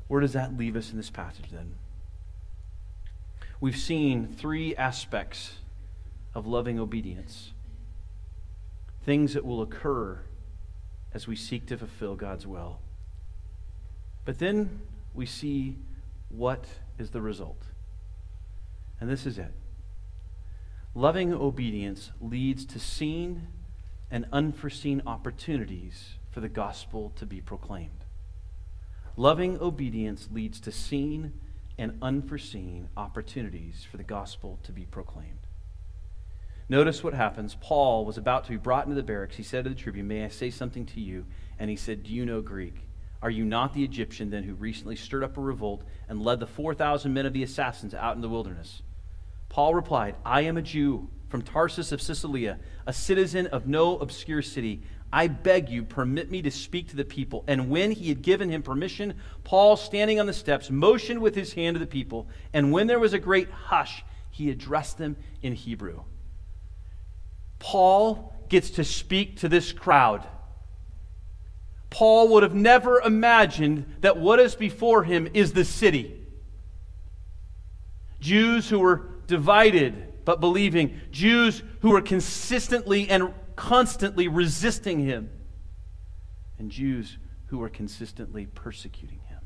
where 0.08 0.20
does 0.20 0.32
that 0.34 0.56
leave 0.56 0.76
us 0.76 0.90
in 0.90 0.96
this 0.98 1.10
passage 1.10 1.50
then? 1.50 1.76
We've 3.60 3.76
seen 3.76 4.34
three 4.34 4.74
aspects 4.76 5.56
of 6.34 6.46
loving 6.46 6.78
obedience 6.78 7.52
things 9.04 9.34
that 9.34 9.44
will 9.44 9.60
occur 9.60 10.18
as 11.12 11.28
we 11.28 11.36
seek 11.36 11.66
to 11.66 11.76
fulfill 11.76 12.16
God's 12.16 12.46
will. 12.46 12.80
But 14.24 14.38
then 14.38 14.80
we 15.12 15.26
see 15.26 15.76
what 16.30 16.64
is 16.98 17.10
the 17.10 17.20
result. 17.20 17.62
And 19.00 19.10
this 19.10 19.26
is 19.26 19.38
it. 19.38 19.52
Loving 20.94 21.34
obedience 21.34 22.12
leads 22.20 22.64
to 22.66 22.78
seen 22.78 23.48
and 24.10 24.26
unforeseen 24.32 25.02
opportunities 25.06 26.14
for 26.30 26.40
the 26.40 26.48
gospel 26.48 27.12
to 27.16 27.26
be 27.26 27.40
proclaimed. 27.40 28.04
Loving 29.16 29.58
obedience 29.60 30.28
leads 30.32 30.60
to 30.60 30.72
seen 30.72 31.32
and 31.78 31.98
unforeseen 32.02 32.88
opportunities 32.96 33.86
for 33.90 33.96
the 33.96 34.04
gospel 34.04 34.58
to 34.62 34.72
be 34.72 34.84
proclaimed. 34.84 35.46
Notice 36.68 37.04
what 37.04 37.14
happens. 37.14 37.56
Paul 37.60 38.04
was 38.04 38.16
about 38.16 38.44
to 38.44 38.50
be 38.50 38.56
brought 38.56 38.84
into 38.84 38.94
the 38.94 39.02
barracks. 39.02 39.36
He 39.36 39.42
said 39.42 39.64
to 39.64 39.70
the 39.70 39.76
tribune, 39.76 40.08
May 40.08 40.24
I 40.24 40.28
say 40.28 40.50
something 40.50 40.86
to 40.86 41.00
you? 41.00 41.26
And 41.58 41.68
he 41.68 41.76
said, 41.76 42.02
Do 42.02 42.12
you 42.12 42.24
know 42.24 42.40
Greek? 42.40 42.88
Are 43.20 43.30
you 43.30 43.44
not 43.44 43.74
the 43.74 43.84
Egyptian 43.84 44.30
then 44.30 44.42
who 44.44 44.54
recently 44.54 44.96
stirred 44.96 45.24
up 45.24 45.36
a 45.36 45.40
revolt 45.40 45.82
and 46.08 46.22
led 46.22 46.40
the 46.40 46.46
4,000 46.46 47.12
men 47.12 47.26
of 47.26 47.32
the 47.32 47.42
assassins 47.42 47.94
out 47.94 48.16
in 48.16 48.22
the 48.22 48.28
wilderness? 48.28 48.82
Paul 49.48 49.74
replied, 49.74 50.16
I 50.24 50.42
am 50.42 50.56
a 50.56 50.62
Jew 50.62 51.08
from 51.28 51.42
Tarsus 51.42 51.90
of 51.92 52.00
Cilicia, 52.00 52.58
a 52.86 52.92
citizen 52.92 53.46
of 53.48 53.66
no 53.66 53.98
obscure 53.98 54.42
city. 54.42 54.82
I 55.14 55.28
beg 55.28 55.68
you, 55.68 55.84
permit 55.84 56.28
me 56.28 56.42
to 56.42 56.50
speak 56.50 56.88
to 56.88 56.96
the 56.96 57.04
people. 57.04 57.44
And 57.46 57.70
when 57.70 57.92
he 57.92 58.08
had 58.08 58.20
given 58.20 58.50
him 58.50 58.64
permission, 58.64 59.14
Paul, 59.44 59.76
standing 59.76 60.18
on 60.18 60.26
the 60.26 60.32
steps, 60.32 60.72
motioned 60.72 61.20
with 61.20 61.36
his 61.36 61.52
hand 61.52 61.76
to 61.76 61.78
the 61.78 61.86
people. 61.86 62.26
And 62.52 62.72
when 62.72 62.88
there 62.88 62.98
was 62.98 63.12
a 63.12 63.20
great 63.20 63.48
hush, 63.48 64.04
he 64.32 64.50
addressed 64.50 64.98
them 64.98 65.14
in 65.40 65.52
Hebrew. 65.52 66.02
Paul 67.60 68.34
gets 68.48 68.70
to 68.70 68.82
speak 68.82 69.38
to 69.38 69.48
this 69.48 69.72
crowd. 69.72 70.26
Paul 71.90 72.30
would 72.30 72.42
have 72.42 72.56
never 72.56 72.98
imagined 72.98 73.94
that 74.00 74.16
what 74.16 74.40
is 74.40 74.56
before 74.56 75.04
him 75.04 75.28
is 75.32 75.52
the 75.52 75.64
city. 75.64 76.26
Jews 78.18 78.68
who 78.68 78.80
were 78.80 79.10
divided 79.28 80.24
but 80.24 80.40
believing, 80.40 81.00
Jews 81.12 81.62
who 81.82 81.90
were 81.90 82.00
consistently 82.00 83.08
and 83.08 83.32
constantly 83.56 84.28
resisting 84.28 85.00
him, 85.00 85.30
and 86.58 86.70
Jews 86.70 87.18
who 87.46 87.58
were 87.58 87.68
consistently 87.68 88.46
persecuting 88.46 89.20
him. 89.28 89.40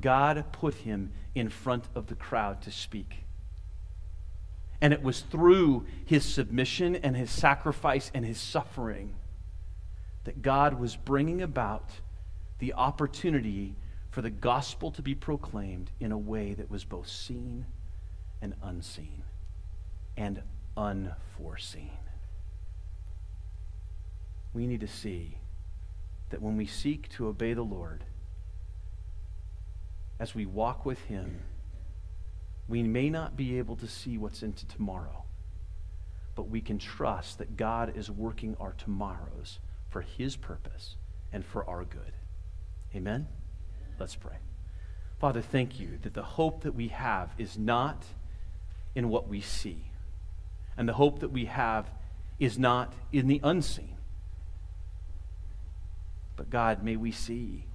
God 0.00 0.44
put 0.52 0.74
him 0.74 1.12
in 1.34 1.48
front 1.48 1.84
of 1.94 2.06
the 2.06 2.14
crowd 2.14 2.62
to 2.62 2.70
speak. 2.70 3.24
And 4.80 4.92
it 4.92 5.02
was 5.02 5.20
through 5.20 5.86
his 6.04 6.24
submission 6.24 6.96
and 6.96 7.16
his 7.16 7.30
sacrifice 7.30 8.10
and 8.14 8.24
his 8.24 8.38
suffering 8.38 9.14
that 10.24 10.42
God 10.42 10.78
was 10.78 10.94
bringing 10.94 11.42
about 11.42 11.90
the 12.58 12.74
opportunity 12.74 13.76
for 14.10 14.22
the 14.22 14.30
gospel 14.30 14.90
to 14.92 15.02
be 15.02 15.14
proclaimed 15.14 15.90
in 16.00 16.12
a 16.12 16.18
way 16.18 16.54
that 16.54 16.70
was 16.70 16.84
both 16.84 17.08
seen 17.08 17.66
and 18.40 18.54
unseen 18.62 19.22
and 20.16 20.42
unforeseen 20.76 21.90
we 24.58 24.66
need 24.66 24.80
to 24.80 24.88
see 24.88 25.38
that 26.30 26.42
when 26.42 26.56
we 26.56 26.66
seek 26.66 27.08
to 27.10 27.28
obey 27.28 27.52
the 27.52 27.62
Lord, 27.62 28.02
as 30.18 30.34
we 30.34 30.46
walk 30.46 30.84
with 30.84 30.98
Him, 31.02 31.42
we 32.66 32.82
may 32.82 33.08
not 33.08 33.36
be 33.36 33.56
able 33.58 33.76
to 33.76 33.86
see 33.86 34.18
what's 34.18 34.42
into 34.42 34.66
tomorrow, 34.66 35.22
but 36.34 36.50
we 36.50 36.60
can 36.60 36.76
trust 36.76 37.38
that 37.38 37.56
God 37.56 37.96
is 37.96 38.10
working 38.10 38.56
our 38.58 38.72
tomorrows 38.72 39.60
for 39.90 40.00
His 40.00 40.34
purpose 40.34 40.96
and 41.32 41.46
for 41.46 41.64
our 41.70 41.84
good. 41.84 42.14
Amen? 42.96 43.28
Let's 44.00 44.16
pray. 44.16 44.38
Father, 45.20 45.40
thank 45.40 45.78
you 45.78 46.00
that 46.02 46.14
the 46.14 46.24
hope 46.24 46.64
that 46.64 46.74
we 46.74 46.88
have 46.88 47.30
is 47.38 47.56
not 47.56 48.04
in 48.96 49.08
what 49.08 49.28
we 49.28 49.40
see, 49.40 49.84
and 50.76 50.88
the 50.88 50.94
hope 50.94 51.20
that 51.20 51.30
we 51.30 51.44
have 51.44 51.88
is 52.40 52.58
not 52.58 52.92
in 53.12 53.28
the 53.28 53.40
unseen. 53.44 53.97
But 56.38 56.50
God, 56.50 56.84
may 56.84 56.94
we 56.94 57.10
see 57.10 57.66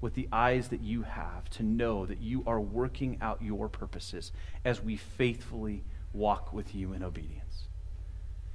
with 0.00 0.14
the 0.14 0.28
eyes 0.30 0.68
that 0.68 0.82
you 0.82 1.02
have 1.02 1.50
to 1.50 1.64
know 1.64 2.06
that 2.06 2.20
you 2.20 2.44
are 2.46 2.60
working 2.60 3.18
out 3.20 3.42
your 3.42 3.68
purposes 3.68 4.30
as 4.64 4.80
we 4.80 4.96
faithfully 4.96 5.82
walk 6.12 6.52
with 6.52 6.76
you 6.76 6.92
in 6.92 7.02
obedience. 7.02 7.64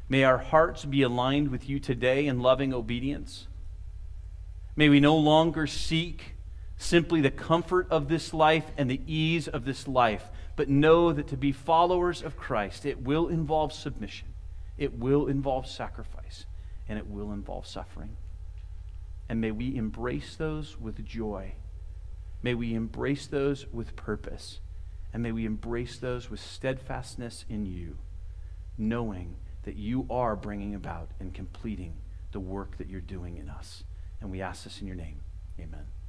May 0.08 0.24
our 0.24 0.38
hearts 0.38 0.86
be 0.86 1.02
aligned 1.02 1.50
with 1.52 1.68
you 1.68 1.78
today 1.78 2.26
in 2.26 2.40
loving 2.40 2.74
obedience. 2.74 3.48
May 4.78 4.88
we 4.88 5.02
no 5.02 5.18
longer 5.18 5.68
seek 5.68 6.36
simply 6.78 7.20
the 7.20 7.32
comfort 7.32 7.88
of 7.92 8.08
this 8.08 8.34
life 8.34 8.72
and 8.78 8.90
the 8.90 9.02
ease 9.06 9.50
of 9.50 9.66
this 9.66 9.90
life, 9.90 10.32
but 10.56 10.70
know 10.70 11.12
that 11.12 11.28
to 11.28 11.38
be 11.38 11.52
followers 11.52 12.22
of 12.22 12.38
Christ, 12.38 12.86
it 12.86 13.04
will 13.04 13.28
involve 13.28 13.74
submission, 13.74 14.30
it 14.78 14.98
will 14.98 15.28
involve 15.28 15.68
sacrifice, 15.68 16.46
and 16.88 16.98
it 16.98 17.08
will 17.08 17.34
involve 17.34 17.68
suffering. 17.68 18.16
And 19.32 19.40
may 19.40 19.52
we 19.52 19.78
embrace 19.78 20.36
those 20.36 20.78
with 20.78 21.06
joy. 21.06 21.54
May 22.44 22.54
we 22.54 22.74
embrace 22.74 23.28
those 23.28 23.66
with 23.72 23.96
purpose. 23.96 24.60
And 25.14 25.24
may 25.24 25.32
we 25.32 25.46
embrace 25.46 25.98
those 26.00 26.30
with 26.30 26.42
steadfastness 26.42 27.46
in 27.48 27.66
you, 27.66 27.98
knowing 28.78 29.38
that 29.64 29.78
you 29.78 30.06
are 30.10 30.36
bringing 30.36 30.76
about 30.76 31.12
and 31.22 31.34
completing 31.34 31.94
the 32.34 32.42
work 32.42 32.78
that 32.78 32.90
you're 32.90 33.00
doing 33.00 33.38
in 33.38 33.48
us. 33.48 33.86
And 34.20 34.30
we 34.32 34.42
ask 34.42 34.66
this 34.66 34.82
in 34.82 34.88
your 34.88 34.98
name. 34.98 35.22
Amen. 35.58 36.01